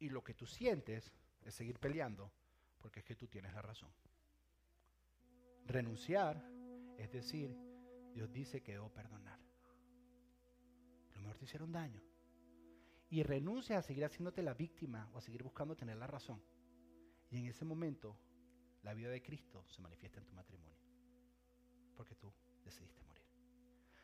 Y 0.00 0.10
lo 0.10 0.22
que 0.22 0.34
tú 0.34 0.46
sientes 0.46 1.12
es 1.42 1.54
seguir 1.54 1.80
peleando 1.80 2.30
porque 2.78 3.00
es 3.00 3.04
que 3.04 3.16
tú 3.16 3.26
tienes 3.26 3.52
la 3.52 3.62
razón. 3.62 3.90
Renunciar 5.66 6.40
es 6.98 7.10
decir, 7.12 7.56
Dios 8.12 8.30
dice 8.32 8.62
que 8.62 8.72
debo 8.72 8.92
perdonar. 8.92 9.38
lo 11.14 11.20
mejor 11.20 11.38
te 11.38 11.44
hicieron 11.44 11.72
daño. 11.72 12.02
Y 13.10 13.22
renuncia 13.22 13.78
a 13.78 13.82
seguir 13.82 14.04
haciéndote 14.04 14.42
la 14.42 14.54
víctima 14.54 15.08
o 15.12 15.18
a 15.18 15.20
seguir 15.20 15.42
buscando 15.42 15.76
tener 15.76 15.96
la 15.96 16.06
razón. 16.06 16.42
Y 17.30 17.38
en 17.38 17.46
ese 17.46 17.64
momento, 17.64 18.18
la 18.82 18.94
vida 18.94 19.10
de 19.10 19.22
Cristo 19.22 19.64
se 19.68 19.80
manifiesta 19.80 20.18
en 20.18 20.26
tu 20.26 20.32
matrimonio. 20.34 20.76
Porque 21.96 22.14
tú 22.14 22.32
decidiste 22.64 22.97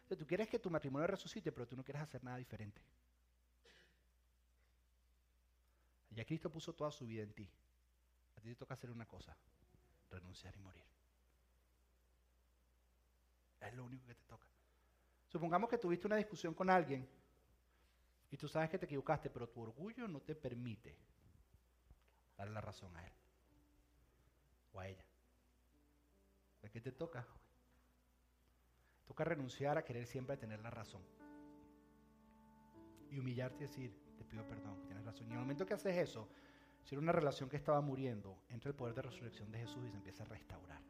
Entonces, 0.05 0.19
tú 0.19 0.27
quieres 0.27 0.49
que 0.49 0.59
tu 0.59 0.71
matrimonio 0.71 1.07
resucite, 1.07 1.51
pero 1.51 1.67
tú 1.67 1.77
no 1.77 1.83
quieres 1.83 2.03
hacer 2.03 2.23
nada 2.23 2.37
diferente. 2.37 2.83
Ya 6.11 6.27
Cristo 6.27 6.51
puso 6.51 6.75
toda 6.75 6.91
su 6.91 7.07
vida 7.07 7.23
en 7.23 7.33
ti. 7.33 7.49
A 8.37 8.41
ti 8.43 8.51
te 8.51 8.55
toca 8.55 8.75
hacer 8.75 8.91
una 8.91 9.07
cosa, 9.07 9.35
renunciar 10.11 10.55
y 10.57 10.61
morir. 10.61 10.85
Es 13.61 13.73
lo 13.73 13.85
único 13.85 14.07
que 14.07 14.15
te 14.15 14.25
toca. 14.25 14.47
Supongamos 15.27 15.71
que 15.71 15.79
tuviste 15.79 16.07
una 16.07 16.17
discusión 16.17 16.53
con 16.53 16.69
alguien 16.69 17.09
y 18.31 18.37
tú 18.37 18.47
sabes 18.47 18.69
que 18.69 18.79
te 18.79 18.85
equivocaste, 18.85 19.31
pero 19.31 19.49
tu 19.49 19.63
orgullo 19.63 20.07
no 20.07 20.21
te 20.21 20.35
permite 20.35 20.99
darle 22.37 22.53
la 22.53 22.61
razón 22.61 22.95
a 22.95 23.07
él 23.07 23.13
o 24.75 24.81
a 24.81 24.87
ella. 24.87 25.05
¿De 26.61 26.71
qué 26.71 26.81
te 26.81 26.93
toca? 26.93 27.27
Toca 29.07 29.25
renunciar 29.25 29.79
a 29.79 29.85
querer 29.85 30.07
siempre 30.07 30.37
tener 30.37 30.61
la 30.61 30.71
razón. 30.71 31.03
Y 33.11 33.19
humillarte 33.19 33.65
y 33.65 33.67
decir, 33.67 33.95
te 34.17 34.25
pido 34.25 34.47
perdón, 34.47 34.83
tienes 34.87 35.05
razón. 35.05 35.27
Y 35.27 35.31
en 35.31 35.37
el 35.37 35.41
momento 35.41 35.67
que 35.67 35.75
haces 35.75 35.97
eso, 35.97 36.29
si 36.83 36.95
era 36.95 37.03
una 37.03 37.13
relación 37.13 37.49
que 37.49 37.57
estaba 37.57 37.81
muriendo, 37.81 38.39
entra 38.49 38.71
el 38.71 38.77
poder 38.77 38.95
de 38.95 39.03
resurrección 39.03 39.51
de 39.51 39.59
Jesús 39.59 39.87
y 39.87 39.91
se 39.91 39.97
empieza 39.97 40.25
a 40.25 40.27
restaurar. 40.27 40.83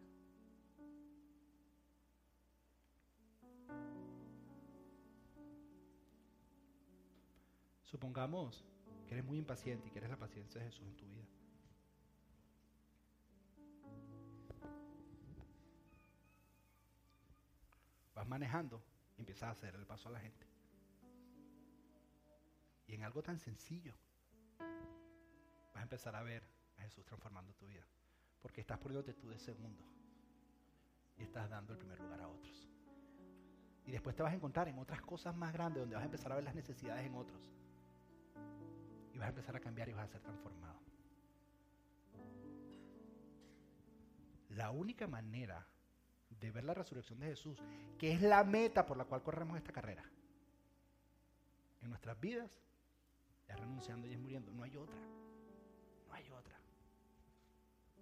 Supongamos 7.84 8.64
que 9.06 9.14
eres 9.14 9.24
muy 9.24 9.38
impaciente 9.38 9.86
y 9.86 9.90
que 9.90 9.98
eres 9.98 10.10
la 10.10 10.16
paciencia 10.16 10.60
de 10.60 10.66
Jesús 10.66 10.86
en 10.88 10.96
tu 10.96 11.06
vida. 11.06 11.28
Manejando 18.26 18.82
empiezas 19.16 19.44
a 19.44 19.50
hacer 19.50 19.74
el 19.74 19.86
paso 19.86 20.08
a 20.08 20.12
la 20.12 20.20
gente. 20.20 20.46
Y 22.86 22.94
en 22.94 23.02
algo 23.02 23.22
tan 23.22 23.38
sencillo, 23.38 23.94
vas 24.58 25.80
a 25.80 25.82
empezar 25.82 26.14
a 26.16 26.22
ver 26.22 26.42
a 26.78 26.82
Jesús 26.82 27.04
transformando 27.04 27.52
tu 27.54 27.66
vida. 27.66 27.86
Porque 28.42 28.60
estás 28.60 28.78
poniéndote 28.78 29.14
tú 29.14 29.28
de 29.28 29.38
segundo. 29.38 29.82
Y 31.16 31.22
estás 31.22 31.48
dando 31.48 31.72
el 31.72 31.78
primer 31.78 32.00
lugar 32.00 32.20
a 32.20 32.28
otros. 32.28 32.68
Y 33.86 33.92
después 33.92 34.16
te 34.16 34.22
vas 34.22 34.32
a 34.32 34.36
encontrar 34.36 34.68
en 34.68 34.78
otras 34.78 35.00
cosas 35.02 35.36
más 35.36 35.52
grandes 35.52 35.82
donde 35.82 35.94
vas 35.94 36.02
a 36.02 36.06
empezar 36.06 36.32
a 36.32 36.36
ver 36.36 36.44
las 36.44 36.54
necesidades 36.54 37.06
en 37.06 37.14
otros. 37.14 37.50
Y 39.12 39.18
vas 39.18 39.26
a 39.26 39.30
empezar 39.30 39.56
a 39.56 39.60
cambiar 39.60 39.88
y 39.88 39.92
vas 39.92 40.08
a 40.08 40.12
ser 40.12 40.22
transformado. 40.22 40.80
La 44.50 44.70
única 44.70 45.06
manera 45.06 45.66
de 46.40 46.50
ver 46.50 46.64
la 46.64 46.74
resurrección 46.74 47.20
de 47.20 47.26
Jesús, 47.26 47.62
que 47.98 48.12
es 48.12 48.22
la 48.22 48.44
meta 48.44 48.86
por 48.86 48.96
la 48.96 49.04
cual 49.04 49.22
corremos 49.22 49.56
esta 49.56 49.72
carrera, 49.72 50.04
en 51.82 51.90
nuestras 51.90 52.18
vidas, 52.20 52.60
es 53.48 53.58
renunciando 53.58 54.06
y 54.06 54.12
es 54.12 54.18
muriendo. 54.18 54.52
No 54.52 54.62
hay 54.62 54.76
otra. 54.76 55.00
No 56.08 56.14
hay 56.14 56.28
otra. 56.30 56.58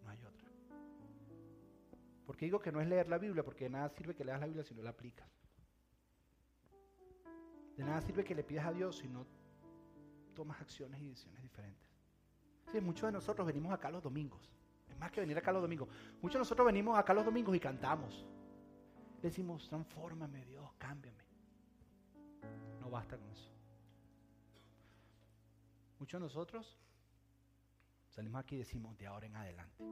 No 0.02 0.10
hay 0.10 0.24
otra. 0.24 0.48
Porque 2.26 2.46
digo 2.46 2.60
que 2.60 2.72
no 2.72 2.80
es 2.80 2.88
leer 2.88 3.08
la 3.08 3.18
Biblia, 3.18 3.44
porque 3.44 3.64
de 3.64 3.70
nada 3.70 3.88
sirve 3.88 4.14
que 4.14 4.24
leas 4.24 4.40
la 4.40 4.46
Biblia 4.46 4.64
si 4.64 4.74
no 4.74 4.82
la 4.82 4.90
aplicas. 4.90 5.28
De 7.76 7.84
nada 7.84 8.00
sirve 8.00 8.24
que 8.24 8.34
le 8.34 8.44
pidas 8.44 8.66
a 8.66 8.72
Dios 8.72 8.98
si 8.98 9.08
no 9.08 9.26
tomas 10.34 10.60
acciones 10.60 11.00
y 11.00 11.08
decisiones 11.08 11.42
diferentes. 11.42 11.82
Sí, 12.70 12.80
muchos 12.80 13.08
de 13.08 13.12
nosotros 13.12 13.46
venimos 13.46 13.72
acá 13.72 13.90
los 13.90 14.02
domingos. 14.02 14.50
Más 15.02 15.10
que 15.10 15.20
venir 15.20 15.36
acá 15.36 15.50
los 15.50 15.60
domingos. 15.60 15.88
Muchos 16.20 16.34
de 16.34 16.38
nosotros 16.38 16.64
venimos 16.64 16.96
acá 16.96 17.12
los 17.12 17.24
domingos 17.24 17.56
y 17.56 17.58
cantamos. 17.58 18.24
Decimos, 19.20 19.68
transfórmame 19.68 20.44
Dios, 20.44 20.70
cámbiame. 20.78 21.24
No 22.80 22.88
basta 22.88 23.18
con 23.18 23.28
eso. 23.30 23.50
Muchos 25.98 26.20
de 26.20 26.24
nosotros 26.24 26.78
salimos 28.10 28.44
aquí 28.44 28.54
y 28.54 28.58
decimos, 28.58 28.96
de 28.96 29.08
ahora 29.08 29.26
en 29.26 29.34
adelante. 29.34 29.82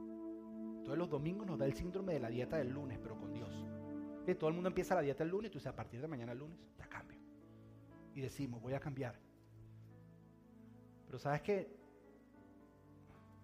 Todos 0.85 0.97
los 0.97 1.09
domingos 1.09 1.45
nos 1.45 1.59
da 1.59 1.65
el 1.65 1.73
síndrome 1.73 2.13
de 2.13 2.21
la 2.21 2.29
dieta 2.29 2.55
del 2.55 2.69
lunes, 2.69 2.97
pero 3.03 3.19
con 3.19 3.33
Dios. 3.33 3.53
Que 4.25 4.33
todo 4.35 4.47
el 4.49 4.53
mundo 4.53 4.69
empieza 4.69 4.95
la 4.95 5.01
dieta 5.01 5.23
el 5.23 5.29
lunes, 5.29 5.51
tú 5.51 5.57
dices, 5.57 5.73
a 5.73 5.75
partir 5.75 5.99
de 5.99 6.07
mañana 6.07 6.31
el 6.31 6.39
lunes, 6.39 6.57
ya 6.77 6.87
cambio. 6.87 7.19
Y 8.15 8.21
decimos, 8.21 8.61
voy 8.61 8.75
a 8.75 8.79
cambiar. 8.79 9.19
Pero 11.05 11.19
sabes 11.19 11.41
que 11.41 11.75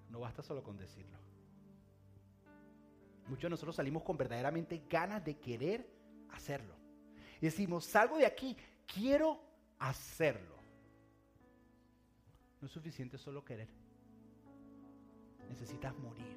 no 0.09 0.21
basta 0.21 0.41
solo 0.41 0.63
con 0.63 0.77
decirlo. 0.77 1.26
Muchos 3.27 3.43
de 3.43 3.49
nosotros 3.49 3.75
salimos 3.75 4.03
con 4.03 4.17
verdaderamente 4.17 4.83
ganas 4.89 5.23
de 5.23 5.37
querer 5.37 5.89
hacerlo. 6.31 6.75
Y 7.41 7.45
decimos, 7.45 7.85
salgo 7.85 8.17
de 8.17 8.25
aquí, 8.25 8.55
quiero 8.85 9.39
hacerlo. 9.79 10.55
No 12.61 12.67
es 12.67 12.71
suficiente 12.71 13.17
solo 13.17 13.43
querer. 13.43 13.67
Necesitas 15.49 15.95
morir. 15.97 16.35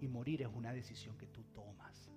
Y 0.00 0.08
morir 0.08 0.42
es 0.42 0.48
una 0.52 0.72
decisión 0.72 1.16
que 1.16 1.26
tú 1.28 1.42
tomas. 1.54 2.10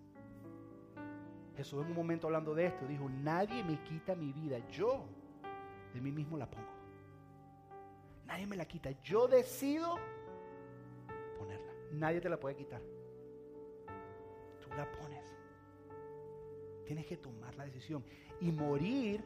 Jesús 1.56 1.84
en 1.84 1.92
un 1.92 1.96
momento 1.96 2.28
hablando 2.28 2.54
de 2.54 2.68
esto 2.68 2.86
dijo, 2.86 3.10
nadie 3.10 3.64
me 3.64 3.82
quita 3.84 4.16
mi 4.16 4.32
vida, 4.32 4.60
yo 4.70 5.08
de 5.94 6.02
mí 6.02 6.12
mismo 6.12 6.38
la 6.38 6.50
pongo. 6.50 6.68
Nadie 8.26 8.46
me 8.46 8.56
la 8.56 8.68
quita, 8.68 8.92
yo 9.02 9.28
decido. 9.28 9.98
Nadie 11.92 12.22
te 12.22 12.30
la 12.30 12.40
puede 12.40 12.56
quitar. 12.56 12.82
Tú 14.62 14.70
la 14.76 14.90
pones. 14.92 15.26
Tienes 16.86 17.06
que 17.06 17.18
tomar 17.18 17.56
la 17.56 17.66
decisión. 17.66 18.04
Y 18.40 18.52
morir, 18.52 19.24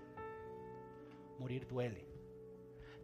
morir 1.40 1.68
duele. 1.68 2.06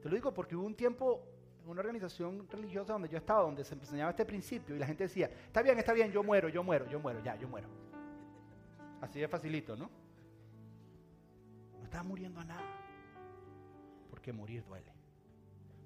Te 0.01 0.09
lo 0.09 0.15
digo 0.15 0.33
porque 0.33 0.55
hubo 0.55 0.65
un 0.65 0.75
tiempo 0.75 1.21
en 1.63 1.71
una 1.71 1.81
organización 1.81 2.47
religiosa 2.49 2.93
donde 2.93 3.09
yo 3.09 3.17
estaba, 3.17 3.41
donde 3.41 3.63
se 3.63 3.75
enseñaba 3.75 4.11
este 4.11 4.25
principio 4.25 4.75
y 4.75 4.79
la 4.79 4.85
gente 4.85 5.03
decía, 5.03 5.29
está 5.45 5.61
bien, 5.61 5.77
está 5.77 5.91
bien, 5.93 6.11
yo 6.11 6.23
muero, 6.23 6.47
yo 6.49 6.63
muero, 6.63 6.87
yo 6.89 6.99
muero, 6.99 7.21
ya, 7.21 7.35
yo 7.35 7.47
muero. 7.47 7.67
Así 9.01 9.19
de 9.19 9.27
facilito, 9.27 9.75
¿no? 9.75 9.89
No 11.77 11.83
estás 11.83 12.05
muriendo 12.05 12.39
a 12.39 12.45
nada. 12.45 12.63
Porque 14.09 14.31
morir 14.31 14.63
duele. 14.63 14.91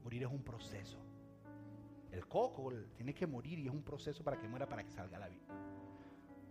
Morir 0.04 0.24
es 0.24 0.30
un 0.30 0.44
proceso. 0.44 0.98
El 2.12 2.28
coco 2.28 2.72
tiene 2.96 3.14
que 3.14 3.26
morir 3.26 3.60
y 3.60 3.68
es 3.68 3.74
un 3.74 3.84
proceso 3.84 4.24
para 4.24 4.38
que 4.38 4.48
muera, 4.48 4.68
para 4.68 4.84
que 4.84 4.92
salga 4.92 5.18
la 5.18 5.30
vida. 5.30 5.46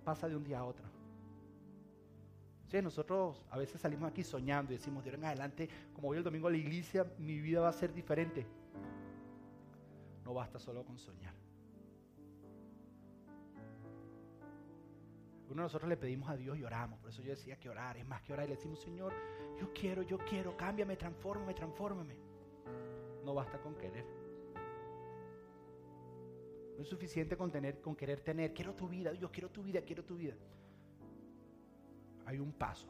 Pasa 0.04 0.28
de 0.28 0.36
un 0.36 0.42
día 0.42 0.60
a 0.60 0.64
otro. 0.64 0.86
Sí, 2.68 2.80
nosotros 2.80 3.44
a 3.50 3.58
veces 3.58 3.80
salimos 3.80 4.08
aquí 4.10 4.22
soñando 4.22 4.72
y 4.72 4.76
decimos, 4.76 5.04
de 5.04 5.10
en 5.10 5.24
adelante, 5.24 5.68
como 5.92 6.08
voy 6.08 6.18
el 6.18 6.24
domingo 6.24 6.46
a 6.46 6.50
la 6.50 6.56
iglesia, 6.56 7.04
mi 7.18 7.38
vida 7.40 7.60
va 7.60 7.68
a 7.68 7.72
ser 7.72 7.92
diferente. 7.92 8.46
No 10.24 10.32
basta 10.34 10.58
solo 10.58 10.84
con 10.84 10.96
soñar. 10.96 11.34
Uno 15.48 15.62
de 15.62 15.64
nosotros 15.64 15.88
le 15.88 15.96
pedimos 15.96 16.30
a 16.30 16.36
Dios 16.36 16.56
y 16.56 16.62
oramos. 16.62 17.00
Por 17.00 17.10
eso 17.10 17.22
yo 17.22 17.30
decía 17.30 17.58
que 17.58 17.68
orar 17.68 17.96
es 17.96 18.06
más 18.06 18.22
que 18.22 18.32
orar. 18.32 18.46
Y 18.46 18.50
le 18.50 18.54
decimos, 18.54 18.78
Señor, 18.78 19.12
yo 19.58 19.72
quiero, 19.72 20.02
yo 20.02 20.16
quiero, 20.18 20.56
cámbiame, 20.56 20.96
transfórmame, 20.96 21.54
transfórmame. 21.54 22.16
No 23.24 23.34
basta 23.34 23.58
con 23.58 23.74
querer. 23.74 24.19
No 26.80 26.84
es 26.84 26.88
suficiente 26.88 27.36
con, 27.36 27.50
tener, 27.50 27.78
con 27.82 27.94
querer 27.94 28.22
tener. 28.22 28.54
Quiero 28.54 28.74
tu 28.74 28.88
vida, 28.88 29.12
Dios, 29.12 29.30
quiero 29.30 29.50
tu 29.50 29.62
vida, 29.62 29.82
quiero 29.82 30.02
tu 30.02 30.16
vida. 30.16 30.32
Hay 32.24 32.38
un 32.38 32.52
paso. 32.52 32.88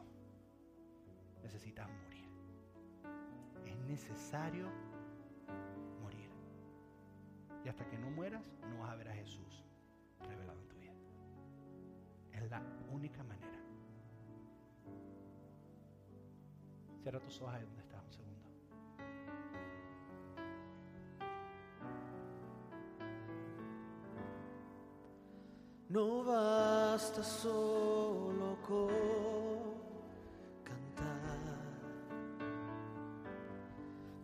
Necesitas 1.43 1.89
morir. 1.89 2.23
Es 3.65 3.75
necesario 3.89 4.69
morir. 6.01 6.29
Y 7.65 7.67
hasta 7.67 7.85
que 7.85 7.97
no 7.97 8.09
mueras, 8.11 8.49
no 8.69 8.79
vas 8.79 8.91
a 8.91 8.95
ver 8.95 9.09
a 9.09 9.13
Jesús 9.13 9.65
revelado 10.25 10.61
en 10.61 10.67
tu 10.69 10.77
vida. 10.77 10.93
Es 12.31 12.49
la 12.49 12.63
única 12.93 13.21
manera. 13.25 13.59
Cierra 17.03 17.19
tus 17.19 17.41
ojos 17.41 17.55
No 25.91 26.23
basta 26.23 27.21
solo 27.21 28.57
con 28.65 28.87
cantar, 30.63 31.37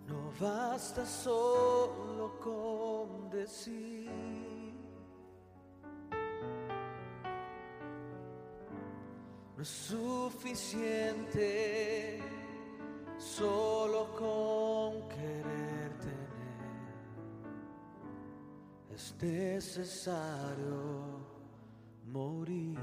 no 0.08 0.32
basta 0.40 1.06
solo 1.06 2.40
con 2.40 3.30
decir. 3.30 4.10
No 9.58 9.62
es 9.62 9.68
suficiente 9.68 11.44
solo 13.18 14.16
con 14.16 15.10
querer 15.10 15.98
tener, 16.00 16.30
es 18.90 19.14
necesario 19.22 21.36
morir. 22.18 22.78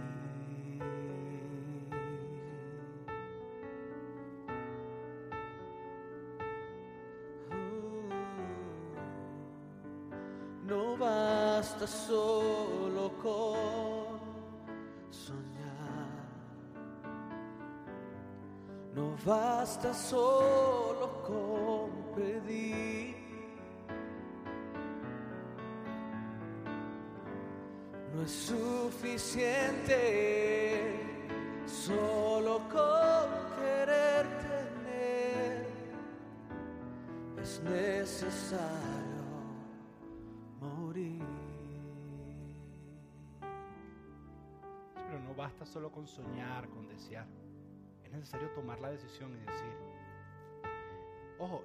No 10.66 10.96
basta 10.96 11.86
solo 11.86 13.04
con 13.22 14.18
soñar, 15.10 16.14
no 18.94 19.06
basta 19.26 19.92
solo 19.92 21.06
con 21.26 21.88
pedir. 22.14 22.93
Es 28.24 28.30
suficiente 28.30 30.00
solo 31.66 32.58
con 32.70 33.28
querer 33.60 34.26
tener, 34.48 35.66
es 37.42 37.60
necesario 37.62 38.64
morir. 40.58 41.22
Pero 44.94 45.20
no 45.20 45.34
basta 45.34 45.66
solo 45.66 45.92
con 45.92 46.06
soñar, 46.06 46.68
con 46.70 46.88
desear. 46.88 47.26
Es 48.04 48.10
necesario 48.10 48.48
tomar 48.50 48.80
la 48.80 48.90
decisión 48.90 49.34
y 49.34 49.38
decir, 49.40 49.76
ojo, 51.38 51.62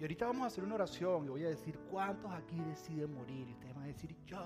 y 0.00 0.02
ahorita 0.02 0.26
vamos 0.26 0.42
a 0.42 0.46
hacer 0.48 0.64
una 0.64 0.74
oración 0.74 1.26
y 1.26 1.28
voy 1.28 1.44
a 1.44 1.48
decir, 1.48 1.78
¿cuántos 1.90 2.32
aquí 2.32 2.60
deciden 2.60 3.14
morir? 3.14 3.48
Y 3.48 3.52
ustedes 3.52 3.74
van 3.74 3.84
a 3.84 3.86
decir, 3.86 4.16
yo, 4.26 4.36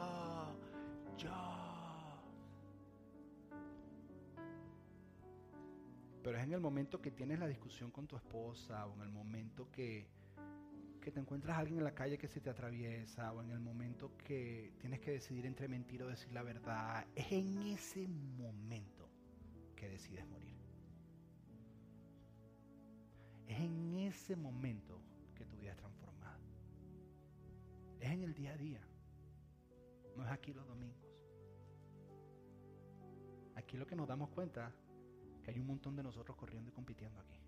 Pero 6.22 6.36
es 6.38 6.44
en 6.44 6.52
el 6.52 6.60
momento 6.60 7.00
que 7.00 7.10
tienes 7.10 7.38
la 7.38 7.46
discusión 7.46 7.90
con 7.90 8.06
tu 8.06 8.16
esposa 8.16 8.86
o 8.86 8.94
en 8.94 9.02
el 9.02 9.08
momento 9.08 9.70
que, 9.70 10.06
que 11.00 11.10
te 11.10 11.18
encuentras 11.20 11.56
a 11.56 11.60
alguien 11.60 11.78
en 11.78 11.84
la 11.84 11.94
calle 11.94 12.18
que 12.18 12.28
se 12.28 12.40
te 12.40 12.50
atraviesa 12.50 13.32
o 13.32 13.42
en 13.42 13.50
el 13.50 13.60
momento 13.60 14.16
que 14.18 14.72
tienes 14.78 15.00
que 15.00 15.12
decidir 15.12 15.46
entre 15.46 15.66
mentir 15.68 16.02
o 16.02 16.08
decir 16.08 16.32
la 16.32 16.42
verdad. 16.42 17.06
Es 17.14 17.32
en 17.32 17.62
ese 17.62 18.06
momento 18.06 19.08
que 19.74 19.88
decides 19.88 20.26
morir. 20.26 20.56
Es 23.48 23.58
en 23.58 23.94
ese 23.94 24.36
momento 24.36 25.00
que 25.34 25.44
tu 25.46 25.56
vida 25.56 25.72
es 25.72 25.76
transformada. 25.78 26.38
Es 27.98 28.10
en 28.10 28.22
el 28.22 28.34
día 28.34 28.52
a 28.52 28.56
día. 28.56 28.80
No 30.16 30.24
es 30.24 30.30
aquí 30.30 30.52
los 30.52 30.66
domingos. 30.66 31.09
Aquí 33.70 33.78
lo 33.78 33.86
que 33.86 33.94
nos 33.94 34.08
damos 34.08 34.30
cuenta 34.30 34.72
que 35.44 35.52
hay 35.52 35.60
un 35.60 35.68
montón 35.68 35.94
de 35.94 36.02
nosotros 36.02 36.36
corriendo 36.36 36.70
y 36.70 36.72
compitiendo 36.72 37.20
aquí. 37.20 37.38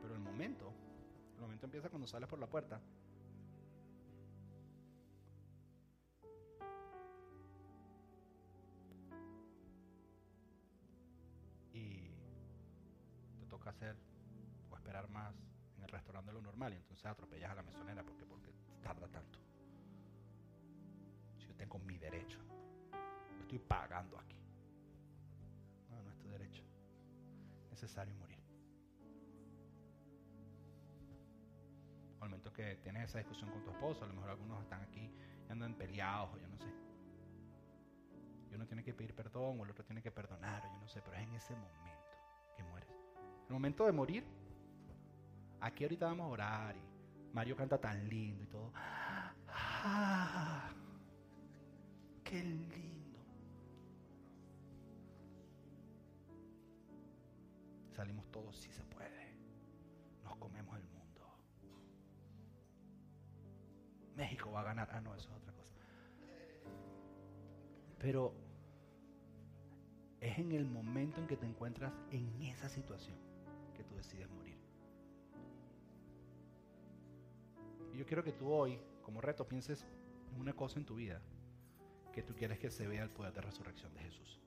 Pero 0.00 0.14
el 0.14 0.20
momento, 0.20 0.72
el 1.36 1.42
momento 1.42 1.66
empieza 1.66 1.88
cuando 1.88 2.08
sales 2.08 2.28
por 2.28 2.40
la 2.40 2.48
puerta. 2.48 2.80
Y 11.72 12.10
te 13.38 13.46
toca 13.48 13.70
hacer 13.70 13.94
o 14.72 14.74
esperar 14.74 15.08
más 15.08 15.32
en 15.76 15.84
el 15.84 15.88
restaurante 15.88 16.32
de 16.32 16.34
lo 16.34 16.42
normal 16.42 16.72
y 16.72 16.78
entonces 16.78 17.06
atropellas 17.06 17.52
a 17.52 17.54
la 17.54 17.62
mesonera 17.62 18.02
porque, 18.02 18.26
porque 18.26 18.50
tarda 18.82 19.06
tanto. 19.06 19.38
Si 21.38 21.46
yo 21.46 21.54
tengo 21.54 21.78
mi 21.78 21.96
derecho, 21.96 22.40
estoy 23.52 23.58
pagando 23.68 24.18
aquí. 24.18 24.38
No, 25.90 26.02
no 26.02 26.10
es 26.10 26.18
tu 26.18 26.28
derecho. 26.28 26.62
Necesario 27.70 28.14
morir. 28.16 28.32
al 32.20 32.28
momento 32.28 32.52
que 32.52 32.76
tienes 32.76 33.08
esa 33.08 33.18
discusión 33.18 33.50
con 33.50 33.64
tu 33.64 33.70
esposo, 33.70 34.04
a 34.04 34.06
lo 34.06 34.14
mejor 34.14 34.30
algunos 34.30 34.62
están 34.62 34.80
aquí 34.82 35.10
y 35.48 35.50
andan 35.50 35.74
peleados 35.74 36.32
o 36.32 36.38
yo 36.38 36.46
no 36.46 36.56
sé. 36.56 36.68
Y 38.48 38.54
uno 38.54 38.64
tiene 38.64 38.84
que 38.84 38.94
pedir 38.94 39.12
perdón 39.12 39.58
o 39.58 39.64
el 39.64 39.70
otro 39.70 39.84
tiene 39.84 40.00
que 40.00 40.12
perdonar 40.12 40.64
o 40.64 40.72
yo 40.72 40.78
no 40.78 40.88
sé, 40.88 41.02
pero 41.02 41.16
es 41.16 41.24
en 41.24 41.34
ese 41.34 41.52
momento 41.56 42.06
que 42.56 42.62
mueres. 42.62 42.88
El 43.48 43.52
momento 43.52 43.86
de 43.86 43.92
morir, 43.92 44.24
aquí 45.60 45.82
ahorita 45.82 46.06
vamos 46.06 46.26
a 46.26 46.28
orar 46.28 46.76
y 46.76 47.34
Mario 47.34 47.56
canta 47.56 47.76
tan 47.80 48.08
lindo 48.08 48.44
y 48.44 48.46
todo. 48.46 48.70
¡Ah! 49.48 50.70
¡Qué 52.22 52.40
lindo! 52.40 52.91
Salimos 58.02 58.26
todos 58.32 58.56
si 58.56 58.68
se 58.72 58.82
puede. 58.86 59.32
Nos 60.24 60.34
comemos 60.34 60.76
el 60.76 60.82
mundo. 60.82 61.20
México 64.16 64.50
va 64.50 64.62
a 64.62 64.64
ganar. 64.64 64.88
Ah, 64.90 65.00
no, 65.00 65.14
eso 65.14 65.30
es 65.30 65.36
otra 65.36 65.52
cosa. 65.52 65.76
Pero 68.00 68.34
es 70.18 70.36
en 70.36 70.50
el 70.50 70.66
momento 70.66 71.20
en 71.20 71.28
que 71.28 71.36
te 71.36 71.46
encuentras 71.46 71.92
en 72.10 72.42
esa 72.42 72.68
situación 72.68 73.16
que 73.72 73.84
tú 73.84 73.94
decides 73.94 74.28
morir. 74.30 74.58
Y 77.94 77.98
yo 77.98 78.04
quiero 78.04 78.24
que 78.24 78.32
tú 78.32 78.50
hoy, 78.50 78.80
como 79.04 79.20
reto, 79.20 79.46
pienses 79.46 79.86
en 80.32 80.40
una 80.40 80.54
cosa 80.54 80.80
en 80.80 80.86
tu 80.86 80.96
vida 80.96 81.22
que 82.12 82.24
tú 82.24 82.34
quieres 82.34 82.58
que 82.58 82.68
se 82.68 82.88
vea 82.88 83.04
el 83.04 83.10
poder 83.10 83.32
de 83.32 83.42
resurrección 83.42 83.94
de 83.94 84.00
Jesús. 84.00 84.40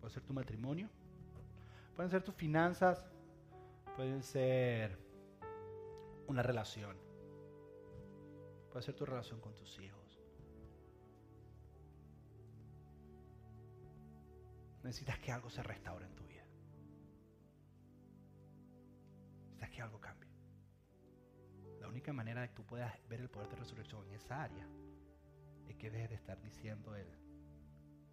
Puede 0.00 0.14
ser 0.14 0.22
tu 0.22 0.32
matrimonio, 0.32 0.88
pueden 2.00 2.10
ser 2.10 2.22
tus 2.22 2.34
finanzas, 2.34 3.04
pueden 3.94 4.22
ser 4.22 4.98
una 6.28 6.42
relación, 6.42 6.96
puede 8.70 8.82
ser 8.82 8.94
tu 8.94 9.04
relación 9.04 9.38
con 9.38 9.54
tus 9.54 9.78
hijos. 9.80 10.18
Necesitas 14.82 15.18
que 15.18 15.30
algo 15.30 15.50
se 15.50 15.62
restaure 15.62 16.06
en 16.06 16.14
tu 16.14 16.24
vida. 16.24 16.46
Necesitas 19.48 19.70
que 19.70 19.82
algo 19.82 20.00
cambie. 20.00 20.30
La 21.80 21.88
única 21.88 22.14
manera 22.14 22.40
de 22.40 22.48
que 22.48 22.54
tú 22.54 22.64
puedas 22.64 22.98
ver 23.10 23.20
el 23.20 23.28
poder 23.28 23.50
de 23.50 23.56
resurrección 23.56 24.06
en 24.06 24.14
esa 24.14 24.42
área 24.42 24.66
es 25.68 25.76
que 25.76 25.90
dejes 25.90 26.08
de 26.08 26.16
estar 26.16 26.40
diciendo 26.40 26.96
él, 26.96 27.08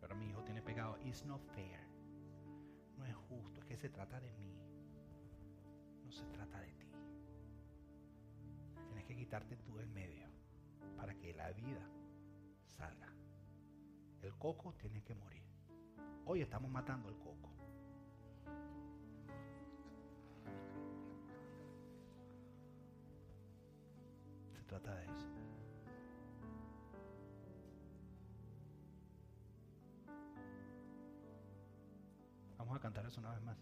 pero 0.01 0.13
mi 0.13 0.27
hijo 0.27 0.43
tiene 0.43 0.61
pecado. 0.61 0.97
It's 1.05 1.23
not 1.23 1.41
fair. 1.55 1.86
No 2.97 3.05
es 3.05 3.15
justo. 3.15 3.59
Es 3.59 3.65
que 3.65 3.77
se 3.77 3.89
trata 3.89 4.19
de 4.19 4.31
mí. 4.33 4.53
No 6.03 6.11
se 6.11 6.25
trata 6.27 6.59
de 6.59 6.71
ti. 6.73 6.87
Tienes 8.87 9.05
que 9.05 9.15
quitarte 9.15 9.55
tú 9.57 9.77
del 9.77 9.89
medio 9.89 10.27
para 10.95 11.13
que 11.15 11.33
la 11.33 11.51
vida 11.51 11.87
salga. 12.65 13.13
El 14.21 14.33
coco 14.35 14.73
tiene 14.73 15.03
que 15.03 15.15
morir. 15.15 15.43
Hoy 16.25 16.41
estamos 16.41 16.69
matando 16.69 17.09
el 17.09 17.15
coco. 17.17 17.49
Se 24.53 24.63
trata 24.63 24.95
de 24.95 25.05
eso. 25.05 25.46
Vamos 32.67 32.79
a 32.79 32.81
cantar 32.81 33.05
eso 33.05 33.21
una 33.21 33.31
vez 33.31 33.41
más. 33.43 33.55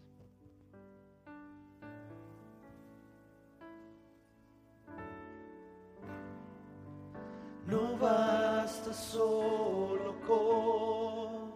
No 7.68 7.96
basta 7.98 8.92
solo 8.92 10.20
con 10.26 11.52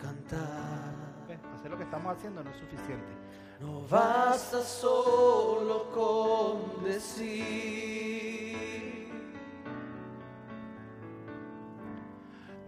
cantar. 0.00 0.94
¿Ves? 1.26 1.40
Hacer 1.56 1.72
lo 1.72 1.76
que 1.76 1.82
estamos 1.82 2.16
haciendo 2.16 2.44
no 2.44 2.50
es 2.50 2.56
suficiente. 2.56 3.12
No 3.58 3.80
basta 3.88 4.62
solo 4.62 5.90
con 5.90 6.84
decir. 6.84 8.05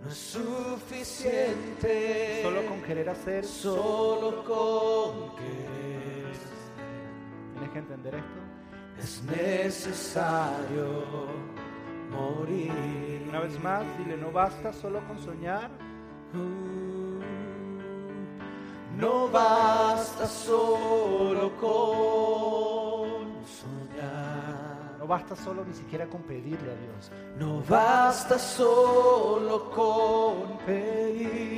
No 0.08 0.14
es 0.14 0.20
suficiente. 0.20 2.40
Solo 2.42 2.66
con 2.66 2.80
querer 2.80 3.10
hacer, 3.10 3.44
Solo 3.44 4.42
con 4.42 5.36
querer. 5.36 6.32
tienes 7.52 7.70
que 7.70 7.78
entender 7.78 8.14
esto. 8.14 8.38
Es 8.98 9.22
necesario 9.24 11.04
morir. 12.10 13.26
Una 13.28 13.40
vez 13.40 13.62
más, 13.62 13.84
dile, 13.98 14.16
no 14.16 14.32
basta 14.32 14.72
solo 14.72 15.06
con 15.06 15.18
soñar, 15.18 15.68
No 18.96 19.28
basta 19.28 20.26
solo 20.26 21.54
con 21.60 22.07
basta 25.08 25.34
solo 25.34 25.64
ni 25.64 25.72
siquiera 25.74 26.06
con 26.06 26.22
pedirle 26.22 26.70
a 26.70 26.76
Dios. 26.76 27.10
No 27.38 27.62
basta 27.62 28.38
solo 28.38 29.70
con 29.70 30.58
pedir. 30.58 31.48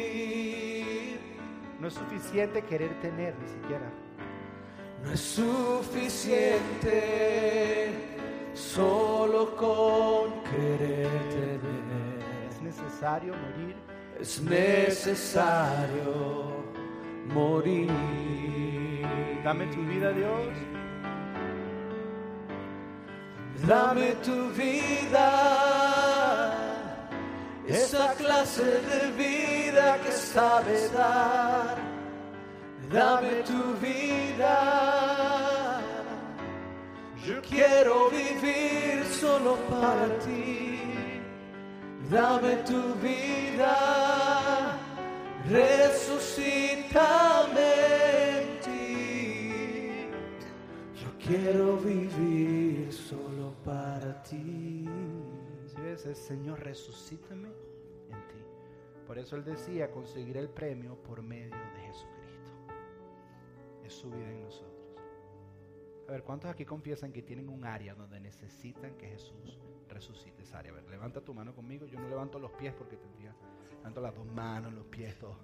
No 1.80 1.88
es 1.88 1.94
suficiente 1.94 2.62
querer 2.62 2.98
tener 3.00 3.34
ni 3.38 3.48
siquiera. 3.48 3.90
No 5.02 5.10
es 5.12 5.20
suficiente 5.20 7.00
solo 8.54 9.56
con 9.56 10.44
querer 10.44 11.08
tener. 11.28 12.20
Es 12.48 12.62
necesario 12.62 13.34
morir. 13.34 13.74
Es 14.20 14.40
necesario 14.40 16.04
morir. 17.34 17.90
Dame 19.42 19.66
tu 19.66 19.80
vida, 19.82 20.12
Dios. 20.12 20.69
Dame 23.66 24.14
tu 24.22 24.48
vida, 24.50 25.30
esa 27.68 28.14
clase 28.14 28.62
de 28.62 29.10
vida 29.12 29.98
que 30.02 30.12
sabes 30.12 30.90
dar. 30.92 31.76
Dame 32.90 33.42
tu 33.44 33.74
vida, 33.74 35.80
yo 37.24 37.40
quiero 37.42 38.08
vivir 38.08 39.04
solo 39.20 39.56
para 39.68 40.08
ti. 40.20 40.80
Dame 42.10 42.56
tu 42.64 42.94
vida, 42.94 43.76
resucítame 45.48 47.19
Si 54.24 54.86
ves, 55.82 56.02
Señor, 56.18 56.60
resucítame 56.60 57.48
en 57.48 58.28
ti. 58.28 58.44
Por 59.06 59.18
eso 59.18 59.36
Él 59.36 59.44
decía, 59.44 59.90
conseguir 59.90 60.36
el 60.36 60.48
premio 60.48 60.96
por 61.02 61.22
medio 61.22 61.56
de 61.74 61.80
Jesucristo. 61.80 62.50
Es 63.84 63.92
su 63.94 64.10
vida 64.10 64.30
en 64.30 64.42
nosotros. 64.42 64.70
A 66.08 66.12
ver, 66.12 66.22
¿cuántos 66.22 66.50
aquí 66.50 66.64
confiesan 66.64 67.12
que 67.12 67.22
tienen 67.22 67.48
un 67.48 67.64
área 67.64 67.94
donde 67.94 68.18
necesitan 68.20 68.96
que 68.96 69.08
Jesús 69.08 69.58
resucite 69.88 70.42
esa 70.42 70.58
área? 70.58 70.72
A 70.72 70.74
ver, 70.74 70.88
levanta 70.88 71.20
tu 71.20 71.32
mano 71.32 71.54
conmigo. 71.54 71.86
Yo 71.86 71.98
no 72.00 72.08
levanto 72.08 72.38
los 72.38 72.50
pies 72.52 72.74
porque 72.74 72.96
tendría 72.96 73.34
Dando 73.82 74.00
las 74.00 74.14
dos 74.14 74.26
manos, 74.26 74.72
los 74.72 74.84
pies, 74.86 75.16
todo. 75.18 75.36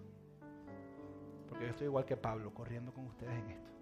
Porque 1.48 1.64
yo 1.64 1.70
estoy 1.70 1.86
igual 1.86 2.04
que 2.04 2.16
Pablo, 2.16 2.52
corriendo 2.52 2.92
con 2.92 3.06
ustedes 3.06 3.32
en 3.32 3.50
esto. 3.50 3.75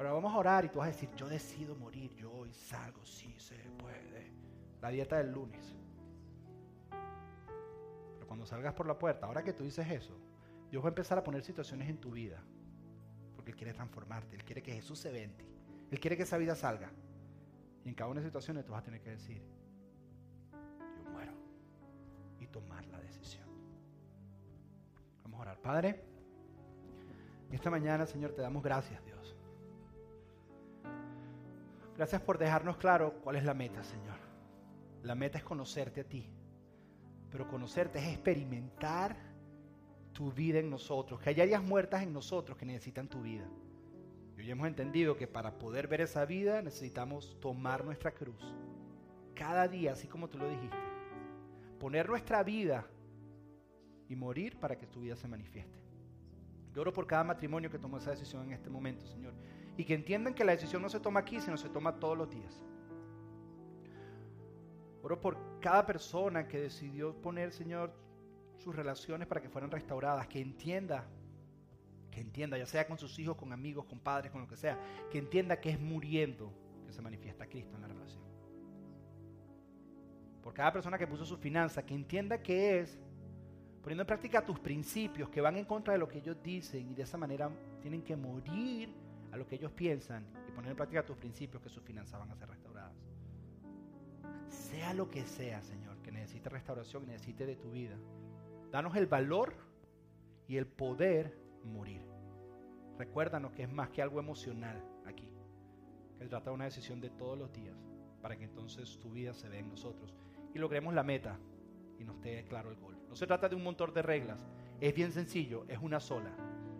Ahora 0.00 0.14
vamos 0.14 0.32
a 0.32 0.38
orar 0.38 0.64
y 0.64 0.70
tú 0.70 0.78
vas 0.78 0.88
a 0.88 0.92
decir, 0.92 1.10
yo 1.14 1.28
decido 1.28 1.76
morir, 1.76 2.14
yo 2.14 2.32
hoy 2.32 2.50
salgo, 2.54 3.04
sí 3.04 3.34
se 3.36 3.56
puede. 3.78 4.32
La 4.80 4.88
dieta 4.88 5.18
del 5.18 5.30
lunes. 5.30 5.76
Pero 8.14 8.26
cuando 8.26 8.46
salgas 8.46 8.72
por 8.72 8.86
la 8.86 8.98
puerta, 8.98 9.26
ahora 9.26 9.44
que 9.44 9.52
tú 9.52 9.62
dices 9.62 9.86
eso, 9.90 10.18
Dios 10.70 10.82
va 10.82 10.88
a 10.88 10.92
empezar 10.92 11.18
a 11.18 11.22
poner 11.22 11.42
situaciones 11.42 11.86
en 11.90 11.98
tu 11.98 12.12
vida. 12.12 12.42
Porque 13.36 13.50
Él 13.50 13.58
quiere 13.58 13.74
transformarte, 13.74 14.36
Él 14.36 14.42
quiere 14.42 14.62
que 14.62 14.72
Jesús 14.72 14.98
se 14.98 15.12
ve 15.12 15.24
en 15.24 15.36
ti. 15.36 15.44
Él 15.90 16.00
quiere 16.00 16.16
que 16.16 16.22
esa 16.22 16.38
vida 16.38 16.54
salga. 16.54 16.90
Y 17.84 17.90
en 17.90 17.94
cada 17.94 18.08
una 18.08 18.20
de 18.20 18.24
las 18.24 18.30
situaciones 18.30 18.64
tú 18.64 18.72
vas 18.72 18.80
a 18.80 18.84
tener 18.84 19.02
que 19.02 19.10
decir, 19.10 19.42
yo 20.50 21.10
muero. 21.10 21.34
Y 22.38 22.46
tomar 22.46 22.86
la 22.86 23.00
decisión. 23.00 23.46
Vamos 25.24 25.40
a 25.40 25.42
orar. 25.42 25.60
Padre, 25.60 26.02
esta 27.52 27.68
mañana, 27.68 28.06
Señor, 28.06 28.32
te 28.32 28.40
damos 28.40 28.62
gracias. 28.62 29.09
Gracias 32.00 32.22
por 32.22 32.38
dejarnos 32.38 32.78
claro 32.78 33.20
cuál 33.22 33.36
es 33.36 33.44
la 33.44 33.52
meta, 33.52 33.84
Señor. 33.84 34.16
La 35.02 35.14
meta 35.14 35.36
es 35.36 35.44
conocerte 35.44 36.00
a 36.00 36.04
ti. 36.04 36.30
Pero 37.30 37.46
conocerte 37.46 37.98
es 37.98 38.06
experimentar 38.06 39.14
tu 40.14 40.32
vida 40.32 40.60
en 40.60 40.70
nosotros. 40.70 41.20
Que 41.20 41.28
hay 41.28 41.42
áreas 41.42 41.62
muertas 41.62 42.02
en 42.02 42.14
nosotros 42.14 42.56
que 42.56 42.64
necesitan 42.64 43.06
tu 43.06 43.20
vida. 43.20 43.46
Y 44.34 44.40
hoy 44.40 44.50
hemos 44.50 44.66
entendido 44.66 45.14
que 45.14 45.26
para 45.26 45.58
poder 45.58 45.88
ver 45.88 46.00
esa 46.00 46.24
vida 46.24 46.62
necesitamos 46.62 47.38
tomar 47.38 47.84
nuestra 47.84 48.12
cruz. 48.12 48.50
Cada 49.34 49.68
día, 49.68 49.92
así 49.92 50.08
como 50.08 50.30
tú 50.30 50.38
lo 50.38 50.48
dijiste. 50.48 50.78
Poner 51.78 52.08
nuestra 52.08 52.42
vida 52.42 52.86
y 54.08 54.16
morir 54.16 54.58
para 54.58 54.78
que 54.78 54.86
tu 54.86 55.02
vida 55.02 55.16
se 55.16 55.28
manifieste. 55.28 55.78
Yo 56.72 56.80
oro 56.80 56.94
por 56.94 57.06
cada 57.06 57.24
matrimonio 57.24 57.70
que 57.70 57.78
tomó 57.78 57.98
esa 57.98 58.12
decisión 58.12 58.44
en 58.44 58.52
este 58.52 58.70
momento, 58.70 59.04
Señor. 59.04 59.34
Y 59.76 59.84
que 59.84 59.94
entiendan 59.94 60.34
que 60.34 60.44
la 60.44 60.52
decisión 60.52 60.82
no 60.82 60.88
se 60.88 61.00
toma 61.00 61.20
aquí, 61.20 61.40
sino 61.40 61.56
se 61.56 61.68
toma 61.68 61.98
todos 61.98 62.16
los 62.16 62.30
días. 62.30 62.62
Oro 65.02 65.20
por 65.20 65.60
cada 65.60 65.86
persona 65.86 66.46
que 66.46 66.60
decidió 66.60 67.14
poner, 67.14 67.52
Señor, 67.52 67.92
sus 68.58 68.74
relaciones 68.74 69.26
para 69.26 69.40
que 69.40 69.48
fueran 69.48 69.70
restauradas, 69.70 70.28
que 70.28 70.40
entienda, 70.40 71.06
que 72.10 72.20
entienda, 72.20 72.58
ya 72.58 72.66
sea 72.66 72.86
con 72.86 72.98
sus 72.98 73.18
hijos, 73.18 73.36
con 73.36 73.52
amigos, 73.52 73.86
con 73.86 73.98
padres, 73.98 74.30
con 74.30 74.42
lo 74.42 74.48
que 74.48 74.56
sea, 74.56 74.78
que 75.10 75.18
entienda 75.18 75.60
que 75.60 75.70
es 75.70 75.80
muriendo 75.80 76.52
que 76.84 76.92
se 76.92 77.00
manifiesta 77.00 77.46
Cristo 77.46 77.76
en 77.76 77.82
la 77.82 77.88
relación. 77.88 78.22
Por 80.42 80.52
cada 80.52 80.72
persona 80.72 80.98
que 80.98 81.06
puso 81.06 81.24
su 81.24 81.36
finanza, 81.36 81.84
que 81.84 81.94
entienda 81.94 82.42
que 82.42 82.80
es 82.80 82.98
poniendo 83.82 84.02
en 84.02 84.06
práctica 84.06 84.44
tus 84.44 84.58
principios 84.58 85.30
que 85.30 85.40
van 85.40 85.56
en 85.56 85.64
contra 85.64 85.94
de 85.94 85.98
lo 85.98 86.08
que 86.08 86.18
ellos 86.18 86.36
dicen 86.42 86.90
y 86.90 86.94
de 86.94 87.02
esa 87.02 87.16
manera 87.16 87.50
tienen 87.80 88.02
que 88.02 88.14
morir 88.14 88.92
a 89.32 89.36
lo 89.36 89.46
que 89.46 89.56
ellos 89.56 89.72
piensan 89.72 90.26
y 90.48 90.52
poner 90.52 90.72
en 90.72 90.76
práctica 90.76 91.04
tus 91.04 91.16
principios 91.16 91.62
que 91.62 91.68
sus 91.68 91.82
finanzas 91.82 92.18
van 92.18 92.30
a 92.30 92.36
ser 92.36 92.48
restauradas. 92.48 92.94
Sea 94.48 94.94
lo 94.94 95.10
que 95.10 95.24
sea, 95.24 95.62
Señor, 95.62 95.98
que 96.02 96.10
necesite 96.10 96.48
restauración, 96.48 97.06
necesite 97.06 97.46
de 97.46 97.56
tu 97.56 97.70
vida. 97.70 97.96
Danos 98.70 98.96
el 98.96 99.06
valor 99.06 99.54
y 100.48 100.56
el 100.56 100.66
poder 100.66 101.36
morir. 101.64 102.02
Recuérdanos 102.98 103.52
que 103.52 103.62
es 103.62 103.72
más 103.72 103.90
que 103.90 104.02
algo 104.02 104.20
emocional 104.20 104.82
aquí. 105.06 105.32
Que 106.18 106.24
se 106.24 106.30
trata 106.30 106.50
de 106.50 106.54
una 106.54 106.64
decisión 106.64 107.00
de 107.00 107.10
todos 107.10 107.38
los 107.38 107.52
días 107.52 107.76
para 108.20 108.36
que 108.36 108.44
entonces 108.44 108.98
tu 108.98 109.10
vida 109.10 109.32
se 109.32 109.48
vea 109.48 109.60
en 109.60 109.70
nosotros 109.70 110.14
y 110.54 110.58
logremos 110.58 110.92
la 110.94 111.02
meta 111.02 111.38
y 111.98 112.04
nos 112.04 112.16
quede 112.18 112.44
claro 112.44 112.70
el 112.70 112.76
gol. 112.76 112.96
No 113.08 113.16
se 113.16 113.26
trata 113.26 113.48
de 113.48 113.56
un 113.56 113.62
montón 113.62 113.92
de 113.94 114.02
reglas. 114.02 114.46
Es 114.80 114.94
bien 114.94 115.12
sencillo, 115.12 115.64
es 115.68 115.78
una 115.78 116.00
sola. 116.00 116.30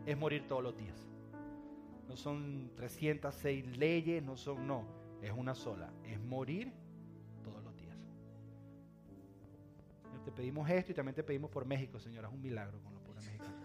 Es 0.07 0.17
morir 0.17 0.47
todos 0.47 0.63
los 0.63 0.77
días 0.77 1.10
no 2.11 2.17
son 2.17 2.73
306 2.75 3.77
leyes, 3.77 4.21
no 4.21 4.37
son, 4.37 4.67
no, 4.67 4.85
es 5.23 5.31
una 5.31 5.55
sola, 5.55 5.93
es 6.05 6.19
morir 6.19 6.73
todos 7.45 7.63
los 7.63 7.77
días. 7.77 7.97
Te 10.25 10.33
pedimos 10.33 10.69
esto 10.69 10.91
y 10.91 10.95
también 10.97 11.15
te 11.15 11.23
pedimos 11.23 11.53
por 11.53 11.65
México, 11.65 12.01
Señor, 12.01 12.25
es 12.25 12.33
un 12.33 12.43
milagro 12.43 12.81
con 12.83 12.93
los 12.95 13.03
pobres 13.05 13.25
mexicanos. 13.27 13.65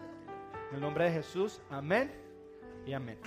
En 0.70 0.76
el 0.76 0.82
nombre 0.82 1.06
de 1.06 1.12
Jesús, 1.14 1.60
amén 1.72 2.12
y 2.86 2.94
amén. 2.94 3.18